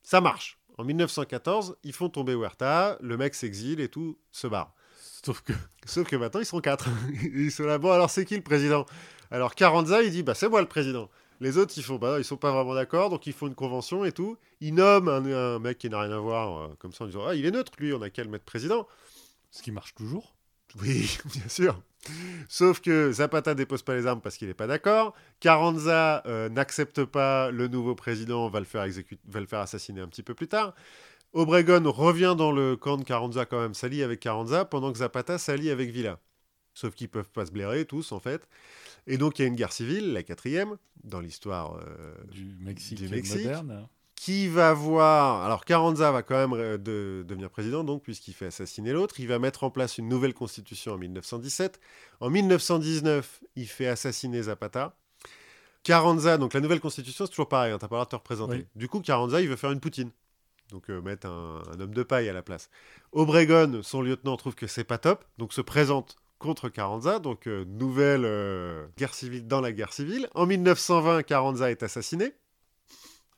[0.02, 0.58] Ça marche.
[0.78, 4.74] En 1914, ils font tomber Huerta, le mec s'exile et tout se barre.
[5.24, 5.52] Sauf que
[5.86, 6.88] Sauf que maintenant, ils sont quatre.
[7.34, 8.86] Ils sont là, bon, alors c'est qui le président?
[9.30, 11.08] Alors Carranza, il dit, bah c'est moi le président.
[11.40, 14.12] Les autres, ils font ils sont pas vraiment d'accord, donc ils font une convention et
[14.12, 14.36] tout.
[14.60, 17.26] Ils nomment un, un mec qui n'a rien à voir, euh, comme ça en disant
[17.26, 18.86] ah il est neutre, lui, on a qu'à le mettre président.
[19.50, 20.36] Ce qui marche toujours.
[20.80, 21.80] Oui, bien sûr.
[22.48, 25.14] Sauf que Zapata dépose pas les armes parce qu'il n'est pas d'accord.
[25.40, 30.00] Carranza euh, n'accepte pas le nouveau président, va le, faire exécuter, va le faire assassiner
[30.00, 30.74] un petit peu plus tard.
[31.32, 35.38] Obregon revient dans le camp de Carranza quand même, s'allie avec Carranza, pendant que Zapata
[35.38, 36.18] s'allie avec Villa.
[36.74, 38.48] Sauf qu'ils peuvent pas se blairer tous en fait.
[39.06, 42.98] Et donc il y a une guerre civile, la quatrième, dans l'histoire euh, Du Mexique,
[42.98, 43.36] du Mexique.
[43.44, 43.88] moderne.
[44.16, 45.44] qui va voir.
[45.44, 49.20] Alors, Carranza va quand même euh, de- devenir président, donc, puisqu'il fait assassiner l'autre.
[49.20, 51.78] Il va mettre en place une nouvelle constitution en 1917.
[52.20, 54.96] En 1919, il fait assassiner Zapata.
[55.82, 58.16] Carranza, donc la nouvelle constitution, c'est toujours pareil, hein, t'as pas le droit de te
[58.16, 58.56] représenter.
[58.56, 58.66] Oui.
[58.74, 60.10] Du coup, Carranza, il veut faire une Poutine.
[60.70, 62.70] Donc, euh, mettre un, un homme de paille à la place.
[63.12, 67.18] Obregon, son lieutenant, trouve que c'est pas top, donc se présente contre Carranza.
[67.18, 70.28] Donc, euh, nouvelle euh, guerre civile dans la guerre civile.
[70.34, 72.32] En 1920, Carranza est assassiné.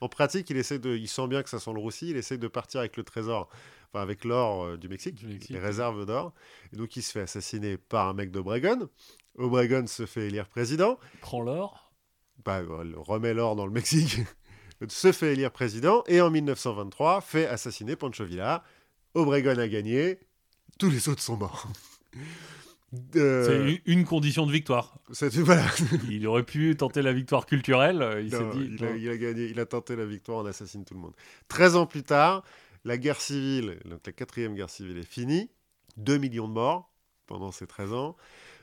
[0.01, 2.38] En pratique, il essaie de, il sent bien que ça sent le roussi, il essaie
[2.38, 3.49] de partir avec le trésor,
[3.88, 6.32] enfin avec l'or euh, du Mexique, Du Mexique, les réserves d'or.
[6.72, 8.88] Et donc il se fait assassiner par un mec d'Obregon.
[9.36, 11.90] Obregon se fait élire président, Prends l'or.
[12.44, 12.61] bah,
[12.96, 14.18] remet l'or dans le Mexique,
[14.88, 18.62] se fait élire président, et en 1923 fait assassiner Pancho Villa.
[19.14, 20.20] Obregon a gagné,
[20.78, 21.66] tous les autres sont morts.
[23.16, 24.99] Euh, C'est une- condition de victoire.
[25.43, 25.66] voilà.
[26.11, 28.01] Il aurait pu tenter la victoire culturelle.
[28.01, 28.70] euh, Il s'est Non, dit.
[28.78, 28.95] il, a, non.
[28.97, 31.14] il a gagné, il a tenté la victoire, on assassine tout le monde.
[31.49, 32.43] 13 ans plus tard,
[32.84, 35.51] la guerre civile, donc la quatrième guerre civile est finie.
[35.99, 36.91] 2 millions de morts
[37.26, 38.16] pendant ces 13 ans.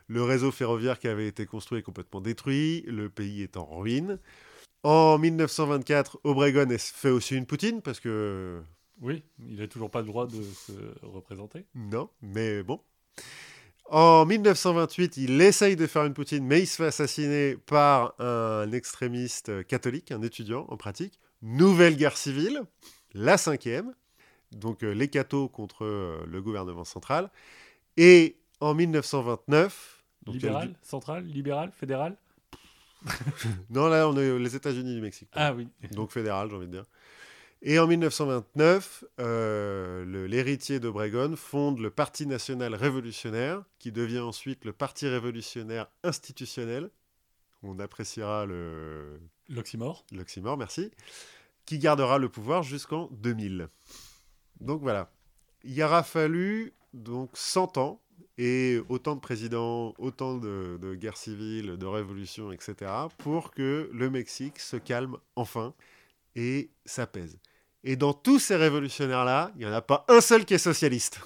[0.07, 2.83] Le réseau ferroviaire qui avait été construit est complètement détruit.
[2.87, 4.19] Le pays est en ruine.
[4.83, 8.61] En 1924, Obregon fait aussi une Poutine parce que
[9.01, 10.71] Oui, il n'a toujours pas le droit de se
[11.03, 11.65] représenter.
[11.75, 12.79] Non, mais bon.
[13.87, 18.71] En 1928, il essaye de faire une Poutine, mais il se fait assassiner par un
[18.71, 21.19] extrémiste euh, catholique, un étudiant en pratique.
[21.43, 22.63] Nouvelle guerre civile,
[23.13, 23.93] la cinquième.
[24.51, 27.29] Donc euh, les cathos contre euh, le gouvernement central.
[27.95, 30.03] Et en 1929...
[30.23, 32.17] donc, libéral, central, libéral, fédéral?
[33.69, 35.29] Non, là, on est les États-Unis du Mexique.
[35.33, 35.67] Ah oui.
[35.91, 36.85] donc fédéral, j'ai envie de dire.
[37.67, 44.71] Et en 1929, euh, l'héritier d'Obregon fonde le Parti national révolutionnaire, qui devient ensuite le
[44.71, 46.91] Parti révolutionnaire institutionnel.
[47.63, 50.05] On appréciera le- L'oxymore.
[50.11, 50.91] l'oxymore, merci,
[51.65, 53.67] qui gardera le pouvoir jusqu'en 2000.
[54.61, 55.11] Donc voilà.
[55.63, 57.99] Il aura fallu donc 100 ans
[58.37, 64.09] et autant de présidents, autant de, de guerres civiles, de révolutions, etc., pour que le
[64.11, 65.73] Mexique se calme enfin
[66.35, 67.39] et s'apaise.
[67.87, 71.19] Et dans tous ces révolutionnaires-là, il n'y en a pas un seul qui est socialiste.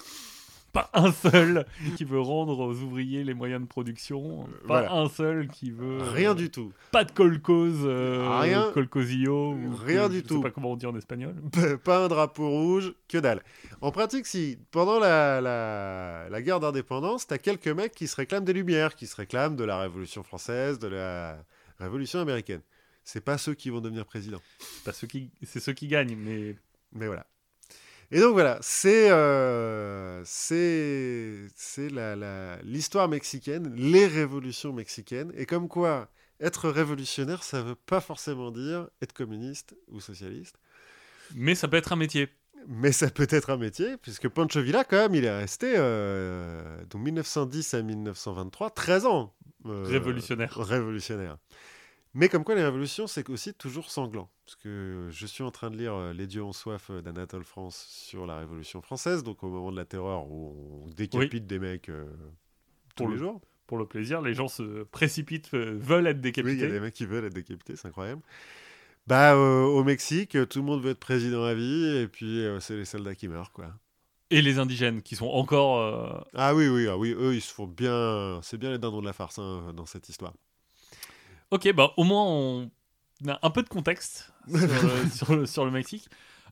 [0.72, 4.44] Pas un seul qui veut rendre aux ouvriers les moyens de production.
[4.68, 4.92] Pas voilà.
[4.92, 5.98] un seul qui veut.
[6.00, 6.72] Rien euh, du tout.
[6.92, 7.80] Pas de colcose.
[7.84, 8.70] euh, Rien.
[8.72, 9.54] Colcosillo.
[9.54, 10.36] ou- Rien du je tout.
[10.36, 11.34] sais pas comment on dit en espagnol.
[11.84, 13.42] Pas un drapeau rouge, que dalle.
[13.80, 18.44] En pratique, si, pendant la, la, la guerre d'indépendance, t'as quelques mecs qui se réclament
[18.44, 21.36] des Lumières, qui se réclament de la Révolution française, de la
[21.80, 22.60] Révolution américaine.
[23.12, 24.42] C'est pas ceux qui vont devenir présidents.
[24.58, 26.54] C'est pas ceux qui, c'est ceux qui gagnent, mais
[26.92, 27.26] Mais voilà.
[28.12, 35.32] Et donc voilà, c'est euh, c'est c'est la- la- l'histoire mexicaine, les révolutions mexicaines.
[35.36, 36.08] Et comme quoi,
[36.40, 40.56] être révolutionnaire, ça veut pas forcément dire être communiste ou socialiste.
[41.34, 42.28] mais ça peut être un métier.
[42.68, 46.84] Mais ça peut être un métier, puisque Pancho Villa, quand même, il est resté euh,
[46.90, 49.34] donc 1910 à 1923, 13 ans.
[49.66, 50.54] euh, Révolutionnaire.
[50.58, 51.38] Révolutionnaire.
[52.14, 54.28] Mais comme quoi, les révolutions, c'est aussi toujours sanglant.
[54.44, 57.44] Parce que je suis en train de lire euh, Les dieux ont soif euh, d'Anatole
[57.44, 61.58] France sur la Révolution française, donc au moment de la terreur où on décapite des
[61.60, 62.06] mecs euh,
[62.96, 63.40] tous Pour les le- jours.
[63.68, 66.64] Pour le plaisir, les gens se précipitent, veulent être Oui, il y décapités.
[66.66, 68.20] a des mecs qui veulent être décapités, c'est incroyable.
[69.06, 72.58] Bah, euh, au Mexique, tout le monde veut être président à vie, et puis euh,
[72.58, 73.72] c'est les soldats qui meurent, quoi.
[74.30, 76.26] Et les indigènes qui sont encore.
[76.34, 78.40] Ah oui, oui, ah oui, eux, ils se font bien.
[78.42, 80.34] C'est bien les dindons de la farce hein, dans cette histoire.
[81.50, 82.70] Ok, bah au moins on
[83.28, 86.08] a un peu de contexte sur le, sur le- sur le Mexique.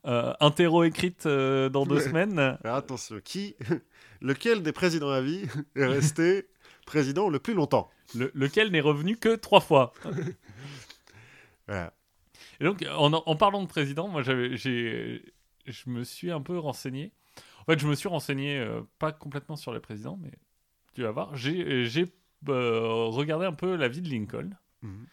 [0.06, 2.38] Euh, interro écrite euh, dans deux semaines.
[2.64, 3.56] Alors attention, qui,
[4.20, 5.44] lequel des présidents à vie
[5.76, 6.48] est resté
[6.86, 7.90] président le plus longtemps?
[8.14, 9.92] Le- lequel n'est revenu que trois fois.
[11.66, 11.92] Voilà.
[12.60, 15.22] Et donc, en, en parlant de président, moi, j'ai,
[15.66, 17.12] je me suis un peu renseigné.
[17.60, 20.32] En fait, je me suis renseigné, euh, pas complètement sur les présidents, mais
[20.94, 21.36] tu vas voir.
[21.36, 21.86] J'ai,
[22.48, 24.50] euh, regardé un peu la vie de Lincoln.
[24.82, 25.06] Mhm.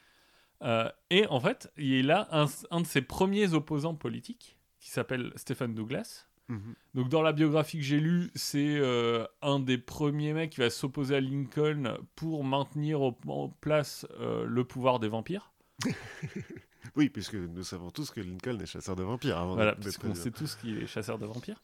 [0.61, 5.31] Euh, et en fait, il a un, un de ses premiers opposants politiques, qui s'appelle
[5.35, 6.27] Stephen Douglas.
[6.47, 6.75] Mhm.
[6.93, 10.69] Donc, dans la biographie que j'ai lue, c'est euh, un des premiers mecs qui va
[10.69, 15.51] s'opposer à Lincoln pour maintenir au- en place euh, le pouvoir des vampires.
[16.95, 20.13] Oui, puisque nous savons tous que Lincoln est chasseur de vampires avant Voilà, parce qu'on
[20.15, 21.61] sait tous qu'il est chasseur de vampires.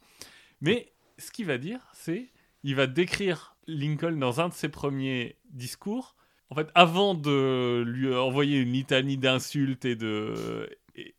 [0.61, 2.29] Mais ce qu'il va dire, c'est
[2.63, 6.15] il va décrire Lincoln dans un de ses premiers discours.
[6.51, 10.69] En fait, avant de lui envoyer une litanie d'insultes et de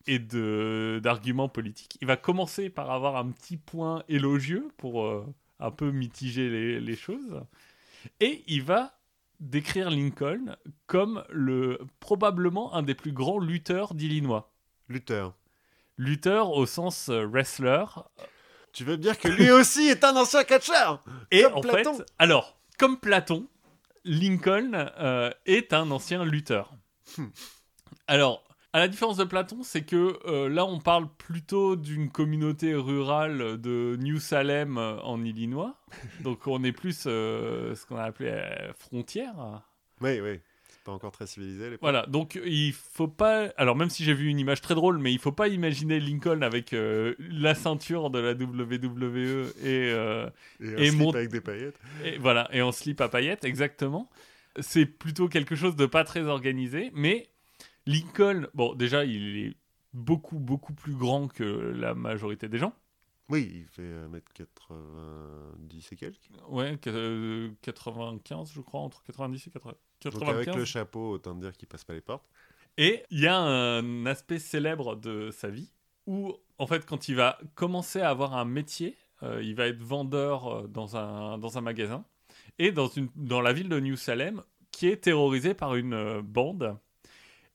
[0.07, 5.25] et- de d'arguments politiques, il va commencer par avoir un petit point élogieux pour euh,
[5.59, 7.43] un peu mitiger les, les choses.
[8.21, 8.93] Et il va
[9.41, 10.57] décrire Lincoln
[10.87, 14.53] comme le probablement un des plus grands lutteurs d'Illinois.
[14.89, 15.33] Luther.
[15.97, 17.85] Lutteur au sens euh, wrestler.
[18.75, 21.03] Tu veux dire que lui aussi est un ancien catcheur?
[21.31, 21.95] Et Comme en Platon.
[21.95, 23.47] fait, alors, comme Platon,
[24.05, 26.75] Lincoln euh, est un ancien lutteur.
[27.17, 27.27] Hmm.
[28.07, 32.75] Alors, à la différence de Platon, c'est que euh, là, on parle plutôt d'une communauté
[32.75, 35.77] rurale de New Salem euh, en Illinois.
[36.21, 38.33] Donc, on est plus ce qu'on a appelé
[38.79, 39.63] frontière.
[40.01, 40.41] Oui, oui.
[40.85, 43.51] Pas encore très civilisé, les Voilà, donc il faut pas.
[43.57, 46.43] Alors, même si j'ai vu une image très drôle, mais il faut pas imaginer Lincoln
[46.43, 49.93] avec euh, la ceinture de la WWE et.
[49.93, 50.29] euh,
[50.61, 51.79] Et Et slip mon- avec des paillettes.
[52.05, 54.11] Et voilà, et en slip à paillettes, exactement.
[54.61, 57.29] C'est plutôt quelque chose de pas très organisé, mais
[57.87, 59.57] Lincoln, bon, déjà, il est
[59.95, 62.75] beaucoup, beaucoup plus grand que la majorité des gens.
[63.29, 63.83] Oui, il fait
[64.73, 66.29] 1m90 et quelques.
[66.49, 69.75] Ouais, que- euh, 95, je crois, entre 90 et 80
[70.11, 70.57] Donc avec 95.
[70.57, 72.25] le chapeau, autant dire qu'il passe pas les portes.
[72.79, 75.73] Et il y a un aspect célèbre de sa vie
[76.07, 79.83] où, en fait, quand il va commencer à avoir un métier, euh, il va être
[79.83, 82.05] vendeur euh, dans un, dans un magasin
[82.59, 86.23] et dans, une, dans la ville de New Salem qui est terrorisée par une euh,
[86.23, 86.77] bande.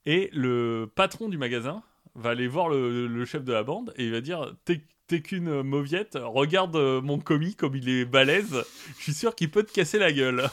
[0.05, 1.83] Et le patron du magasin
[2.15, 5.61] va aller voir le, le chef de la bande et il va dire T'es qu'une
[5.61, 8.65] mauviette, regarde mon commis comme il est balèze,
[8.97, 10.49] je suis sûr qu'il peut te casser la gueule.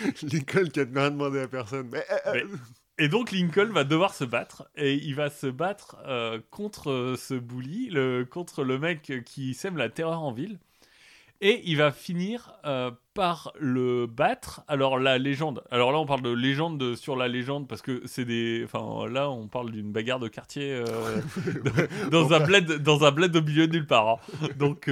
[0.22, 1.88] Lincoln qui a rien demandé à personne.
[1.92, 2.56] Mais, euh, euh,
[2.98, 7.34] Et donc Lincoln va devoir se battre et il va se battre euh, contre ce
[7.34, 10.58] bully, le, contre le mec qui sème la terreur en ville.
[11.44, 14.62] Et il va finir euh, par le battre.
[14.68, 15.64] Alors la légende.
[15.72, 18.62] Alors là on parle de légende de- sur la légende parce que c'est des.
[18.64, 21.20] Enfin là on parle d'une bagarre de quartier euh,
[22.12, 24.08] dans un bled dans un bled au milieu de nulle part.
[24.08, 24.48] hein.
[24.58, 24.88] Donc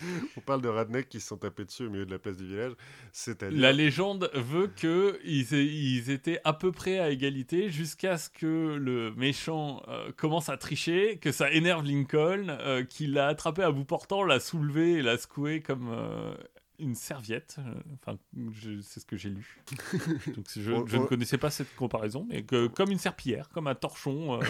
[0.36, 2.46] on parle de rednecks qui se sont tapés dessus au milieu de la place du
[2.46, 2.72] village.
[3.12, 3.58] C'est-à-dire.
[3.60, 8.30] La légende veut que ils, aient- ils étaient à peu près à égalité jusqu'à ce
[8.30, 13.62] que le méchant euh, commence à tricher, que ça énerve Lincoln, euh, qu'il l'a attrapé
[13.62, 16.34] à bout portant, l'a soulevé et l'a secoué comme euh,
[16.78, 17.56] une serviette.
[18.02, 18.18] Enfin,
[18.52, 19.62] je- c'est ce que j'ai lu.
[20.34, 23.50] Donc je, On- je ne on- connaissais pas cette comparaison, mais que, comme une serpillière,
[23.50, 24.40] comme un torchon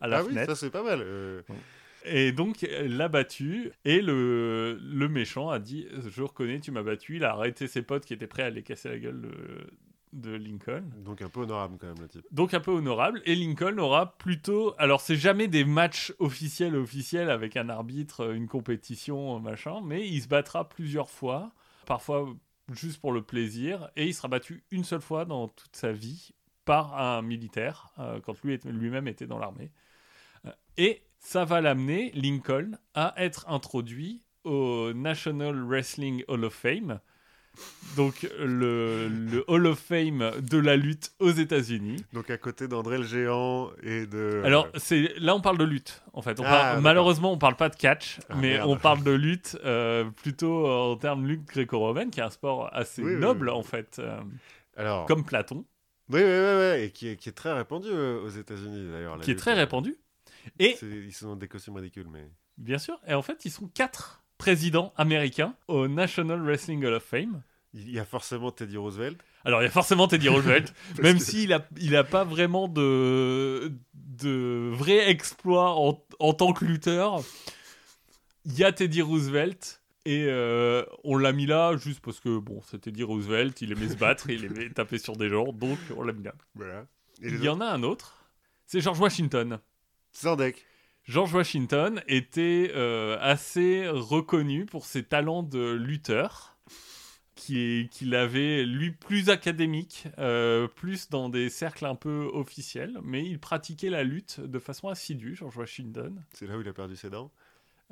[0.00, 1.04] à la ah oui, ça c'est pas mal.
[2.06, 3.72] Et donc, elle l'a battu.
[3.84, 7.16] Et le, le méchant a dit Je reconnais, tu m'as battu.
[7.16, 9.66] Il a arrêté ses potes qui étaient prêts à aller casser la gueule de,
[10.12, 10.84] de Lincoln.
[11.04, 12.24] Donc un peu honorable quand même le type.
[12.30, 13.22] Donc, un peu honorable.
[13.24, 14.74] Et Lincoln aura plutôt.
[14.78, 19.80] Alors, c'est jamais des matchs officiels, officiels avec un arbitre, une compétition, machin.
[19.84, 21.52] Mais il se battra plusieurs fois.
[21.86, 22.26] Parfois
[22.72, 23.90] juste pour le plaisir.
[23.96, 26.30] Et il sera battu une seule fois dans toute sa vie
[26.64, 29.70] par un militaire, euh, quand lui lui-même était dans l'armée.
[30.46, 37.00] Euh, Et ça va l'amener, Lincoln, à être introduit au National Wrestling Hall of Fame.
[37.96, 41.96] Donc le, le Hall of Fame de la lutte aux États-Unis.
[42.12, 44.42] Donc à côté d'André le géant et de.
[44.44, 46.38] Alors c'est là on parle de lutte en fait.
[46.38, 48.68] On Ah, parle- malheureusement on parle pas de catch, Ah, mais merde.
[48.70, 52.68] on parle de lutte euh, plutôt en termes de lutte gréco-romaine, qui est un sport
[52.72, 53.54] assez Oui, noble oui.
[53.56, 54.20] en fait, euh,
[54.76, 55.06] Alors.
[55.06, 55.64] comme Platon,
[56.10, 59.18] Oui, oui, oui, oui, et qui est, qui est très répandu euh, aux États-Unis d'ailleurs.
[59.20, 59.96] qui est très répandu.
[60.58, 62.30] Et Ils sont dans des costumes ridicules, mais.
[62.58, 62.98] Bien sûr.
[63.06, 67.42] Et en fait, ils sont quatre présidents américains au National Wrestling Hall of Fame.
[67.74, 69.18] Il y a forcément Teddy Roosevelt.
[69.44, 72.68] Alors, il y a forcément Teddy Roosevelt, même que- s'il a, il a pas vraiment
[72.68, 77.20] de, de vrai exploit en, en tant que lutteur.
[78.44, 79.82] Il y a Teddy Roosevelt.
[80.08, 83.88] Et euh, on l'a mis là juste parce que, bon, c'est Teddy Roosevelt, il aimait
[83.88, 86.32] se battre, il aimait taper sur des gens, donc on l'a mis là.
[86.54, 86.86] Voilà.
[87.20, 88.16] Il y en a un autre,
[88.66, 89.58] c'est George Washington.
[91.04, 96.56] George Washington était euh, assez reconnu pour ses talents de lutteur,
[97.36, 103.24] qui qu'il avait, lui, plus académique, euh, plus dans des cercles un peu officiels, mais
[103.24, 106.24] il pratiquait la lutte de façon assidue, George Washington.
[106.32, 107.30] C'est là où il a perdu ses dents?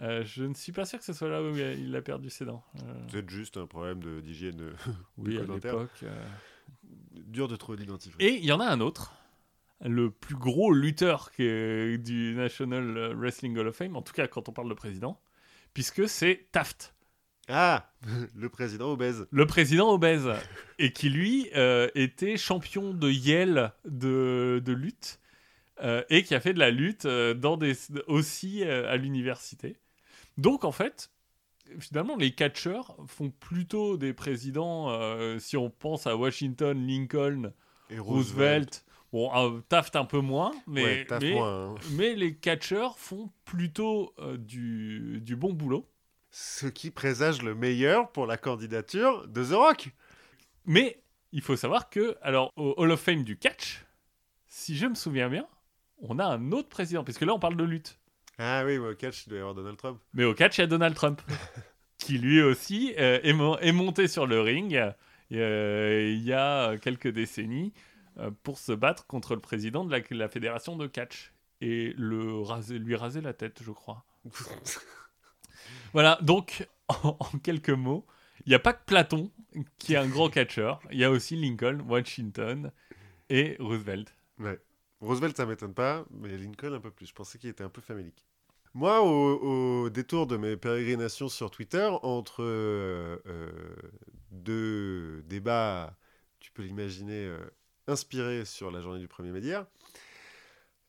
[0.00, 2.44] Euh, je ne suis pas sûr que ce soit là où il a perdu ses
[2.46, 2.64] dents.
[2.82, 4.72] Euh, C'est juste un problème de- d'hygiène
[5.18, 5.90] oui, à l'époque.
[6.02, 6.26] euh.
[7.12, 8.16] dur de trouver l'identifier.
[8.26, 9.14] Et il y en a un autre,
[9.84, 14.48] le plus gros lutteur que- du National Wrestling Hall of Fame, en tout cas quand
[14.48, 15.20] on parle de président,
[15.74, 16.94] puisque c'est Taft.
[17.48, 17.92] Ah,
[18.34, 19.26] le président obèse.
[19.30, 20.28] le président obèse,
[20.78, 25.20] et qui lui euh, était champion de Yale de, de lutte,
[25.82, 27.74] euh, et qui a fait de la lutte euh, dans des,
[28.06, 29.76] aussi à l'université.
[30.38, 31.10] Donc en fait,
[31.78, 37.52] finalement, les catcheurs font plutôt des présidents, euh, si on pense à Washington, Lincoln,
[37.90, 38.83] Et Roosevelt,
[39.14, 41.74] bon, euh, Taft un peu moins, mais, Ouais, tape mais, moins, hein.
[41.92, 45.88] mais les catcheurs font plutôt euh, du, du bon boulot.
[46.32, 49.90] Ce qui présage le meilleur pour la candidature de The Rock.
[50.66, 51.00] Mais
[51.30, 53.84] il faut savoir que, alors, au Hall of Fame du catch,
[54.48, 55.46] si je me souviens bien,
[55.98, 58.00] on a un autre président, puisque là on parle de lutte.
[58.38, 60.00] Ah oui, mais au catch, il doit y avoir Donald Trump.
[60.12, 61.22] Mais au catch, il y a Donald Trump,
[61.98, 64.74] qui lui aussi euh, est, mo- est monté sur le ring
[65.32, 67.72] euh, il y a quelques décennies
[68.42, 72.78] pour se battre contre le président de la, la fédération de catch et le raser,
[72.78, 74.04] lui raser la tête, je crois.
[75.92, 78.04] Voilà, donc en, en quelques mots,
[78.44, 79.30] il n'y a pas que Platon
[79.78, 82.72] qui est un grand catcheur, il y a aussi Lincoln, Washington
[83.30, 84.14] et Roosevelt.
[84.38, 84.58] Ouais.
[85.00, 87.06] Roosevelt, ça m'étonne pas, mais Lincoln un peu plus.
[87.06, 88.24] Je pensais qu'il était un peu famélique.
[88.74, 93.50] Moi, au, au détour de mes pérégrinations sur Twitter, entre euh, euh,
[94.32, 95.96] deux débats,
[96.40, 97.38] tu peux l'imaginer, euh,
[97.86, 99.66] inspirés sur la journée du 1er mai d'hier,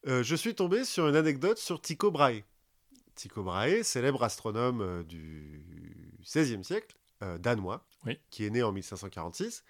[0.07, 2.43] euh, je suis tombé sur une anecdote sur Tycho Brahe.
[3.15, 5.63] Tycho Brahe, célèbre astronome euh, du
[6.21, 8.19] XVIe siècle, euh, danois, Oui.
[8.29, 9.63] qui est né en 1546.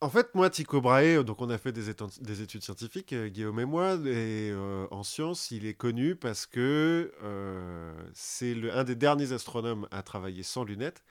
[0.00, 3.28] En fait, moi, Tycho Brahe, donc on a fait des, études- des études scientifiques, euh,
[3.28, 7.12] Guillaume et moi, et euh, en sciences, il est connu parce que
[8.14, 11.02] c'est un des derniers astronomes à travailler sans lunettes,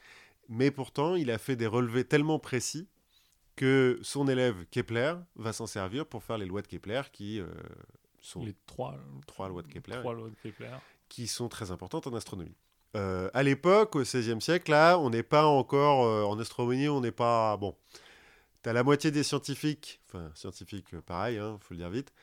[0.50, 2.88] mais pourtant, il a fait des relevés tellement précis
[3.58, 7.48] que son élève Kepler va s'en servir pour faire les lois de Kepler qui euh,
[8.22, 10.70] sont Les trois, trois lois de Kepler, trois lois de Kepler.
[11.10, 12.56] qui sont très importantes en astronomie.
[12.96, 17.02] Euh, à l'époque, au XVIe siècle, là, on n'est pas encore euh, en astronomie, on
[17.02, 17.76] n'est pas bon.
[18.62, 22.14] T'as la moitié des scientifiques, enfin scientifiques, pareil, hein, faut le dire vite,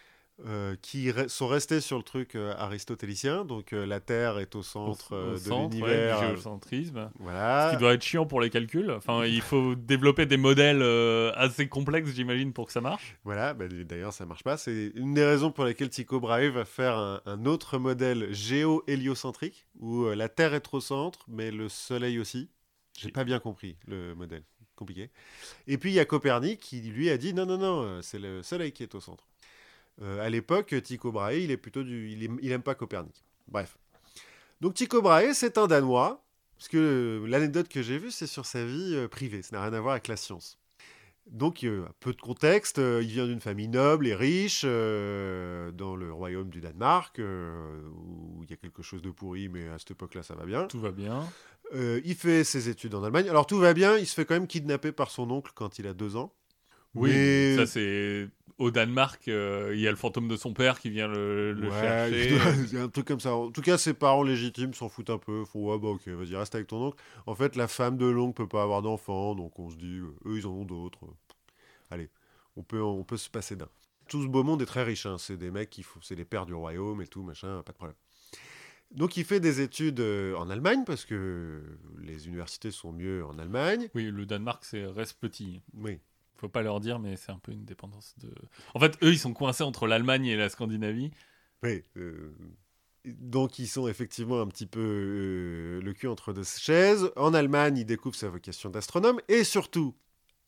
[0.47, 4.55] euh, qui re- sont restés sur le truc euh, aristotélicien, donc euh, la Terre est
[4.57, 7.11] au centre Au- de ouais, l'univers, géocentrisme.
[7.21, 7.69] voilà.
[7.71, 8.91] Ce qui doit être chiant pour les calculs.
[8.91, 10.83] Enfin, il faut développer des modèles
[11.37, 13.17] assez complexes, j'imagine, pour que ça marche.
[13.25, 14.57] Voilà, bah, d'ailleurs ça marche pas.
[14.57, 19.67] C'est une des raisons pour lesquelles Tycho Brahe va faire un, un autre modèle géo-héliocentrique,
[19.79, 22.49] où la Terre est au centre, mais le Soleil aussi.
[22.99, 24.45] J'ai pas bien compris le modèle,
[24.77, 25.11] compliqué.
[25.67, 28.43] Et puis il y a Copernic qui lui a dit non, non, non, c'est le
[28.43, 29.27] Soleil qui est au centre.
[30.03, 33.25] Euh, à l'époque, Tycho Brahe, il est plutôt du, il, aime, il aime pas Copernic.
[33.49, 33.79] Bref.
[34.61, 36.25] Donc Tycho Brahe, c'est un Danois,
[36.57, 39.43] parce que l'anecdote que j'ai vue, c'est sur sa vie euh, privée.
[39.43, 40.59] Ça n'a rien à voir avec la science.
[41.27, 45.97] Donc, euh, peu de contexte, euh, il vient d'une famille noble et riche euh, dans
[45.97, 49.93] le royaume du Danemark, où il y a quelque chose de pourri, mais à cette
[49.93, 50.67] époque-là, ça va bien.
[50.67, 51.25] Tout va bien.
[51.73, 53.29] Il fait ses études en Allemagne.
[53.29, 55.87] Alors, tout va bien, il se fait quand même kidnapper par son oncle quand il
[55.87, 56.33] a deux ans.
[56.95, 59.29] Oui, Mais- ça c'est au Danemark.
[59.29, 62.25] euh, Il y a le fantôme de son père qui vient le, le Ouais, chercher.
[62.33, 63.35] il doit- c'est un truc comme ça.
[63.35, 65.45] En tout cas, ses parents légitimes s'en foutent un peu.
[65.45, 67.03] Faut, ouais, bah ok, vas-y, reste avec ton oncle.
[67.27, 70.15] En fait, la femme de l'oncle peut pas avoir d'enfant, donc on se dit, euh,
[70.27, 71.01] eux, ils en ont d'autres.
[71.91, 72.11] Allez,
[72.57, 73.69] on peut, on peut se passer d'un.
[74.09, 75.07] Tout ce beau monde est très riche.
[75.07, 75.17] hein.
[75.19, 77.77] C'est des mecs qui, font- c'est les pères du royaume et tout, machin, pas de
[77.77, 77.97] problème.
[78.91, 81.63] Donc, il fait des études euh, en Allemagne parce que
[82.01, 83.89] les universités sont mieux en Allemagne.
[83.95, 85.63] Oui, le Danemark c'est reste petit.
[85.75, 85.99] Oui.
[86.37, 88.33] Faut pas leur dire, mais c'est un peu une dépendance de.
[88.75, 91.11] En fait, eux ils sont coincés entre l'Allemagne et la Scandinavie.
[91.63, 91.83] Oui.
[91.97, 92.33] euh,
[93.05, 97.11] donc, ils sont effectivement un petit peu euh, le cul entre deux chaises.
[97.17, 99.21] En Allemagne, il découvre sa vocation d'astronome.
[99.29, 99.95] Et surtout,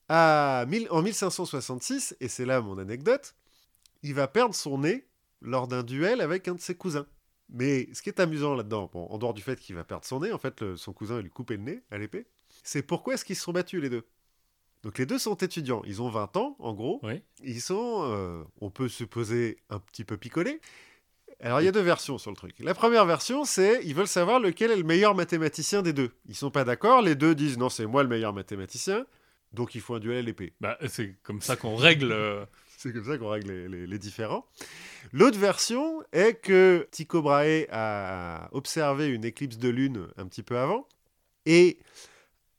[0.08, 3.34] à mille- en 1566, et c'est là mon anecdote,
[4.02, 5.06] il va perdre son nez
[5.42, 7.06] lors d'un duel avec un de ses cousins.
[7.50, 10.20] Mais ce qui est amusant là-dedans, bon, en dehors du fait qu'il va perdre son
[10.20, 12.26] nez, en fait, son cousin lui coupait le nez à l'épée,
[12.62, 14.04] c'est pourquoi est-ce qu'ils se sont battus les deux?
[14.86, 17.20] Donc les deux sont étudiants, ils ont 20 ans en gros, Oui.
[17.42, 20.60] ils sont, euh, on peut supposer, un petit peu picolés.
[21.40, 22.54] Alors, il y a deux versions sur le truc.
[22.60, 26.12] La première version, c'est ils veulent savoir lequel est le meilleur mathématicien des deux.
[26.28, 29.06] Ils sont pas d'accord, les deux disent non, c'est moi le meilleur mathématicien,
[29.52, 30.52] donc il faut un duel à l'épée.
[30.60, 32.12] Bah, c'est comme ça qu'on règle.
[32.12, 32.46] euh,
[32.78, 34.46] C'est comme ça qu'on règle les, les- les différends.
[35.12, 40.56] L'autre version est que Tycho Brahe a observé une éclipse de lune un petit peu
[40.58, 40.86] avant
[41.46, 41.78] et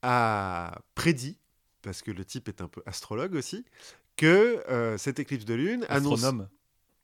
[0.01, 1.37] a prédit,
[1.87, 3.63] parce que le type est un peu astrologue aussi,
[4.17, 6.15] que euh, cette éclipse de lune annonce...
[6.21, 6.49] astronome.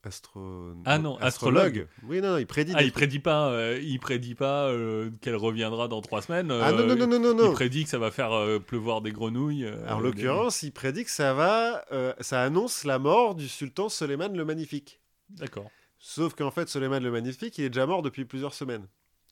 [0.06, 0.74] Astro...
[0.84, 1.88] Ah non, astrologue.
[2.06, 2.74] Oui, non, non, il prédit.
[2.76, 6.52] Ah, des il prédit pas, euh, il prédit pas euh, qu'elle reviendra dans trois semaines.
[6.52, 9.00] Ah non, euh, non, non, non, non, Il prédit que ça va faire euh, pleuvoir
[9.02, 9.64] des grenouilles.
[9.64, 13.48] euh, En des- l'occurrence, il prédit que ça va, euh, ça annonce la mort du
[13.48, 15.00] sultan Soleiman le Magnifique.
[15.30, 15.72] D'accord.
[16.00, 18.86] Sauf qu'en fait, Soleiman le Magnifique, il est déjà mort depuis plusieurs semaines.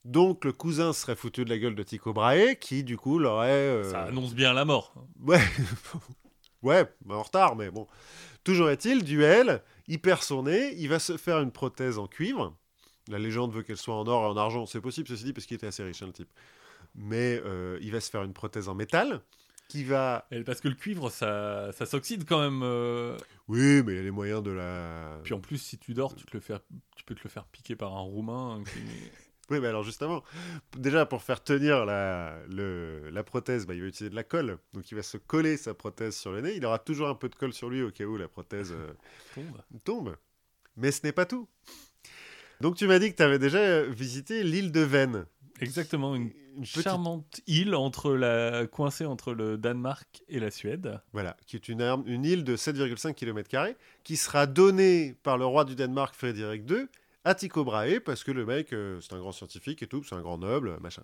[0.04, 3.50] Donc le cousin serait foutu de la gueule de Tycho Brahe, qui du coup l'aurait...
[3.52, 4.94] euh, Ça annonce bien la mort.
[5.22, 5.40] Ouais,
[6.64, 7.88] ouais, bah, en retard, mais bon.
[8.44, 12.56] Toujours est-il, duel, il perd son nez, il va se faire une prothèse en cuivre.
[13.10, 15.46] La légende veut qu'elle soit en or et en argent, c'est possible, ceci dit, parce
[15.46, 16.32] qu'il était assez riche, hein, le type.
[16.96, 19.22] Mais euh, il va se faire une prothèse en métal,
[19.68, 20.28] qui va...
[20.46, 22.62] Parce que le cuivre, ça, ça s'oxyde quand même.
[22.64, 23.16] euh.
[23.48, 25.20] Oui, mais il y a les moyens de la...
[25.24, 26.56] Puis en plus, si tu dors, tu, te le fais,
[26.96, 28.64] tu peux te le faire piquer par un Roumain.
[28.66, 29.12] qui-
[29.52, 30.24] Oui, mais alors justement,
[30.78, 34.58] déjà pour faire tenir la, le- la prothèse, bah, il va utiliser de la colle.
[34.74, 36.54] Donc il va se coller sa prothèse sur le nez.
[36.56, 38.94] Il aura toujours un peu de colle sur lui au cas où la prothèse euh,
[39.36, 39.62] tombe.
[39.84, 40.16] tombe.
[40.78, 41.48] Mais ce n'est pas tout.
[42.62, 45.26] Donc tu m'as dit que tu avais déjà visité l'île de Vennes.
[45.60, 48.66] Exactement, une Une petite- charmante île entre la...
[48.68, 51.00] coincée entre le Danemark et la Suède.
[51.14, 53.50] Voilà, qui est une, arme- une île de 7,5 km,
[54.04, 56.88] qui sera donnée par le roi du Danemark, Frédéric II,
[57.36, 60.22] Tycho Brahe, parce que le mec, euh, c'est un grand scientifique et tout, c'est un
[60.22, 61.04] grand noble, machin,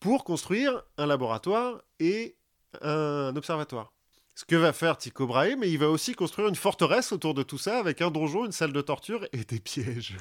[0.00, 2.36] pour construire un laboratoire et
[2.80, 3.92] un observatoire.
[4.34, 7.42] Ce que va faire Tycho Brahe, mais il va aussi construire une forteresse autour de
[7.42, 10.16] tout ça, avec un donjon, une salle de torture et des pièges.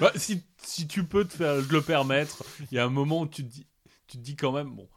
[0.00, 3.26] Bah, si, si tu peux te, faire, le permettre, il y a un moment où
[3.26, 3.66] tu te dis,
[4.06, 4.88] tu te dis quand même, bon,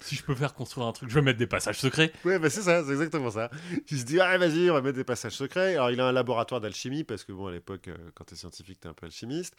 [0.00, 2.12] si je peux faire construire un truc, je vais mettre des passages secrets.
[2.24, 3.50] Ouais, bah c'est ça, c'est exactement ça.
[3.90, 5.74] Il se dit, ah, vas-y, on va mettre des passages secrets.
[5.74, 8.80] Alors, il a un laboratoire d'alchimie, parce que, bon, à l'époque, euh, quand t'es scientifique,
[8.80, 9.54] t'es un peu alchimiste.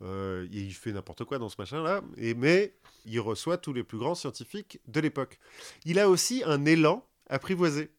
[0.00, 2.02] Euh, et il fait n'importe quoi dans ce machin-là.
[2.16, 2.74] Et, mais
[3.04, 5.38] il reçoit tous les plus grands scientifiques de l'époque.
[5.84, 7.90] Il a aussi un élan apprivoisé.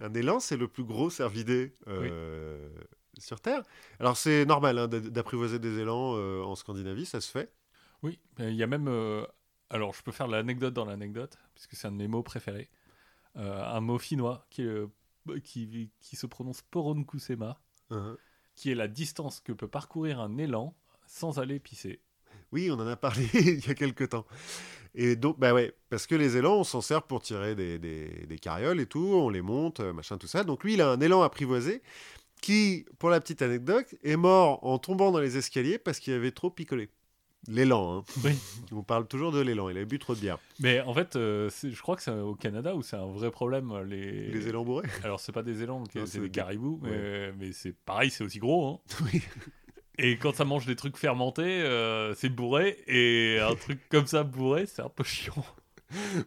[0.00, 2.68] Un élan, c'est le plus gros cervidé euh,
[3.18, 3.62] sur Terre.
[4.00, 7.52] Alors, c'est normal hein, d'a- d'apprivoiser des élans euh, en Scandinavie, ça se fait.
[8.02, 8.88] Oui, il y a même.
[9.72, 12.68] Alors, je peux faire l'anecdote dans l'anecdote, puisque c'est un de mes mots préférés.
[13.36, 14.88] Euh, un mot finnois qui, est, euh,
[15.42, 17.58] qui, qui se prononce Poronkusema,
[17.90, 18.16] Hein.
[18.54, 20.74] qui est la distance que peut parcourir un élan
[21.06, 22.00] sans aller pisser.
[22.52, 24.26] Oui, on en a parlé il y a quelques temps.
[24.94, 28.26] Et donc, bah ouais, parce que les élans, on s'en sert pour tirer des, des-
[28.26, 30.44] des carrioles et tout, on les monte, euh, machin, tout ça.
[30.44, 31.82] Donc lui, il a un élan apprivoisé
[32.42, 36.32] qui, pour la petite anecdote, est mort en tombant dans les escaliers parce qu'il avait
[36.32, 36.90] trop picolé.
[37.48, 38.04] L'élan, hein.
[38.24, 38.32] Oui.
[38.72, 40.38] On parle toujours de l'élan, il avait bu trop de bière.
[40.60, 43.72] Mais en fait, euh, je crois que c'est au Canada où c'est un vrai problème.
[43.84, 47.34] Les, Les élans bourrés Alors, c'est pas des élans, c'est des caribous, mais, ouais.
[47.38, 48.66] mais c'est pareil, c'est aussi gros.
[48.66, 48.78] Hein.
[49.12, 49.22] Oui.
[49.98, 52.78] Et quand ça mange des trucs fermentés, euh, c'est bourré.
[52.86, 55.44] Et un truc comme ça bourré, c'est un peu chiant.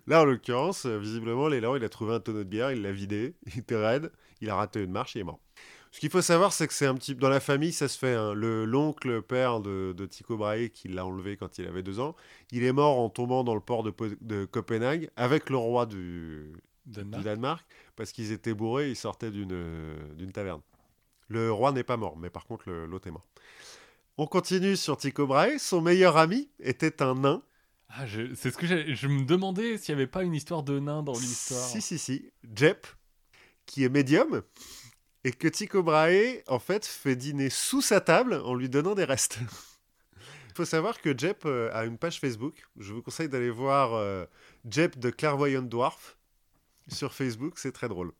[0.05, 3.33] Là, en l'occurrence, visiblement, l'élan, il a trouvé un tonneau de bière, il l'a vidé,
[3.47, 4.11] il était raide,
[4.41, 5.39] il a raté une marche, il est mort.
[5.95, 7.15] Ce qu'il faut savoir, c'est que c'est un petit...
[7.15, 8.15] Dans la famille, ça se fait.
[8.15, 8.33] hein.
[8.33, 12.17] Le L'oncle père de, de Tycho Brahe, qui l'a enlevé quand il avait deux ans,
[12.51, 16.51] il est mort en tombant dans le port de, de Copenhague avec le roi du,
[16.85, 17.23] du Danemark.
[17.23, 17.65] Danemark,
[17.95, 20.59] parce qu'ils étaient bourrés, ils sortaient d'une taverne.
[21.29, 23.25] Le roi n'est pas mort, mais par contre, l'autre est mort.
[24.17, 25.57] On continue sur Tycho Brahe.
[25.59, 27.41] Son meilleur ami était un nain.
[27.87, 30.77] Ah, je- c'est ce que je me demandais s'il n'y avait pas une histoire de
[30.77, 31.63] nain dans l'histoire.
[31.63, 32.33] Si, si, si.
[32.53, 32.85] Jep,
[33.65, 34.41] qui est médium,
[35.25, 39.03] et que Tycho Brahe, en fait, fait dîner sous sa table en lui donnant des
[39.03, 39.39] restes.
[40.49, 42.63] Il faut savoir que Jep euh, a une page Facebook.
[42.77, 44.25] Je vous conseille d'aller voir euh,
[44.69, 46.15] Jep de Clairvoyant Dwarf
[46.87, 48.11] sur Facebook, c'est très drôle.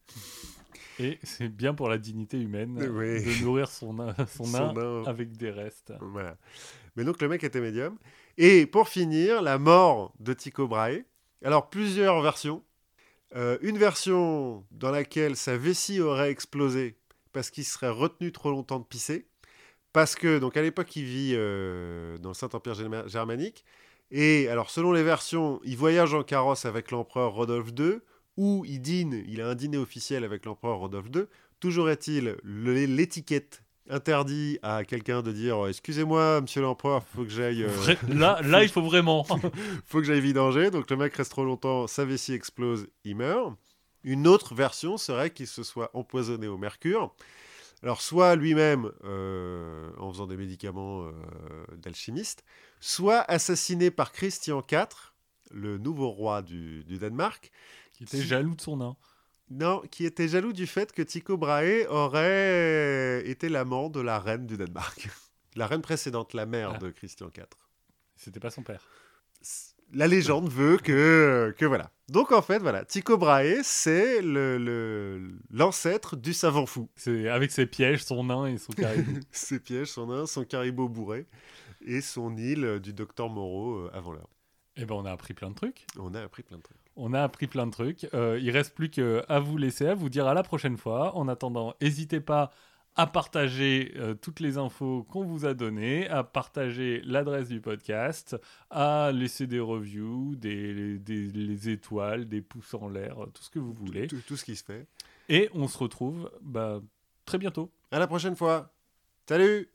[0.99, 3.23] Et c'est bien pour la dignité humaine Oui.
[3.23, 5.03] de nourrir son son nain Son nain.
[5.05, 5.93] avec des restes.
[6.01, 6.35] Voilà.
[6.95, 7.97] Mais donc le mec était médium.
[8.37, 11.03] Et pour finir, la mort de Tycho Brahe.
[11.43, 12.63] Alors plusieurs versions.
[13.35, 16.95] Euh, une version dans laquelle sa vessie aurait explosé
[17.33, 19.27] parce qu'il serait retenu trop longtemps de pisser.
[19.91, 23.65] Parce que, donc à l'époque, il vit euh, dans le Saint-Empire germa- germanique.
[24.11, 27.99] Et alors, selon les versions, il voyage en carrosse avec l'empereur Rodolphe II,
[28.37, 31.23] ou il dîne, il a un dîner officiel avec l'empereur Rodolphe II.
[31.59, 37.63] Toujours est-il, l'étiquette interdit à quelqu'un de dire Excusez-moi, monsieur l'empereur, faut que j'aille.
[37.63, 39.23] euh, là, là, il faut vraiment.
[39.85, 40.71] faut que j'aille vidanger.
[40.71, 43.53] Donc le mec reste trop longtemps, sa vessie explose, il meurt.
[44.03, 47.13] Une autre version serait qu'il se soit empoisonné au mercure.
[47.83, 51.11] Alors soit lui-même euh, en faisant des médicaments euh,
[51.77, 52.43] d'alchimiste,
[52.79, 54.87] soit assassiné par Christian IV,
[55.51, 57.51] le nouveau roi du, du Danemark,
[57.93, 58.95] qui était jaloux de son nain.
[59.49, 64.45] Non, qui était jaloux du fait que Tycho Brahe aurait été l'amant de la reine
[64.47, 65.07] du Danemark.
[65.57, 66.77] La reine précédente, la mère Ah.
[66.79, 67.45] de Christian IV.
[68.17, 68.81] C'était pas son père.
[69.93, 71.91] la légende veut que, que voilà.
[72.09, 76.89] Donc en fait, voilà, Tycho Brahe, c'est le- le- l'ancêtre du savant fou.
[76.97, 79.19] C'est avec ses pièges, son nain et son caribou.
[79.31, 81.25] Ses pièges, son nain, son caribou bourré
[81.85, 84.29] et son île du docteur Moreau euh, avant l'heure.
[84.75, 85.85] Et ben, on a appris plein de trucs.
[85.97, 86.84] On a appris plein de trucs.
[86.95, 88.07] On a appris plein de trucs.
[88.13, 91.15] Euh, il reste plus qu'à vous laisser, à vous dire à la prochaine fois.
[91.15, 92.51] En attendant, n'hésitez pas
[92.97, 98.37] à partager euh, toutes les infos qu'on vous a données, à partager l'adresse du podcast,
[98.69, 103.59] à laisser des reviews, des, des- les étoiles, des pouces en l'air, tout ce que
[103.59, 104.07] vous voulez.
[104.07, 104.87] Tout, tout ce qui se fait.
[105.27, 106.79] Et on se retrouve bah,
[107.25, 107.69] très bientôt.
[107.91, 108.71] À la prochaine fois.
[109.27, 109.67] Salut